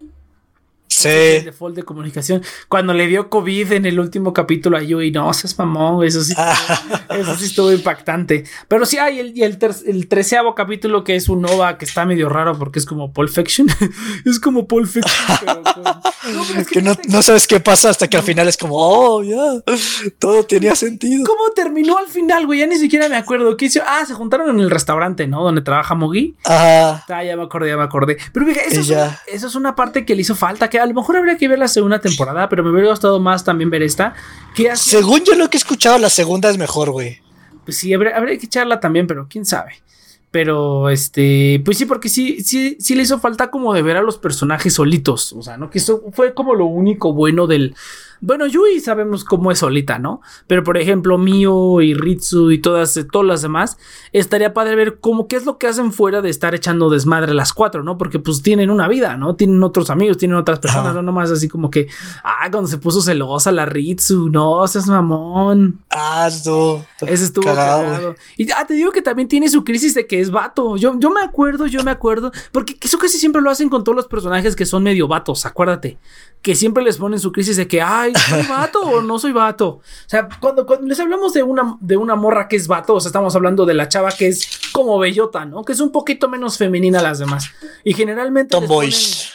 Sí. 0.93 1.09
El 1.09 1.45
default 1.45 1.75
de 1.75 1.83
comunicación. 1.83 2.43
Cuando 2.67 2.93
le 2.93 3.07
dio 3.07 3.29
COVID 3.29 3.71
en 3.71 3.85
el 3.85 3.99
último 3.99 4.31
capítulo 4.31 4.77
a 4.77 4.81
Yui, 4.81 5.11
no, 5.11 5.33
seas 5.33 5.57
mamón, 5.57 6.05
eso 6.05 6.23
sí, 6.23 6.33
eso 7.09 7.35
sí 7.35 7.45
estuvo 7.45 7.71
impactante. 7.71 8.43
Pero 8.67 8.85
sí 8.85 8.97
hay 8.97 9.19
el, 9.19 9.41
el, 9.41 9.57
el, 9.85 10.07
treceavo 10.07 10.53
capítulo 10.55 11.03
que 11.03 11.15
es 11.15 11.29
un 11.29 11.41
Nova 11.41 11.77
que 11.77 11.85
está 11.85 12.05
medio 12.05 12.29
raro 12.29 12.57
porque 12.57 12.79
es 12.79 12.85
como 12.85 13.11
Pulp 13.11 13.29
Fiction. 13.29 13.67
es 14.25 14.39
como 14.39 14.67
Pulp 14.67 14.87
Fiction, 14.87 15.37
pero 15.39 15.61
No, 16.31 16.41
es 16.59 16.67
que, 16.67 16.81
no, 16.81 17.21
sabes 17.21 17.47
qué 17.47 17.59
pasa 17.59 17.89
hasta 17.89 18.07
que 18.07 18.15
al 18.15 18.23
final 18.23 18.47
es 18.47 18.55
como, 18.55 18.75
oh, 18.77 19.23
ya, 19.23 19.61
todo 20.19 20.43
tenía 20.45 20.73
sentido. 20.73 21.25
¿Cómo 21.25 21.51
terminó 21.53 21.97
al 21.97 22.07
final, 22.07 22.45
güey? 22.45 22.59
Ya 22.59 22.67
ni 22.67 22.77
siquiera 22.77 23.09
me 23.09 23.17
acuerdo. 23.17 23.57
¿Qué 23.57 23.65
hizo? 23.65 23.81
Ah, 23.85 24.05
se 24.05 24.13
juntaron 24.13 24.49
en 24.49 24.59
el 24.61 24.71
restaurante, 24.71 25.27
¿no? 25.27 25.43
Donde 25.43 25.61
trabaja 25.61 25.95
Mogi. 25.95 26.35
Ah, 26.45 27.03
ya 27.07 27.35
me 27.35 27.43
acordé, 27.43 27.69
ya 27.69 27.77
me 27.77 27.83
acordé. 27.83 28.17
Pero 28.31 28.45
fíjate, 28.45 28.69
eso, 28.69 28.79
es 28.79 28.89
una, 28.89 29.19
eso 29.27 29.47
es 29.47 29.55
una 29.55 29.75
parte 29.75 30.05
que 30.05 30.15
le 30.15 30.21
hizo 30.21 30.35
falta, 30.35 30.69
que 30.69 30.79
a 30.83 30.85
lo 30.85 30.93
mejor 30.93 31.15
habría 31.15 31.37
que 31.37 31.47
ver 31.47 31.57
la 31.57 31.69
segunda 31.69 31.99
temporada, 31.99 32.49
pero 32.49 32.63
me 32.63 32.71
hubiera 32.71 32.89
gustado 32.89 33.19
más 33.19 33.43
también 33.43 33.69
ver 33.69 33.81
esta. 33.83 34.13
Que 34.53 34.75
Según 34.75 35.21
yo 35.23 35.35
lo 35.35 35.49
que 35.49 35.57
he 35.57 35.59
escuchado, 35.59 35.97
la 35.97 36.09
segunda 36.09 36.49
es 36.49 36.57
mejor, 36.57 36.91
güey. 36.91 37.21
Pues 37.63 37.77
sí, 37.77 37.93
habría, 37.93 38.37
que 38.37 38.45
echarla 38.45 38.79
también, 38.81 39.07
pero 39.07 39.27
quién 39.29 39.45
sabe. 39.45 39.75
Pero 40.29 40.89
este, 40.89 41.61
pues 41.63 41.77
sí, 41.77 41.85
porque 41.85 42.09
sí, 42.09 42.43
sí, 42.43 42.75
sí 42.79 42.95
le 42.95 43.03
hizo 43.03 43.19
falta 43.19 43.49
como 43.49 43.73
de 43.73 43.81
ver 43.81 43.95
a 43.95 44.01
los 44.01 44.17
personajes 44.17 44.73
solitos. 44.73 45.31
O 45.33 45.41
sea, 45.41 45.57
¿no? 45.57 45.69
Que 45.69 45.77
eso 45.77 46.03
fue 46.11 46.33
como 46.33 46.53
lo 46.53 46.65
único 46.65 47.13
bueno 47.13 47.47
del, 47.47 47.75
bueno, 48.25 48.47
Yui 48.47 48.79
sabemos 48.79 49.25
cómo 49.25 49.51
es 49.51 49.59
solita, 49.59 49.99
¿no? 49.99 50.21
Pero 50.47 50.63
por 50.63 50.77
ejemplo, 50.77 51.17
Mio 51.17 51.81
y 51.81 51.93
Ritsu 51.93 52.51
y 52.51 52.57
todas, 52.57 52.97
todas 53.11 53.27
las 53.27 53.41
demás, 53.41 53.77
estaría 54.13 54.53
padre 54.53 54.77
ver 54.77 54.99
cómo 55.01 55.27
qué 55.27 55.35
es 55.35 55.45
lo 55.45 55.57
que 55.57 55.67
hacen 55.67 55.91
fuera 55.91 56.21
de 56.21 56.29
estar 56.29 56.55
echando 56.55 56.89
desmadre 56.89 57.33
las 57.33 57.51
cuatro, 57.51 57.83
¿no? 57.83 57.97
Porque 57.97 58.19
pues 58.19 58.41
tienen 58.41 58.69
una 58.69 58.87
vida, 58.87 59.17
¿no? 59.17 59.35
Tienen 59.35 59.61
otros 59.61 59.89
amigos, 59.89 60.17
tienen 60.17 60.37
otras 60.37 60.59
personas, 60.59 60.95
no 60.95 61.01
nomás 61.01 61.31
así 61.31 61.49
como 61.49 61.69
que, 61.69 61.89
ah, 62.23 62.47
cuando 62.49 62.69
se 62.69 62.77
puso 62.77 63.01
celosa 63.01 63.51
la 63.51 63.65
Ritsu, 63.65 64.29
no, 64.29 64.65
seas 64.67 64.87
mamón. 64.87 65.83
Ah, 65.89 66.29
no. 66.45 66.85
Ese 67.01 67.25
estuvo 67.25 67.43
cagado. 67.43 68.15
Y 68.37 68.49
ah, 68.51 68.65
te 68.65 68.75
digo 68.75 68.93
que 68.93 69.01
también 69.01 69.27
tiene 69.27 69.49
su 69.49 69.65
crisis 69.65 69.95
de 69.95 70.07
que 70.07 70.21
es 70.21 70.31
vato. 70.31 70.77
Yo, 70.77 70.97
yo 70.97 71.09
me 71.09 71.19
acuerdo, 71.19 71.67
yo 71.67 71.83
me 71.83 71.91
acuerdo, 71.91 72.31
porque 72.53 72.77
eso 72.79 72.97
casi 72.97 73.17
siempre 73.17 73.41
lo 73.41 73.49
hacen 73.49 73.67
con 73.67 73.83
todos 73.83 73.97
los 73.97 74.07
personajes 74.07 74.55
que 74.55 74.65
son 74.65 74.81
medio 74.81 75.09
vatos, 75.09 75.45
acuérdate 75.45 75.97
que 76.43 76.55
siempre 76.55 76.83
les 76.83 76.97
ponen 76.97 77.19
su 77.19 77.31
crisis 77.31 77.55
de 77.55 77.67
que, 77.67 77.81
ay, 77.81 78.12
¿soy 78.19 78.43
vato 78.43 78.81
o 78.81 79.01
no 79.01 79.19
soy 79.19 79.31
vato? 79.31 79.67
O 79.67 79.81
sea, 80.07 80.27
cuando, 80.39 80.65
les 80.83 80.99
hablamos 80.99 81.33
de 81.33 81.43
una, 81.43 81.77
de 81.79 81.97
una 81.97 82.15
morra 82.15 82.47
que 82.47 82.55
es 82.55 82.67
vato, 82.67 82.95
o 82.95 82.99
sea, 82.99 83.09
estamos 83.09 83.35
hablando 83.35 83.65
de 83.65 83.73
la 83.73 83.89
chava 83.89 84.11
que 84.11 84.27
es 84.27 84.59
como 84.71 84.97
bellota, 84.99 85.45
¿no? 85.45 85.63
Que 85.63 85.73
es 85.73 85.79
un 85.79 85.91
poquito 85.91 86.29
menos 86.29 86.57
femenina 86.57 86.99
a 86.99 87.03
las 87.03 87.19
demás. 87.19 87.49
Y 87.83 87.93
generalmente... 87.93 88.51
Tomboys. 88.51 89.31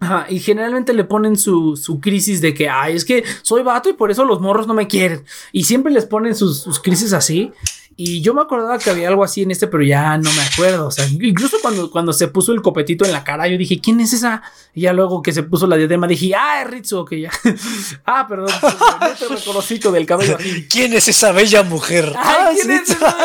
Ajá, 0.00 0.26
y 0.28 0.38
generalmente 0.38 0.92
le 0.92 1.02
ponen 1.02 1.36
su, 1.36 1.76
su, 1.76 2.00
crisis 2.00 2.40
de 2.40 2.54
que, 2.54 2.68
ay, 2.68 2.94
es 2.94 3.04
que 3.04 3.24
soy 3.42 3.64
vato 3.64 3.90
y 3.90 3.94
por 3.94 4.12
eso 4.12 4.24
los 4.24 4.40
morros 4.40 4.68
no 4.68 4.74
me 4.74 4.86
quieren. 4.86 5.24
Y 5.50 5.64
siempre 5.64 5.92
les 5.92 6.06
ponen 6.06 6.36
sus, 6.36 6.60
sus 6.60 6.80
crisis 6.80 7.12
así. 7.12 7.52
Y 8.00 8.20
yo 8.20 8.32
me 8.32 8.42
acordaba 8.42 8.78
que 8.78 8.90
había 8.90 9.08
algo 9.08 9.24
así 9.24 9.42
en 9.42 9.50
este, 9.50 9.66
pero 9.66 9.82
ya 9.82 10.16
no 10.18 10.32
me 10.32 10.42
acuerdo. 10.42 10.86
O 10.86 10.90
sea, 10.92 11.04
incluso 11.08 11.56
cuando, 11.60 11.90
cuando 11.90 12.12
se 12.12 12.28
puso 12.28 12.52
el 12.52 12.62
copetito 12.62 13.04
en 13.04 13.10
la 13.10 13.24
cara, 13.24 13.48
yo 13.48 13.58
dije, 13.58 13.80
¿quién 13.80 13.98
es 13.98 14.12
esa? 14.12 14.40
Y 14.72 14.82
ya 14.82 14.92
luego 14.92 15.20
que 15.20 15.32
se 15.32 15.42
puso 15.42 15.66
la 15.66 15.74
diadema, 15.74 16.06
dije, 16.06 16.32
ah, 16.36 16.62
es 16.62 16.70
Ritsu, 16.70 17.04
que 17.04 17.22
ya. 17.22 17.32
ah, 18.06 18.24
perdón, 18.28 18.54
no 19.00 19.14
te 19.18 19.34
reconocí 19.34 19.78
del 19.78 20.06
cabello 20.06 20.38
¿Quién 20.70 20.92
es 20.92 21.08
esa 21.08 21.32
bella 21.32 21.64
mujer? 21.64 22.14
ah, 22.16 22.50
¿quién, 22.54 22.70
es 22.70 22.88
esa? 22.88 23.16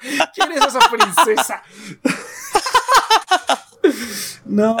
¿quién 0.34 0.50
es 0.50 0.66
esa 0.66 0.80
princesa? 0.90 1.62
No, 4.44 4.76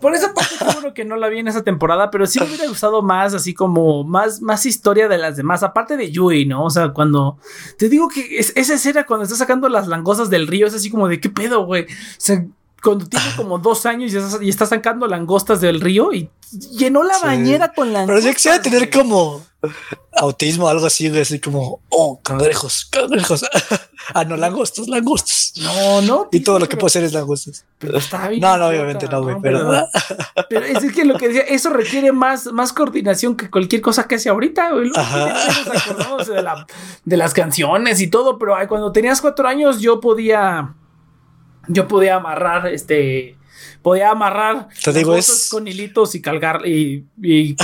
por 0.00 0.14
esa 0.14 0.32
parte 0.32 0.56
seguro 0.56 0.94
que 0.94 1.04
no 1.04 1.16
la 1.16 1.28
vi 1.28 1.40
en 1.40 1.48
esa 1.48 1.62
temporada, 1.62 2.10
pero 2.10 2.26
sí 2.26 2.40
me 2.40 2.46
hubiera 2.46 2.66
gustado 2.66 3.02
más, 3.02 3.34
así 3.34 3.52
como 3.52 4.02
más, 4.02 4.40
más 4.40 4.64
historia 4.64 5.08
de 5.08 5.18
las 5.18 5.36
demás, 5.36 5.62
aparte 5.62 5.98
de 5.98 6.10
Yui, 6.10 6.46
¿no? 6.46 6.64
O 6.64 6.70
sea, 6.70 6.94
cuando 6.94 7.36
te 7.76 7.90
digo 7.90 8.08
que 8.08 8.38
esa 8.38 8.74
escena 8.74 9.04
cuando 9.04 9.24
está 9.24 9.36
sacando 9.36 9.68
las 9.68 9.88
langostas 9.88 10.30
del 10.30 10.46
río 10.46 10.66
es 10.66 10.74
así 10.74 10.90
como 10.90 11.06
de 11.06 11.20
qué 11.20 11.28
pedo, 11.28 11.66
güey. 11.66 11.84
O 11.84 11.86
sea, 12.16 12.44
cuando 12.82 13.06
tiene 13.06 13.26
como 13.36 13.58
dos 13.58 13.86
años 13.86 14.12
y 14.40 14.48
está, 14.48 14.66
sacando 14.66 15.06
langostas 15.06 15.60
del 15.60 15.80
río 15.80 16.12
y 16.12 16.30
llenó 16.72 17.02
la 17.02 17.18
bañera 17.18 17.72
con 17.72 17.92
langostas. 17.92 18.16
Pero 18.16 18.28
yo 18.28 18.34
quisiera 18.34 18.62
tener 18.62 18.90
como 18.90 19.42
autismo 20.12 20.66
o 20.66 20.68
algo 20.68 20.86
así, 20.86 21.06
así 21.18 21.40
como, 21.40 21.80
oh, 21.88 22.20
cangrejos, 22.22 22.86
cangrejos. 22.86 23.44
ah, 24.14 24.24
no, 24.24 24.36
langostos, 24.36 24.86
langostos. 24.88 25.54
No, 25.56 26.00
no. 26.02 26.28
Y 26.30 26.40
todo 26.40 26.60
lo 26.60 26.68
que 26.68 26.76
puede 26.76 26.90
ser 26.90 27.04
es 27.04 27.12
langostos. 27.12 27.64
Pero 27.78 27.98
está 27.98 28.28
bien. 28.28 28.40
No, 28.40 28.56
no, 28.56 28.68
obviamente 28.68 29.08
no, 29.08 29.22
güey, 29.22 29.36
pero. 29.42 29.88
Pero 30.48 30.64
es 30.64 30.92
que 30.92 31.04
lo 31.04 31.18
que 31.18 31.28
decía, 31.28 31.42
eso 31.42 31.70
requiere 31.70 32.12
más, 32.12 32.46
más 32.52 32.72
coordinación 32.72 33.36
que 33.36 33.50
cualquier 33.50 33.82
cosa 33.82 34.06
que 34.06 34.14
hace 34.14 34.28
ahorita, 34.28 34.70
güey. 34.70 34.90
De, 36.26 36.42
de 37.04 37.16
las 37.16 37.34
canciones 37.34 38.00
y 38.00 38.08
todo, 38.08 38.38
pero 38.38 38.56
cuando 38.68 38.92
tenías 38.92 39.20
cuatro 39.20 39.46
años 39.48 39.80
yo 39.80 40.00
podía 40.00 40.74
yo 41.68 41.88
podía 41.88 42.16
amarrar 42.16 42.66
este 42.68 43.38
podía 43.82 44.10
amarrar 44.10 44.68
Te 44.82 44.92
digo, 44.92 45.14
es... 45.14 45.48
con 45.50 45.66
hilitos 45.66 46.14
y 46.14 46.22
cargar 46.22 46.66
y, 46.66 47.06
y 47.22 47.56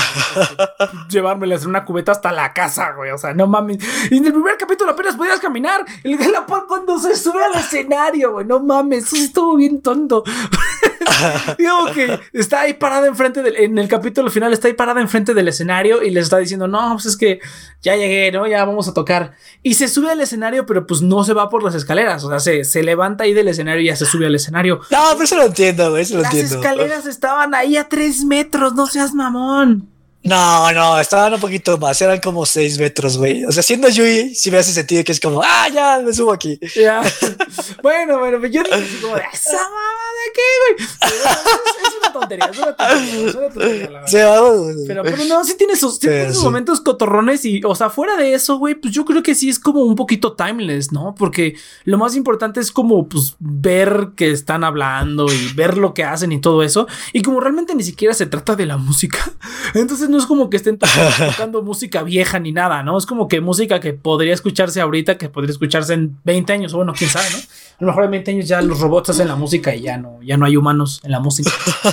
llevármelas 1.10 1.62
en 1.62 1.68
una 1.68 1.84
cubeta 1.84 2.12
hasta 2.12 2.32
la 2.32 2.52
casa, 2.52 2.92
güey. 2.92 3.10
O 3.10 3.18
sea, 3.18 3.34
no 3.34 3.46
mames. 3.46 3.78
Y 4.10 4.18
en 4.18 4.26
el 4.26 4.32
primer 4.32 4.56
capítulo 4.56 4.92
apenas 4.92 5.16
podías 5.16 5.40
caminar. 5.40 5.84
El 6.02 6.18
la 6.32 6.46
cuando 6.66 6.98
se 6.98 7.16
sube 7.16 7.44
al 7.44 7.54
escenario, 7.60 8.32
güey. 8.32 8.46
No 8.46 8.60
mames, 8.60 9.04
eso 9.04 9.16
estuvo 9.16 9.56
bien 9.56 9.82
tonto. 9.82 10.24
Digo 11.58 11.86
que 11.94 12.18
está 12.32 12.62
ahí 12.62 12.74
parada 12.74 13.06
enfrente 13.06 13.42
del. 13.42 13.56
En 13.56 13.78
el 13.78 13.88
capítulo 13.88 14.30
final 14.30 14.52
está 14.52 14.68
ahí 14.68 14.74
parada 14.74 15.00
enfrente 15.00 15.34
del 15.34 15.48
escenario 15.48 16.02
y 16.02 16.10
les 16.10 16.24
está 16.24 16.38
diciendo, 16.38 16.66
no, 16.68 16.92
pues 16.94 17.06
es 17.06 17.16
que 17.16 17.40
ya 17.82 17.96
llegué, 17.96 18.30
¿no? 18.32 18.46
Ya 18.46 18.64
vamos 18.64 18.88
a 18.88 18.94
tocar. 18.94 19.32
Y 19.62 19.74
se 19.74 19.88
sube 19.88 20.10
al 20.10 20.20
escenario, 20.20 20.66
pero 20.66 20.86
pues 20.86 21.02
no 21.02 21.24
se 21.24 21.32
va 21.34 21.48
por 21.48 21.62
las 21.62 21.74
escaleras. 21.74 22.24
O 22.24 22.28
sea, 22.30 22.40
se, 22.40 22.64
se 22.64 22.82
levanta 22.82 23.24
ahí 23.24 23.32
del 23.34 23.48
escenario 23.48 23.82
y 23.82 23.86
ya 23.86 23.96
se 23.96 24.06
sube 24.06 24.26
al 24.26 24.34
escenario. 24.34 24.80
No, 24.90 24.98
pero 25.12 25.24
eso 25.24 25.36
lo 25.36 25.44
entiendo, 25.44 25.90
güey. 25.90 26.02
Eso 26.02 26.16
lo 26.16 26.22
Las 26.22 26.34
entiendo. 26.34 26.56
escaleras 26.56 27.06
estaban 27.06 27.54
ahí 27.54 27.76
a 27.76 27.88
tres 27.88 28.24
metros, 28.24 28.74
no 28.74 28.86
seas 28.86 29.14
mamón. 29.14 29.93
No, 30.24 30.72
no, 30.72 30.98
estaban 30.98 31.34
un 31.34 31.40
poquito 31.40 31.76
más, 31.76 32.00
eran 32.00 32.18
como 32.18 32.46
seis 32.46 32.78
metros, 32.78 33.18
güey. 33.18 33.44
O 33.44 33.52
sea, 33.52 33.62
siendo 33.62 33.90
Yui, 33.90 34.34
si 34.34 34.50
me 34.50 34.56
hace 34.56 34.72
sentido 34.72 35.04
que 35.04 35.12
es 35.12 35.20
como, 35.20 35.42
ah, 35.44 35.68
ya, 35.68 36.00
me 36.02 36.14
subo 36.14 36.32
aquí. 36.32 36.58
Ya. 36.74 37.02
bueno, 37.82 38.18
bueno, 38.20 38.38
yo 38.46 38.62
dije 38.62 39.00
como, 39.02 39.18
esa 39.18 39.52
mamá 39.52 40.04
de 40.14 40.32
qué, 40.32 40.42
güey. 40.76 40.88
es, 41.84 41.94
una 42.00 42.12
tontería, 42.14 42.46
es 42.46 42.58
una 42.58 42.74
tontería, 42.74 43.26
es 43.26 43.34
una 43.34 43.48
tontería, 43.48 43.90
la 43.90 44.00
verdad. 44.00 44.74
pero, 44.86 45.02
pero 45.02 45.24
no, 45.26 45.44
sí 45.44 45.56
tiene 45.58 45.76
sus, 45.76 45.98
tiene 45.98 46.32
sus 46.32 46.42
momentos 46.42 46.80
cotorrones 46.80 47.44
y, 47.44 47.60
o 47.62 47.74
sea, 47.74 47.90
fuera 47.90 48.16
de 48.16 48.32
eso, 48.32 48.56
güey, 48.56 48.76
pues 48.76 48.94
yo 48.94 49.04
creo 49.04 49.22
que 49.22 49.34
sí 49.34 49.50
es 49.50 49.58
como 49.58 49.82
un 49.82 49.94
poquito 49.94 50.32
timeless, 50.32 50.90
¿no? 50.90 51.14
Porque 51.14 51.54
lo 51.84 51.98
más 51.98 52.16
importante 52.16 52.60
es 52.60 52.72
como, 52.72 53.06
pues, 53.10 53.36
ver 53.40 54.12
que 54.16 54.30
están 54.30 54.64
hablando 54.64 55.26
y 55.30 55.52
ver 55.52 55.76
lo 55.76 55.92
que 55.92 56.04
hacen 56.04 56.32
y 56.32 56.40
todo 56.40 56.62
eso. 56.62 56.86
Y 57.12 57.20
como 57.20 57.40
realmente 57.40 57.74
ni 57.74 57.82
siquiera 57.82 58.14
se 58.14 58.24
trata 58.24 58.56
de 58.56 58.64
la 58.64 58.78
música, 58.78 59.18
entonces 59.74 60.08
no 60.13 60.13
es 60.18 60.26
como 60.26 60.50
que 60.50 60.56
estén 60.56 60.78
tocando 61.18 61.62
música 61.62 62.02
vieja 62.02 62.38
ni 62.38 62.52
nada, 62.52 62.82
¿no? 62.82 62.96
Es 62.98 63.06
como 63.06 63.28
que 63.28 63.40
música 63.40 63.80
que 63.80 63.92
podría 63.92 64.34
escucharse 64.34 64.80
ahorita, 64.80 65.18
que 65.18 65.28
podría 65.28 65.52
escucharse 65.52 65.94
en 65.94 66.18
20 66.24 66.52
años, 66.52 66.74
o 66.74 66.78
bueno, 66.78 66.92
quién 66.96 67.10
sabe, 67.10 67.26
¿no? 67.30 67.38
A 67.38 67.76
lo 67.80 67.86
mejor 67.88 68.04
en 68.04 68.10
20 68.12 68.30
años 68.30 68.48
ya 68.48 68.62
los 68.62 68.80
robots 68.80 69.10
hacen 69.10 69.28
la 69.28 69.36
música 69.36 69.74
y 69.74 69.82
ya 69.82 69.98
no, 69.98 70.22
ya 70.22 70.36
no 70.36 70.46
hay 70.46 70.56
humanos 70.56 71.00
en 71.04 71.10
la 71.10 71.20
música. 71.20 71.50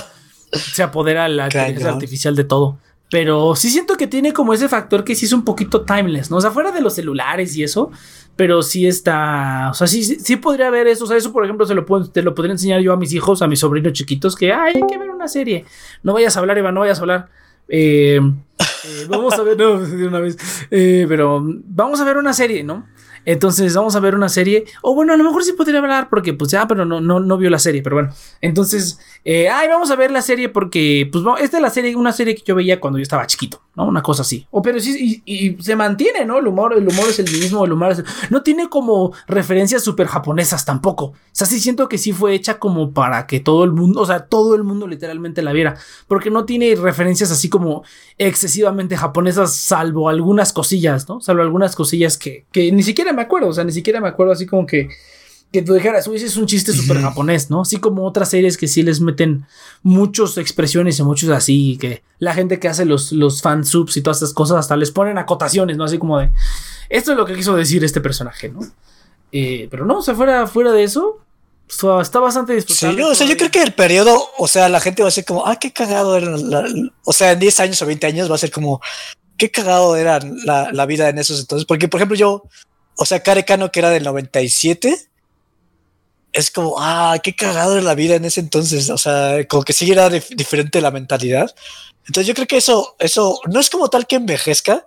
Se 0.52 0.82
apodera 0.82 1.28
la 1.28 1.46
inteligencia 1.46 1.90
artificial 1.90 2.36
de 2.36 2.44
todo. 2.44 2.78
Pero 3.10 3.54
sí 3.56 3.68
siento 3.68 3.96
que 3.96 4.06
tiene 4.06 4.32
como 4.32 4.54
ese 4.54 4.70
factor 4.70 5.04
que 5.04 5.14
sí 5.14 5.26
es 5.26 5.34
un 5.34 5.44
poquito 5.44 5.82
timeless, 5.82 6.30
¿no? 6.30 6.38
O 6.38 6.40
sea, 6.40 6.50
fuera 6.50 6.72
de 6.72 6.80
los 6.80 6.94
celulares 6.94 7.54
y 7.56 7.62
eso, 7.62 7.90
pero 8.36 8.62
sí 8.62 8.86
está, 8.86 9.68
o 9.70 9.74
sea, 9.74 9.86
sí, 9.86 10.02
sí 10.02 10.36
podría 10.36 10.68
haber 10.68 10.86
eso, 10.86 11.04
o 11.04 11.06
sea, 11.06 11.18
eso 11.18 11.30
por 11.30 11.44
ejemplo 11.44 11.66
se 11.66 11.74
lo 11.74 11.84
puedo, 11.84 12.08
te 12.08 12.22
lo 12.22 12.34
podría 12.34 12.52
enseñar 12.52 12.80
yo 12.80 12.92
a 12.92 12.96
mis 12.96 13.12
hijos, 13.12 13.42
a 13.42 13.46
mis 13.48 13.60
sobrinos 13.60 13.92
chiquitos, 13.92 14.34
que, 14.34 14.52
ay, 14.52 14.72
hay 14.76 14.86
que 14.88 14.96
ver 14.96 15.10
una 15.10 15.28
serie, 15.28 15.66
no 16.02 16.14
vayas 16.14 16.36
a 16.38 16.40
hablar, 16.40 16.56
Iván, 16.56 16.72
no 16.72 16.80
vayas 16.80 16.98
a 16.98 17.02
hablar. 17.02 17.28
Eh, 17.74 18.20
Eh, 18.84 19.06
vamos 19.08 19.34
a 19.34 19.42
ver, 19.42 19.56
no, 19.58 19.78
de 19.80 20.06
una 20.06 20.20
vez. 20.20 20.36
Eh, 20.70 21.06
pero 21.08 21.40
vamos 21.42 22.00
a 22.00 22.04
ver 22.04 22.16
una 22.16 22.32
serie, 22.32 22.62
¿no? 22.64 22.86
Entonces 23.24 23.74
vamos 23.74 23.96
a 23.96 24.00
ver 24.00 24.14
una 24.14 24.28
serie. 24.28 24.64
O 24.82 24.94
bueno, 24.94 25.12
a 25.12 25.16
lo 25.16 25.24
mejor 25.24 25.44
sí 25.44 25.52
podría 25.52 25.78
hablar 25.78 26.08
porque 26.08 26.34
pues 26.34 26.50
ya, 26.50 26.66
pero 26.66 26.84
no, 26.84 27.00
no, 27.00 27.20
no 27.20 27.36
vio 27.36 27.50
la 27.50 27.58
serie. 27.58 27.82
Pero 27.82 27.96
bueno, 27.96 28.10
entonces, 28.40 28.98
eh, 29.24 29.48
ay, 29.48 29.68
vamos 29.68 29.90
a 29.90 29.96
ver 29.96 30.10
la 30.10 30.22
serie 30.22 30.48
porque 30.48 31.08
pues 31.10 31.24
esta 31.40 31.58
es 31.58 31.62
la 31.62 31.70
serie, 31.70 31.94
una 31.96 32.12
serie 32.12 32.34
que 32.34 32.42
yo 32.44 32.54
veía 32.54 32.80
cuando 32.80 32.98
yo 32.98 33.02
estaba 33.02 33.26
chiquito, 33.26 33.60
¿no? 33.76 33.86
Una 33.86 34.02
cosa 34.02 34.22
así. 34.22 34.46
O 34.50 34.62
pero 34.62 34.80
sí, 34.80 35.22
y, 35.24 35.62
se 35.62 35.76
mantiene, 35.76 36.24
¿no? 36.24 36.38
El 36.38 36.46
humor, 36.46 36.74
el 36.76 36.88
humor 36.88 37.08
es 37.08 37.18
el 37.18 37.30
mismo, 37.30 37.64
el 37.64 37.72
humor 37.72 37.92
es 37.92 38.04
No 38.30 38.42
tiene 38.42 38.68
como 38.68 39.12
referencias 39.26 39.82
súper 39.82 40.06
japonesas 40.06 40.64
tampoco. 40.64 41.04
O 41.04 41.14
sea, 41.32 41.46
sí 41.46 41.60
siento 41.60 41.88
que 41.88 41.98
sí 41.98 42.12
fue 42.12 42.34
hecha 42.34 42.58
como 42.58 42.92
para 42.92 43.26
que 43.26 43.40
todo 43.40 43.64
el 43.64 43.72
mundo, 43.72 44.00
o 44.00 44.06
sea, 44.06 44.26
todo 44.26 44.54
el 44.54 44.64
mundo 44.64 44.86
literalmente 44.86 45.42
la 45.42 45.52
viera. 45.52 45.76
Porque 46.08 46.30
no 46.30 46.44
tiene 46.44 46.74
referencias 46.74 47.30
así 47.30 47.48
como 47.48 47.84
excesivamente 48.18 48.96
japonesas, 48.96 49.54
salvo 49.54 50.08
algunas 50.08 50.52
cosillas, 50.52 51.08
¿no? 51.08 51.20
Salvo 51.20 51.42
algunas 51.42 51.76
cosillas 51.76 52.18
que, 52.18 52.46
que 52.52 52.72
ni 52.72 52.82
siquiera 52.82 53.11
me 53.12 53.22
acuerdo, 53.22 53.48
o 53.48 53.52
sea, 53.52 53.64
ni 53.64 53.72
siquiera 53.72 54.00
me 54.00 54.08
acuerdo 54.08 54.32
así 54.32 54.46
como 54.46 54.66
que 54.66 54.88
que 55.52 55.60
tú 55.60 55.74
dijeras, 55.74 56.08
uy, 56.08 56.16
ese 56.16 56.26
es 56.26 56.36
un 56.38 56.46
chiste 56.46 56.72
súper 56.72 56.98
japonés, 57.02 57.50
¿no? 57.50 57.60
Así 57.60 57.76
como 57.76 58.06
otras 58.06 58.30
series 58.30 58.56
que 58.56 58.66
sí 58.66 58.82
les 58.82 59.00
meten 59.00 59.44
muchas 59.82 60.38
expresiones 60.38 60.98
y 60.98 61.02
muchos 61.02 61.28
así, 61.28 61.76
que 61.78 62.02
la 62.18 62.32
gente 62.32 62.58
que 62.58 62.68
hace 62.68 62.86
los, 62.86 63.12
los 63.12 63.42
fansubs 63.42 63.98
y 63.98 64.00
todas 64.00 64.16
estas 64.16 64.32
cosas 64.32 64.56
hasta 64.58 64.76
les 64.76 64.90
ponen 64.90 65.18
acotaciones, 65.18 65.76
¿no? 65.76 65.84
Así 65.84 65.98
como 65.98 66.18
de, 66.18 66.30
esto 66.88 67.12
es 67.12 67.18
lo 67.18 67.26
que 67.26 67.34
quiso 67.34 67.54
decir 67.54 67.84
este 67.84 68.00
personaje, 68.00 68.48
¿no? 68.48 68.60
Eh, 69.30 69.68
pero 69.70 69.84
no, 69.84 69.98
o 69.98 70.02
sea, 70.02 70.14
fuera, 70.14 70.46
fuera 70.46 70.72
de 70.72 70.84
eso, 70.84 71.20
está 71.68 72.18
bastante 72.18 72.54
disfrutable. 72.54 73.02
Sí, 73.02 73.10
o 73.10 73.14
sea, 73.14 73.26
yo 73.26 73.36
creo 73.36 73.50
que 73.50 73.62
el 73.62 73.74
periodo, 73.74 74.18
o 74.38 74.48
sea, 74.48 74.70
la 74.70 74.80
gente 74.80 75.02
va 75.02 75.08
a 75.08 75.12
ser 75.12 75.26
como, 75.26 75.46
ah, 75.46 75.56
qué 75.56 75.70
cagado 75.70 76.16
era, 76.16 76.34
o 77.04 77.12
sea, 77.12 77.32
en 77.32 77.40
10 77.40 77.60
años 77.60 77.82
o 77.82 77.86
20 77.86 78.06
años 78.06 78.30
va 78.30 78.36
a 78.36 78.38
ser 78.38 78.50
como, 78.50 78.80
qué 79.36 79.50
cagado 79.50 79.96
era 79.96 80.18
la, 80.44 80.72
la 80.72 80.86
vida 80.86 81.10
en 81.10 81.18
esos 81.18 81.40
entonces, 81.40 81.66
porque, 81.66 81.88
por 81.88 82.00
ejemplo, 82.00 82.16
yo 82.16 82.44
o 82.96 83.04
sea, 83.04 83.22
Carecano, 83.22 83.72
que 83.72 83.80
era 83.80 83.90
del 83.90 84.04
97, 84.04 85.08
es 86.32 86.50
como, 86.50 86.76
ah, 86.78 87.18
qué 87.22 87.34
cagado 87.34 87.74
era 87.74 87.82
la 87.82 87.94
vida 87.94 88.14
en 88.16 88.24
ese 88.24 88.40
entonces. 88.40 88.90
O 88.90 88.98
sea, 88.98 89.46
como 89.48 89.62
que 89.62 89.72
sí 89.72 89.90
era 89.90 90.08
diferente 90.08 90.80
la 90.80 90.90
mentalidad. 90.90 91.54
Entonces 92.06 92.26
yo 92.26 92.34
creo 92.34 92.46
que 92.46 92.56
eso, 92.56 92.96
eso 92.98 93.40
no 93.46 93.60
es 93.60 93.70
como 93.70 93.88
tal 93.88 94.06
que 94.06 94.16
envejezca, 94.16 94.86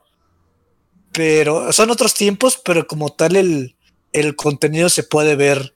pero 1.12 1.72
son 1.72 1.92
otros 1.92 2.14
tiempos, 2.14 2.60
pero 2.64 2.88
como 2.88 3.10
tal 3.10 3.36
el, 3.36 3.76
el 4.12 4.36
contenido 4.36 4.90
se 4.90 5.04
puede 5.04 5.36
ver 5.36 5.76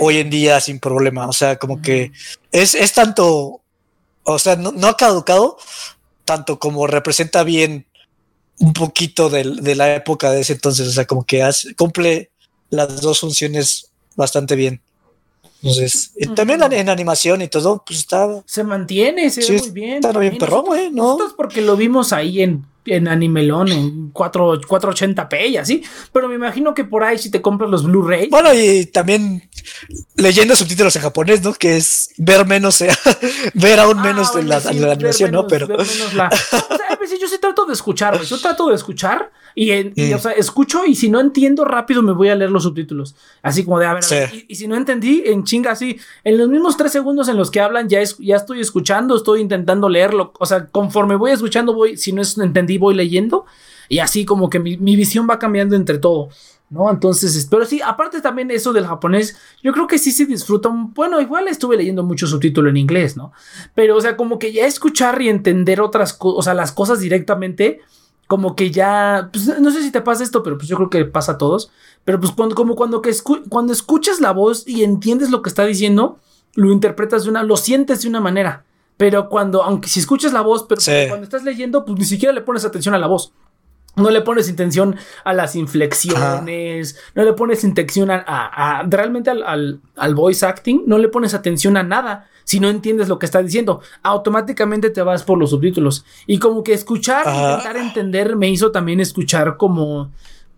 hoy 0.00 0.18
en 0.18 0.30
día 0.30 0.60
sin 0.60 0.80
problema. 0.80 1.28
O 1.28 1.32
sea, 1.32 1.56
como 1.58 1.80
que 1.80 2.12
es, 2.50 2.74
es 2.74 2.92
tanto, 2.92 3.60
o 4.24 4.38
sea, 4.38 4.56
no, 4.56 4.72
no, 4.72 4.88
ha 4.88 4.96
caducado, 4.96 5.58
tanto 6.24 6.58
como 6.58 6.86
representa 6.86 7.44
bien 7.44 7.86
un 8.58 8.72
poquito 8.72 9.28
de, 9.30 9.74
la 9.74 9.94
época 9.94 10.30
de 10.30 10.40
ese 10.40 10.54
entonces, 10.54 10.88
o 10.88 10.92
sea, 10.92 11.06
como 11.06 11.24
que 11.24 11.42
hace, 11.42 11.74
cumple 11.74 12.30
las 12.70 13.00
dos 13.00 13.20
funciones 13.20 13.90
bastante 14.16 14.56
bien. 14.56 14.80
Entonces, 15.62 16.12
también 16.36 16.60
en 16.72 16.90
animación 16.90 17.40
y 17.40 17.48
todo, 17.48 17.82
pues 17.86 18.00
está. 18.00 18.42
Se 18.44 18.64
mantiene, 18.64 19.30
se 19.30 19.50
ve 19.50 19.58
muy 19.60 19.70
bien. 19.70 19.94
Está 19.94 20.18
bien 20.18 20.36
perro, 20.36 20.62
güey, 20.62 20.90
¿no? 20.90 21.12
Esto 21.12 21.28
es 21.28 21.32
porque 21.32 21.62
lo 21.62 21.74
vimos 21.76 22.12
ahí 22.12 22.42
en 22.42 22.66
en 22.86 23.08
Animelón 23.08 23.68
en 23.68 24.10
4, 24.10 24.60
480p 24.62 25.48
y 25.50 25.56
así. 25.56 25.82
Pero 26.12 26.28
me 26.28 26.34
imagino 26.34 26.74
que 26.74 26.84
por 26.84 27.04
ahí 27.04 27.18
si 27.18 27.30
te 27.30 27.40
compras 27.40 27.70
los 27.70 27.84
Blu-ray. 27.84 28.28
Bueno, 28.28 28.52
y 28.52 28.86
también 28.86 29.48
leyendo 30.16 30.56
subtítulos 30.56 30.94
en 30.96 31.02
japonés, 31.02 31.42
¿no? 31.42 31.54
Que 31.54 31.76
es 31.76 32.10
ver 32.18 32.46
menos, 32.46 32.82
ver 33.54 33.80
aún 33.80 33.98
ah, 33.98 34.02
menos 34.02 34.34
en 34.36 34.48
la, 34.48 34.56
animación, 34.56 35.32
¿no? 35.32 35.46
Pero. 35.46 35.68
o 35.76 35.84
sea, 35.84 36.30
yo 37.18 37.28
sí 37.28 37.38
trato 37.40 37.64
de 37.66 37.72
escuchar, 37.72 38.20
Yo 38.22 38.38
trato 38.38 38.68
de 38.68 38.74
escuchar 38.74 39.30
y, 39.54 40.12
o 40.12 40.18
sea, 40.18 40.32
escucho 40.32 40.84
y 40.84 40.94
si 40.94 41.08
no 41.08 41.20
entiendo 41.20 41.64
rápido 41.64 42.02
me 42.02 42.12
voy 42.12 42.28
a 42.28 42.34
leer 42.34 42.50
los 42.50 42.64
subtítulos. 42.64 43.14
Así 43.42 43.64
como 43.64 43.78
de, 43.78 43.86
a 43.86 43.94
ver, 43.94 44.04
y, 44.48 44.54
si 44.54 44.66
no 44.66 44.76
entendí, 44.76 45.22
en 45.26 45.44
chinga 45.44 45.70
así, 45.70 45.98
en 46.24 46.38
los 46.38 46.48
mismos 46.48 46.76
tres 46.76 46.92
segundos 46.92 47.28
en 47.28 47.36
los 47.36 47.50
que 47.50 47.60
hablan 47.60 47.88
ya, 47.88 48.00
es, 48.00 48.18
ya 48.18 48.36
estoy 48.36 48.60
escuchando, 48.60 49.16
estoy 49.16 49.40
intentando 49.40 49.88
leerlo. 49.88 50.32
O 50.38 50.46
sea, 50.46 50.66
conforme 50.66 51.16
voy 51.16 51.30
escuchando, 51.30 51.72
voy, 51.72 51.96
si 51.96 52.12
no 52.12 52.22
es, 52.22 52.36
entendí, 52.38 52.78
voy 52.78 52.94
leyendo. 52.94 53.46
Y 53.88 53.98
así 53.98 54.24
como 54.24 54.48
que 54.48 54.58
mi, 54.58 54.76
visión 54.76 55.28
va 55.28 55.38
cambiando 55.38 55.76
entre 55.76 55.98
todo. 55.98 56.30
¿No? 56.70 56.90
Entonces, 56.90 57.46
pero 57.50 57.64
sí, 57.64 57.80
aparte 57.82 58.20
también 58.20 58.50
eso 58.50 58.72
del 58.72 58.86
japonés, 58.86 59.36
yo 59.62 59.72
creo 59.72 59.86
que 59.86 59.98
sí 59.98 60.10
se 60.10 60.26
disfruta. 60.26 60.70
Bueno, 60.72 61.20
igual 61.20 61.48
estuve 61.48 61.76
leyendo 61.76 62.02
mucho 62.02 62.26
subtítulo 62.26 62.70
en 62.70 62.76
inglés, 62.76 63.16
¿no? 63.16 63.32
Pero, 63.74 63.96
o 63.96 64.00
sea, 64.00 64.16
como 64.16 64.38
que 64.38 64.52
ya 64.52 64.66
escuchar 64.66 65.20
y 65.22 65.28
entender 65.28 65.80
otras 65.80 66.12
cosas, 66.12 66.38
o 66.38 66.42
sea, 66.42 66.54
las 66.54 66.72
cosas 66.72 67.00
directamente, 67.00 67.80
como 68.26 68.56
que 68.56 68.70
ya, 68.70 69.28
pues, 69.32 69.60
no 69.60 69.70
sé 69.70 69.82
si 69.82 69.92
te 69.92 70.00
pasa 70.00 70.24
esto, 70.24 70.42
pero 70.42 70.56
pues 70.56 70.68
yo 70.68 70.76
creo 70.76 70.90
que 70.90 71.04
pasa 71.04 71.32
a 71.32 71.38
todos. 71.38 71.70
Pero 72.04 72.20
pues 72.20 72.32
cuando, 72.32 72.54
como 72.54 72.74
cuando, 72.74 73.02
que 73.02 73.12
cuando 73.48 73.72
escuchas 73.72 74.20
la 74.20 74.32
voz 74.32 74.66
y 74.66 74.84
entiendes 74.84 75.30
lo 75.30 75.42
que 75.42 75.48
está 75.48 75.64
diciendo, 75.64 76.18
lo 76.54 76.72
interpretas 76.72 77.24
de 77.24 77.30
una, 77.30 77.42
lo 77.42 77.56
sientes 77.56 78.02
de 78.02 78.08
una 78.08 78.20
manera. 78.20 78.64
Pero 78.96 79.28
cuando, 79.28 79.62
aunque 79.62 79.88
si 79.88 80.00
escuchas 80.00 80.32
la 80.32 80.40
voz, 80.40 80.64
pero 80.68 80.80
cuando 81.08 81.24
estás 81.24 81.42
leyendo, 81.42 81.84
pues 81.84 81.98
ni 81.98 82.04
siquiera 82.04 82.32
le 82.32 82.42
pones 82.42 82.64
atención 82.64 82.94
a 82.94 82.98
la 82.98 83.08
voz. 83.08 83.32
No 83.96 84.10
le 84.10 84.20
pones 84.22 84.48
intención 84.48 84.96
a 85.24 85.32
las 85.32 85.54
inflexiones, 85.54 86.96
no 87.14 87.22
le 87.22 87.32
pones 87.32 87.62
intención 87.62 88.10
a, 88.10 88.84
realmente 88.88 89.30
al, 89.30 89.80
al, 89.96 90.14
voice 90.14 90.44
acting, 90.44 90.82
no 90.86 90.98
le 90.98 91.08
pones 91.08 91.34
atención 91.34 91.76
a 91.76 91.82
nada. 91.82 92.28
Si 92.44 92.60
no 92.60 92.68
entiendes 92.68 93.08
lo 93.08 93.18
que 93.18 93.26
está 93.26 93.42
diciendo, 93.42 93.80
automáticamente 94.02 94.90
te 94.90 95.02
vas 95.02 95.22
por 95.22 95.38
los 95.38 95.50
subtítulos. 95.50 96.04
Y 96.26 96.38
como 96.38 96.62
que 96.62 96.74
escuchar, 96.74 97.24
intentar 97.26 97.76
entender, 97.76 98.36
me 98.36 98.50
hizo 98.50 98.70
también 98.70 99.00
escuchar 99.00 99.56
como, 99.56 100.10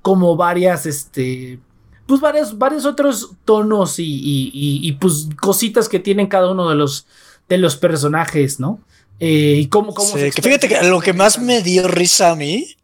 como 0.03 0.37
varias, 0.37 0.87
este, 0.87 1.61
pues 2.07 2.20
varios, 2.20 2.57
varios 2.59 2.87
otros 2.87 3.32
tonos 3.45 3.99
y, 3.99 4.05
y, 4.53 4.93
pues 4.93 5.28
cositas 5.41 5.89
que 5.89 5.99
tienen 5.99 6.26
cada 6.26 6.51
uno 6.51 6.68
de 6.68 6.76
los, 6.76 7.07
de 7.49 7.59
los 7.59 7.76
personajes, 7.76 8.61
¿no? 8.61 8.80
Eh, 9.18 9.59
y 9.61 9.66
cómo, 9.68 9.95
cómo 9.95 10.12
que 10.14 10.30
fíjate 10.30 10.68
que 10.68 10.82
lo 10.82 11.01
que 11.01 11.14
más 11.14 11.39
me 11.39 11.62
dio 11.62 11.89
risa 11.89 12.30
a 12.30 12.37
mí, 12.37 12.76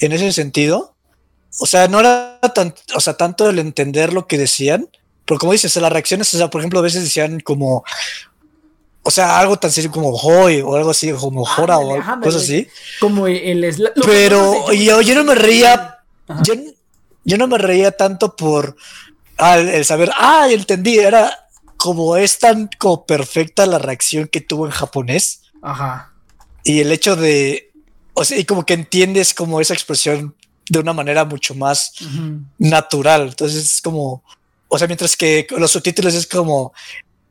en 0.00 0.12
ese 0.12 0.32
sentido, 0.32 0.94
o 1.58 1.66
sea, 1.66 1.88
no 1.88 2.00
era 2.00 2.40
tan, 2.54 2.74
o 2.94 3.00
sea, 3.00 3.14
tanto 3.14 3.48
el 3.48 3.58
entender 3.58 4.12
lo 4.12 4.26
que 4.26 4.38
decían, 4.38 4.88
pero 5.24 5.38
como 5.38 5.52
dices, 5.52 5.76
las 5.76 5.92
reacciones, 5.92 6.32
o 6.34 6.38
sea, 6.38 6.50
por 6.50 6.60
ejemplo, 6.60 6.80
a 6.80 6.82
veces 6.82 7.04
decían 7.04 7.40
como, 7.40 7.84
o 9.02 9.10
sea, 9.10 9.38
algo 9.38 9.58
tan 9.58 9.70
serio 9.70 9.90
como 9.90 10.10
Hoy 10.10 10.60
o 10.60 10.76
algo 10.76 10.90
así, 10.90 11.12
como 11.12 11.44
Jora 11.44 11.78
o 11.78 11.96
cosas 12.20 12.42
así. 12.42 12.66
Como 13.00 13.26
el. 13.26 13.92
Pero 14.04 14.72
yo, 14.72 15.00
yo 15.00 15.14
no 15.14 15.24
me 15.24 15.34
reía. 15.34 15.98
Yo, 16.42 16.54
yo, 17.24 17.36
no 17.38 17.48
me 17.48 17.58
reía 17.58 17.92
tanto 17.92 18.36
por 18.36 18.76
el 19.38 19.84
saber, 19.84 20.12
ah, 20.16 20.46
entendí, 20.50 20.98
era 20.98 21.48
como 21.76 22.16
es 22.16 22.38
tan 22.38 22.68
como 22.78 23.04
perfecta 23.04 23.66
la 23.66 23.78
reacción 23.78 24.28
que 24.28 24.40
tuvo 24.40 24.66
en 24.66 24.72
japonés. 24.72 25.42
Ajá. 25.62 26.12
Y 26.62 26.80
el 26.80 26.92
hecho 26.92 27.16
de, 27.16 27.69
o 28.20 28.24
sea, 28.24 28.36
y 28.38 28.44
como 28.44 28.66
que 28.66 28.74
entiendes 28.74 29.32
como 29.32 29.62
esa 29.62 29.72
expresión 29.72 30.34
de 30.68 30.78
una 30.78 30.92
manera 30.92 31.24
mucho 31.24 31.54
más 31.54 31.94
natural. 32.58 33.28
Entonces 33.28 33.64
es 33.64 33.80
como, 33.80 34.22
o 34.68 34.78
sea, 34.78 34.86
mientras 34.86 35.16
que 35.16 35.46
los 35.56 35.70
subtítulos 35.70 36.12
es 36.12 36.26
como, 36.26 36.74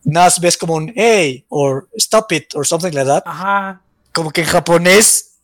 nada 0.03 0.33
ves 0.41 0.57
como 0.57 0.73
un 0.73 0.91
hey, 0.95 1.45
or 1.49 1.87
stop 1.93 2.31
it, 2.31 2.55
or 2.55 2.65
something 2.65 2.91
like 2.91 3.07
that. 3.07 3.21
Ajá. 3.27 3.83
Como 4.11 4.31
que 4.31 4.41
en 4.41 4.47
japonés 4.47 5.35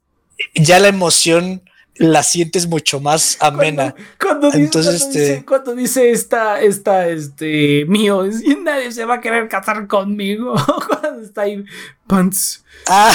ya 0.56 0.80
la 0.80 0.88
emoción 0.88 1.62
la 1.98 2.24
sientes 2.24 2.68
mucho 2.68 3.00
más 3.00 3.38
amena. 3.40 3.96
Cuando, 4.20 4.48
dice, 4.48 4.64
Entonces, 4.64 5.02
este... 5.02 5.46
cuando 5.46 5.76
dice 5.76 6.12
esta, 6.12 6.62
esta, 6.62 7.08
este, 7.08 7.86
mío, 7.88 8.26
nadie 8.64 8.92
se 8.92 9.06
va 9.06 9.16
a 9.16 9.22
querer 9.22 9.48
casar 9.48 9.88
conmigo. 9.88 10.56
cuando 10.88 11.22
está 11.22 11.44
ahí, 11.44 11.64
pants. 12.08 12.64
Ah. 12.88 13.12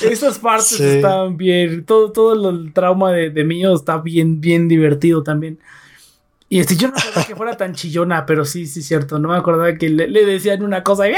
Esas 0.00 0.38
partes 0.38 0.80
están 0.80 1.36
bien. 1.36 1.84
Todo, 1.84 2.12
todo 2.12 2.50
el 2.50 2.72
trauma 2.72 3.12
de, 3.12 3.30
de 3.30 3.44
mío 3.44 3.74
está 3.74 3.98
bien, 3.98 4.40
bien 4.40 4.68
divertido 4.68 5.22
también. 5.22 5.58
Y 6.52 6.58
este, 6.58 6.76
yo 6.76 6.88
no 6.88 6.98
sabía 6.98 7.24
que 7.24 7.36
fuera 7.36 7.56
tan 7.56 7.74
chillona, 7.74 8.26
pero 8.26 8.44
sí, 8.44 8.66
sí, 8.66 8.82
cierto. 8.82 9.20
No 9.20 9.28
me 9.28 9.36
acordaba 9.36 9.72
que 9.76 9.88
le, 9.88 10.26
decían 10.26 10.64
una 10.64 10.82
cosa 10.82 11.08
y. 11.08 11.14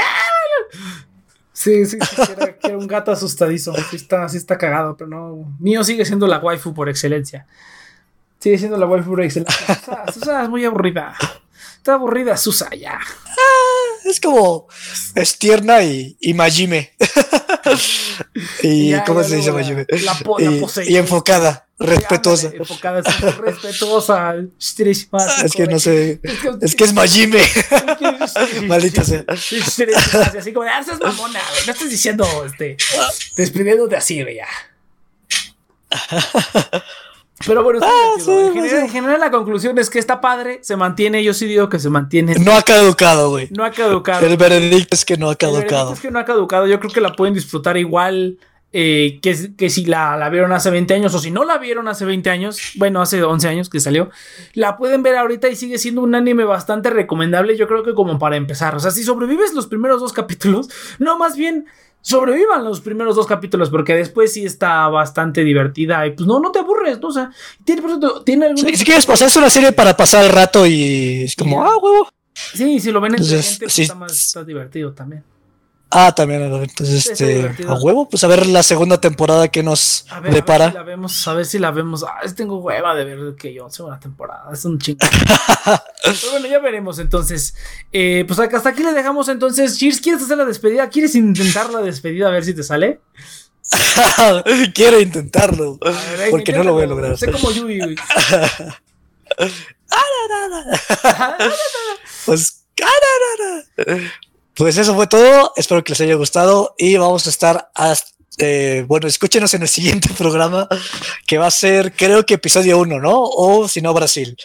Sí, 1.53 1.85
sí, 1.85 1.99
sí, 2.01 2.31
era, 2.63 2.77
un 2.77 2.87
gato 2.87 3.11
asustadizo. 3.11 3.73
Sí 3.89 3.95
está, 3.95 4.27
sí 4.27 4.37
está 4.37 4.57
cagado, 4.57 4.97
pero 4.97 5.09
no. 5.09 5.55
Mío 5.59 5.83
sigue 5.83 6.03
siendo 6.03 6.25
la 6.27 6.39
waifu 6.39 6.73
por 6.73 6.89
excelencia. 6.89 7.45
Sigue 8.39 8.57
siendo 8.57 8.77
la 8.77 8.87
waifu 8.87 9.11
por 9.11 9.21
excelencia. 9.21 9.79
Susa, 10.11 10.43
es 10.43 10.49
muy 10.49 10.65
aburrida. 10.65 11.13
Está 11.77 11.93
aburrida 11.93 12.35
Susa 12.37 12.69
ya. 12.75 12.99
Ah, 12.99 14.09
es 14.09 14.19
como. 14.19 14.67
Es 15.15 15.37
tierna 15.37 15.83
y, 15.83 16.17
y 16.19 16.33
Majime. 16.33 16.93
Y, 18.63 18.93
¿Cómo 19.05 19.23
se 19.23 19.35
dice? 19.37 19.51
La, 19.51 20.17
la 20.39 20.83
y 20.85 20.97
enfocada 20.97 21.67
respetuosa. 21.83 22.51
Enfocada, 22.53 23.01
respetuosa. 23.39 24.35
Es 24.59 25.53
que 25.53 25.65
no 25.67 25.79
sé. 25.79 26.19
Es 26.61 26.75
que 26.75 26.83
es 26.83 26.93
Majime. 26.93 27.41
Maldita 28.67 29.03
sea. 29.03 29.25
Así 29.27 30.53
como 30.53 30.65
de, 30.65 30.71
ah, 30.71 30.83
mamona, 31.01 31.39
No 31.65 31.71
estás 31.71 31.89
diciendo, 31.89 32.25
este, 32.45 32.77
despidiendo 33.35 33.87
de 33.87 33.97
así, 33.97 34.23
ya. 34.35 34.47
Pero 37.45 37.63
bueno, 37.63 37.79
ah, 37.83 38.15
en, 38.25 38.89
general, 38.89 39.19
la 39.19 39.31
conclusión 39.31 39.77
es 39.77 39.89
que 39.89 39.99
está 39.99 40.21
padre, 40.21 40.59
se 40.61 40.75
mantiene, 40.75 41.23
yo 41.23 41.33
sí 41.33 41.45
digo 41.45 41.69
que 41.69 41.79
se 41.79 41.89
mantiene. 41.89 42.35
No 42.35 42.53
ha 42.53 42.61
caducado, 42.61 43.29
güey. 43.29 43.49
No 43.51 43.65
ha 43.65 43.71
caducado. 43.71 44.25
El 44.25 44.37
veredicto 44.37 44.95
es 44.95 45.05
que 45.05 45.17
no 45.17 45.29
ha 45.29 45.35
caducado. 45.35 45.93
es 45.93 45.99
que 45.99 46.11
no 46.11 46.19
ha 46.19 46.25
caducado, 46.25 46.67
yo 46.67 46.79
creo 46.79 46.91
que 46.91 47.01
la 47.01 47.13
pueden 47.13 47.33
disfrutar 47.33 47.77
igual 47.77 48.37
eh, 48.75 49.19
que, 49.21 49.55
que, 49.55 49.69
si 49.69 49.85
la, 49.85 50.17
la, 50.17 50.29
vieron 50.29 50.51
hace 50.51 50.71
20 50.71 50.95
años 50.95 51.13
o 51.13 51.19
si 51.19 51.29
no 51.29 51.43
la 51.43 51.59
vieron 51.59 51.87
hace 51.87 52.05
20 52.05 52.29
años, 52.31 52.59
bueno, 52.75 53.03
hace 53.03 53.21
11 53.21 53.47
años 53.47 53.69
que 53.69 53.79
salió, 53.79 54.09
la 54.55 54.77
pueden 54.77 55.03
ver 55.03 55.15
ahorita 55.15 55.47
y 55.47 55.55
sigue 55.55 55.77
siendo 55.77 56.01
un 56.01 56.15
anime 56.15 56.43
bastante 56.43 56.89
recomendable, 56.89 57.55
yo 57.55 57.67
creo 57.67 57.83
que 57.83 57.93
como 57.93 58.17
para 58.17 58.35
empezar. 58.35 58.75
O 58.75 58.79
sea, 58.79 58.89
si 58.89 59.03
sobrevives 59.03 59.53
los 59.53 59.67
primeros 59.67 60.01
dos 60.01 60.11
capítulos, 60.11 60.69
no, 60.97 61.19
más 61.19 61.37
bien 61.37 61.67
sobrevivan 62.03 62.65
los 62.65 62.81
primeros 62.81 63.15
dos 63.15 63.25
capítulos, 63.25 63.69
porque 63.69 63.95
después 63.95 64.33
sí 64.33 64.45
está 64.45 64.87
bastante 64.89 65.43
divertida 65.43 66.05
y 66.05 66.11
pues 66.11 66.27
no, 66.27 66.39
no 66.39 66.51
te 66.51 66.59
aburres, 66.59 66.99
¿no? 66.99 67.07
O 67.07 67.11
sea, 67.11 67.31
tiene, 67.63 67.81
tiene 68.25 68.45
algún... 68.47 68.57
si, 68.57 68.85
quieres 68.85 69.05
pasar, 69.05 69.29
es 69.29 69.35
una 69.37 69.49
serie 69.49 69.71
para 69.71 69.95
pasar 69.95 70.25
el 70.25 70.31
rato 70.31 70.67
y 70.67 71.23
es 71.23 71.35
como, 71.35 71.63
ah, 71.63 71.77
huevo. 71.81 72.09
Sí, 72.33 72.79
si 72.79 72.91
lo 72.91 72.99
ven 72.99 73.15
en 73.15 73.23
gente, 73.23 73.57
pues 73.59 73.79
está 73.79 73.95
más 73.95 74.11
está 74.11 74.43
divertido 74.43 74.93
también. 74.93 75.23
Ah, 75.95 76.11
también, 76.15 76.41
entonces, 76.41 77.05
este, 77.05 77.55
a 77.67 77.75
huevo, 77.75 78.09
pues 78.09 78.23
a 78.23 78.27
ver 78.27 78.47
la 78.47 78.63
segunda 78.63 78.99
temporada 78.99 79.47
que 79.49 79.61
nos 79.61 80.07
depara. 80.31 80.65
A 80.65 80.67
ver 80.67 80.71
si 80.71 80.77
la 80.77 80.83
vemos, 80.83 81.27
a 81.27 81.33
ver 81.33 81.45
si 81.45 81.59
la 81.59 81.71
vemos. 81.71 82.03
Ah, 82.03 82.21
tengo 82.35 82.57
hueva 82.57 82.95
de 82.95 83.05
ver 83.05 83.35
que 83.35 83.53
yo 83.53 83.69
segunda 83.69 83.99
temporada, 83.99 84.49
es 84.51 84.65
un 84.65 84.79
chingo. 84.79 84.97
Pero 86.03 86.31
bueno, 86.31 86.47
ya 86.47 86.57
veremos 86.57 86.97
entonces. 86.97 87.53
Eh, 87.91 88.25
pues 88.27 88.39
hasta 88.39 88.69
aquí 88.69 88.81
le 88.81 88.93
dejamos 88.93 89.29
entonces. 89.29 89.77
Cheers, 89.77 90.01
¿quieres 90.01 90.23
hacer 90.23 90.37
la 90.37 90.45
despedida? 90.45 90.89
¿Quieres 90.89 91.13
intentar 91.13 91.69
la 91.69 91.81
despedida 91.81 92.27
a 92.27 92.31
ver 92.31 92.43
si 92.43 92.55
te 92.55 92.63
sale? 92.63 92.99
Quiero 94.73 94.99
intentarlo, 94.99 95.77
porque 96.31 96.53
no 96.53 96.63
lo 96.63 96.73
voy 96.73 96.83
a 96.83 96.87
lograr. 96.87 97.17
Sé 97.19 97.31
como 97.31 97.51
Yui, 97.51 97.95
pues, 102.25 102.65
pues 104.55 104.77
eso 104.77 104.95
fue 104.95 105.07
todo. 105.07 105.53
Espero 105.55 105.83
que 105.83 105.91
les 105.91 106.01
haya 106.01 106.15
gustado 106.15 106.75
y 106.77 106.97
vamos 106.97 107.27
a 107.27 107.29
estar 107.29 107.71
hasta, 107.73 108.11
eh, 108.37 108.85
bueno, 108.87 109.07
escúchenos 109.07 109.53
en 109.53 109.61
el 109.61 109.67
siguiente 109.69 110.09
programa 110.17 110.67
que 111.27 111.37
va 111.37 111.47
a 111.47 111.51
ser, 111.51 111.93
creo 111.93 112.25
que 112.25 112.35
episodio 112.35 112.79
1, 112.79 112.99
¿no? 112.99 113.21
O 113.21 113.67
si 113.67 113.81
no, 113.81 113.93
Brasil. 113.93 114.37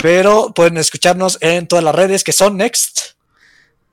Pero 0.00 0.52
pueden 0.54 0.78
escucharnos 0.78 1.36
en 1.42 1.66
todas 1.66 1.84
las 1.84 1.94
redes 1.94 2.24
que 2.24 2.32
son 2.32 2.56
Next. 2.56 3.16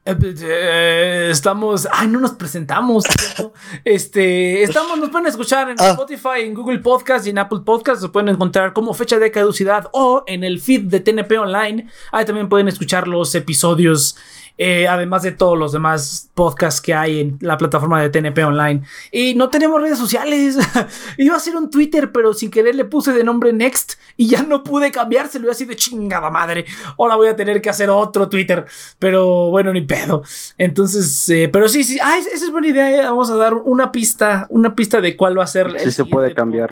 Eh, 0.05 0.15
pues, 0.15 0.41
eh, 0.43 1.29
estamos, 1.31 1.87
ay, 1.91 2.07
no 2.07 2.19
nos 2.19 2.31
presentamos. 2.31 3.05
este, 3.85 4.63
estamos, 4.63 4.97
nos 4.97 5.09
pueden 5.09 5.27
escuchar 5.27 5.69
en 5.69 5.77
ah. 5.79 5.91
Spotify, 5.91 6.41
en 6.41 6.53
Google 6.53 6.79
Podcast 6.79 7.25
y 7.25 7.29
en 7.29 7.37
Apple 7.37 7.59
Podcast. 7.65 8.01
Nos 8.01 8.11
pueden 8.11 8.29
encontrar 8.29 8.73
como 8.73 8.93
fecha 8.93 9.17
de 9.17 9.31
caducidad 9.31 9.89
o 9.93 10.23
en 10.27 10.43
el 10.43 10.59
feed 10.59 10.83
de 10.83 10.99
TNP 10.99 11.37
Online. 11.37 11.87
Ahí 12.11 12.25
también 12.25 12.49
pueden 12.49 12.67
escuchar 12.67 13.07
los 13.07 13.33
episodios 13.35 14.17
eh, 14.57 14.87
además 14.87 15.23
de 15.23 15.31
todos 15.31 15.57
los 15.57 15.71
demás 15.71 16.29
podcasts 16.35 16.79
que 16.79 16.93
hay 16.93 17.21
en 17.21 17.37
la 17.41 17.57
plataforma 17.57 18.01
de 18.01 18.09
TNP 18.09 18.43
Online. 18.43 18.83
Y 19.11 19.33
no 19.35 19.49
tenemos 19.49 19.81
redes 19.81 19.97
sociales. 19.97 20.57
Iba 21.17 21.35
a 21.35 21.39
ser 21.39 21.55
un 21.55 21.69
Twitter, 21.69 22.11
pero 22.11 22.33
sin 22.33 22.51
querer 22.51 22.75
le 22.75 22.85
puse 22.85 23.13
de 23.13 23.23
nombre 23.23 23.51
Next 23.51 23.93
y 24.15 24.27
ya 24.27 24.43
no 24.43 24.63
pude 24.63 24.91
cambiárselo. 24.91 25.47
Y 25.47 25.51
así 25.51 25.65
de 25.65 25.75
chingada 25.75 26.29
madre. 26.29 26.65
Ahora 26.99 27.15
voy 27.15 27.29
a 27.29 27.35
tener 27.35 27.61
que 27.61 27.69
hacer 27.69 27.89
otro 27.89 28.29
Twitter. 28.29 28.65
Pero 28.99 29.49
bueno, 29.49 29.73
ni 29.73 29.81
pedo. 29.81 30.23
Entonces, 30.57 31.27
eh, 31.29 31.49
pero 31.51 31.67
sí, 31.67 31.83
sí. 31.83 31.97
Ah, 32.01 32.17
esa 32.17 32.45
es 32.45 32.51
buena 32.51 32.67
idea. 32.67 33.01
Eh. 33.01 33.03
Vamos 33.03 33.31
a 33.31 33.35
dar 33.35 33.55
una 33.55 33.91
pista, 33.91 34.45
una 34.49 34.75
pista 34.75 35.01
de 35.01 35.17
cuál 35.17 35.37
va 35.37 35.45
a 35.45 35.47
ser. 35.47 35.79
Sí, 35.79 35.91
se 35.91 36.05
puede 36.05 36.33
cambiar 36.33 36.71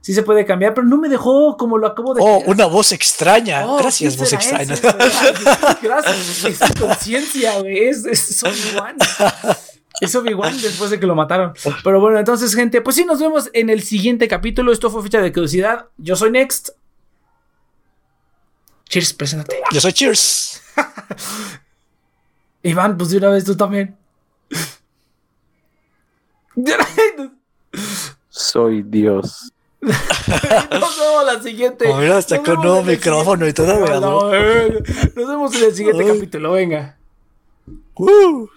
sí 0.00 0.14
se 0.14 0.22
puede 0.22 0.44
cambiar, 0.44 0.74
pero 0.74 0.86
no 0.86 0.96
me 0.96 1.08
dejó 1.08 1.56
como 1.56 1.78
lo 1.78 1.86
acabo 1.86 2.14
de. 2.14 2.22
Oh, 2.22 2.42
una 2.46 2.66
voz 2.66 2.92
extraña. 2.92 3.66
Oh, 3.66 3.78
Gracias, 3.78 4.16
voz 4.16 4.32
extraña. 4.32 4.74
Gracias, 5.82 6.44
es 6.44 6.58
conciencia, 6.78 7.60
güey. 7.60 7.88
Es, 7.88 8.04
es 8.04 8.42
Obi-Wan. 8.42 8.96
Es 10.00 10.14
Obi-Wan 10.14 10.60
después 10.60 10.90
de 10.90 10.98
que 10.98 11.06
lo 11.06 11.14
mataron. 11.14 11.52
Pero 11.84 12.00
bueno, 12.00 12.18
entonces, 12.18 12.54
gente, 12.54 12.80
pues 12.80 12.96
sí, 12.96 13.04
nos 13.04 13.20
vemos 13.20 13.50
en 13.52 13.68
el 13.70 13.82
siguiente 13.82 14.28
capítulo. 14.28 14.72
Esto 14.72 14.90
fue 14.90 15.02
fecha 15.02 15.20
de 15.20 15.32
curiosidad. 15.32 15.86
Yo 15.98 16.16
soy 16.16 16.30
Next. 16.30 16.70
Cheers, 18.88 19.12
preséntate. 19.12 19.60
Yo 19.72 19.80
soy 19.80 19.92
Cheers. 19.92 20.62
Iván, 22.62 22.96
pues 22.96 23.10
de 23.10 23.18
una 23.18 23.28
vez 23.30 23.44
tú 23.44 23.56
también. 23.56 23.96
Soy 28.28 28.82
Dios. 28.82 29.52
Nos 29.82 30.98
vemos 30.98 31.24
la 31.26 31.42
siguiente. 31.42 31.92
mira, 31.94 32.18
hasta 32.18 32.42
con 32.42 32.60
nuevo 32.60 32.82
micrófono 32.82 33.46
y 33.46 33.52
todo. 33.52 33.78
nos 33.78 35.28
vemos 35.28 35.54
en 35.54 35.64
el 35.64 35.74
siguiente 35.74 36.06
capítulo. 36.06 36.52
Venga. 36.52 36.96
Uh. 37.94 38.48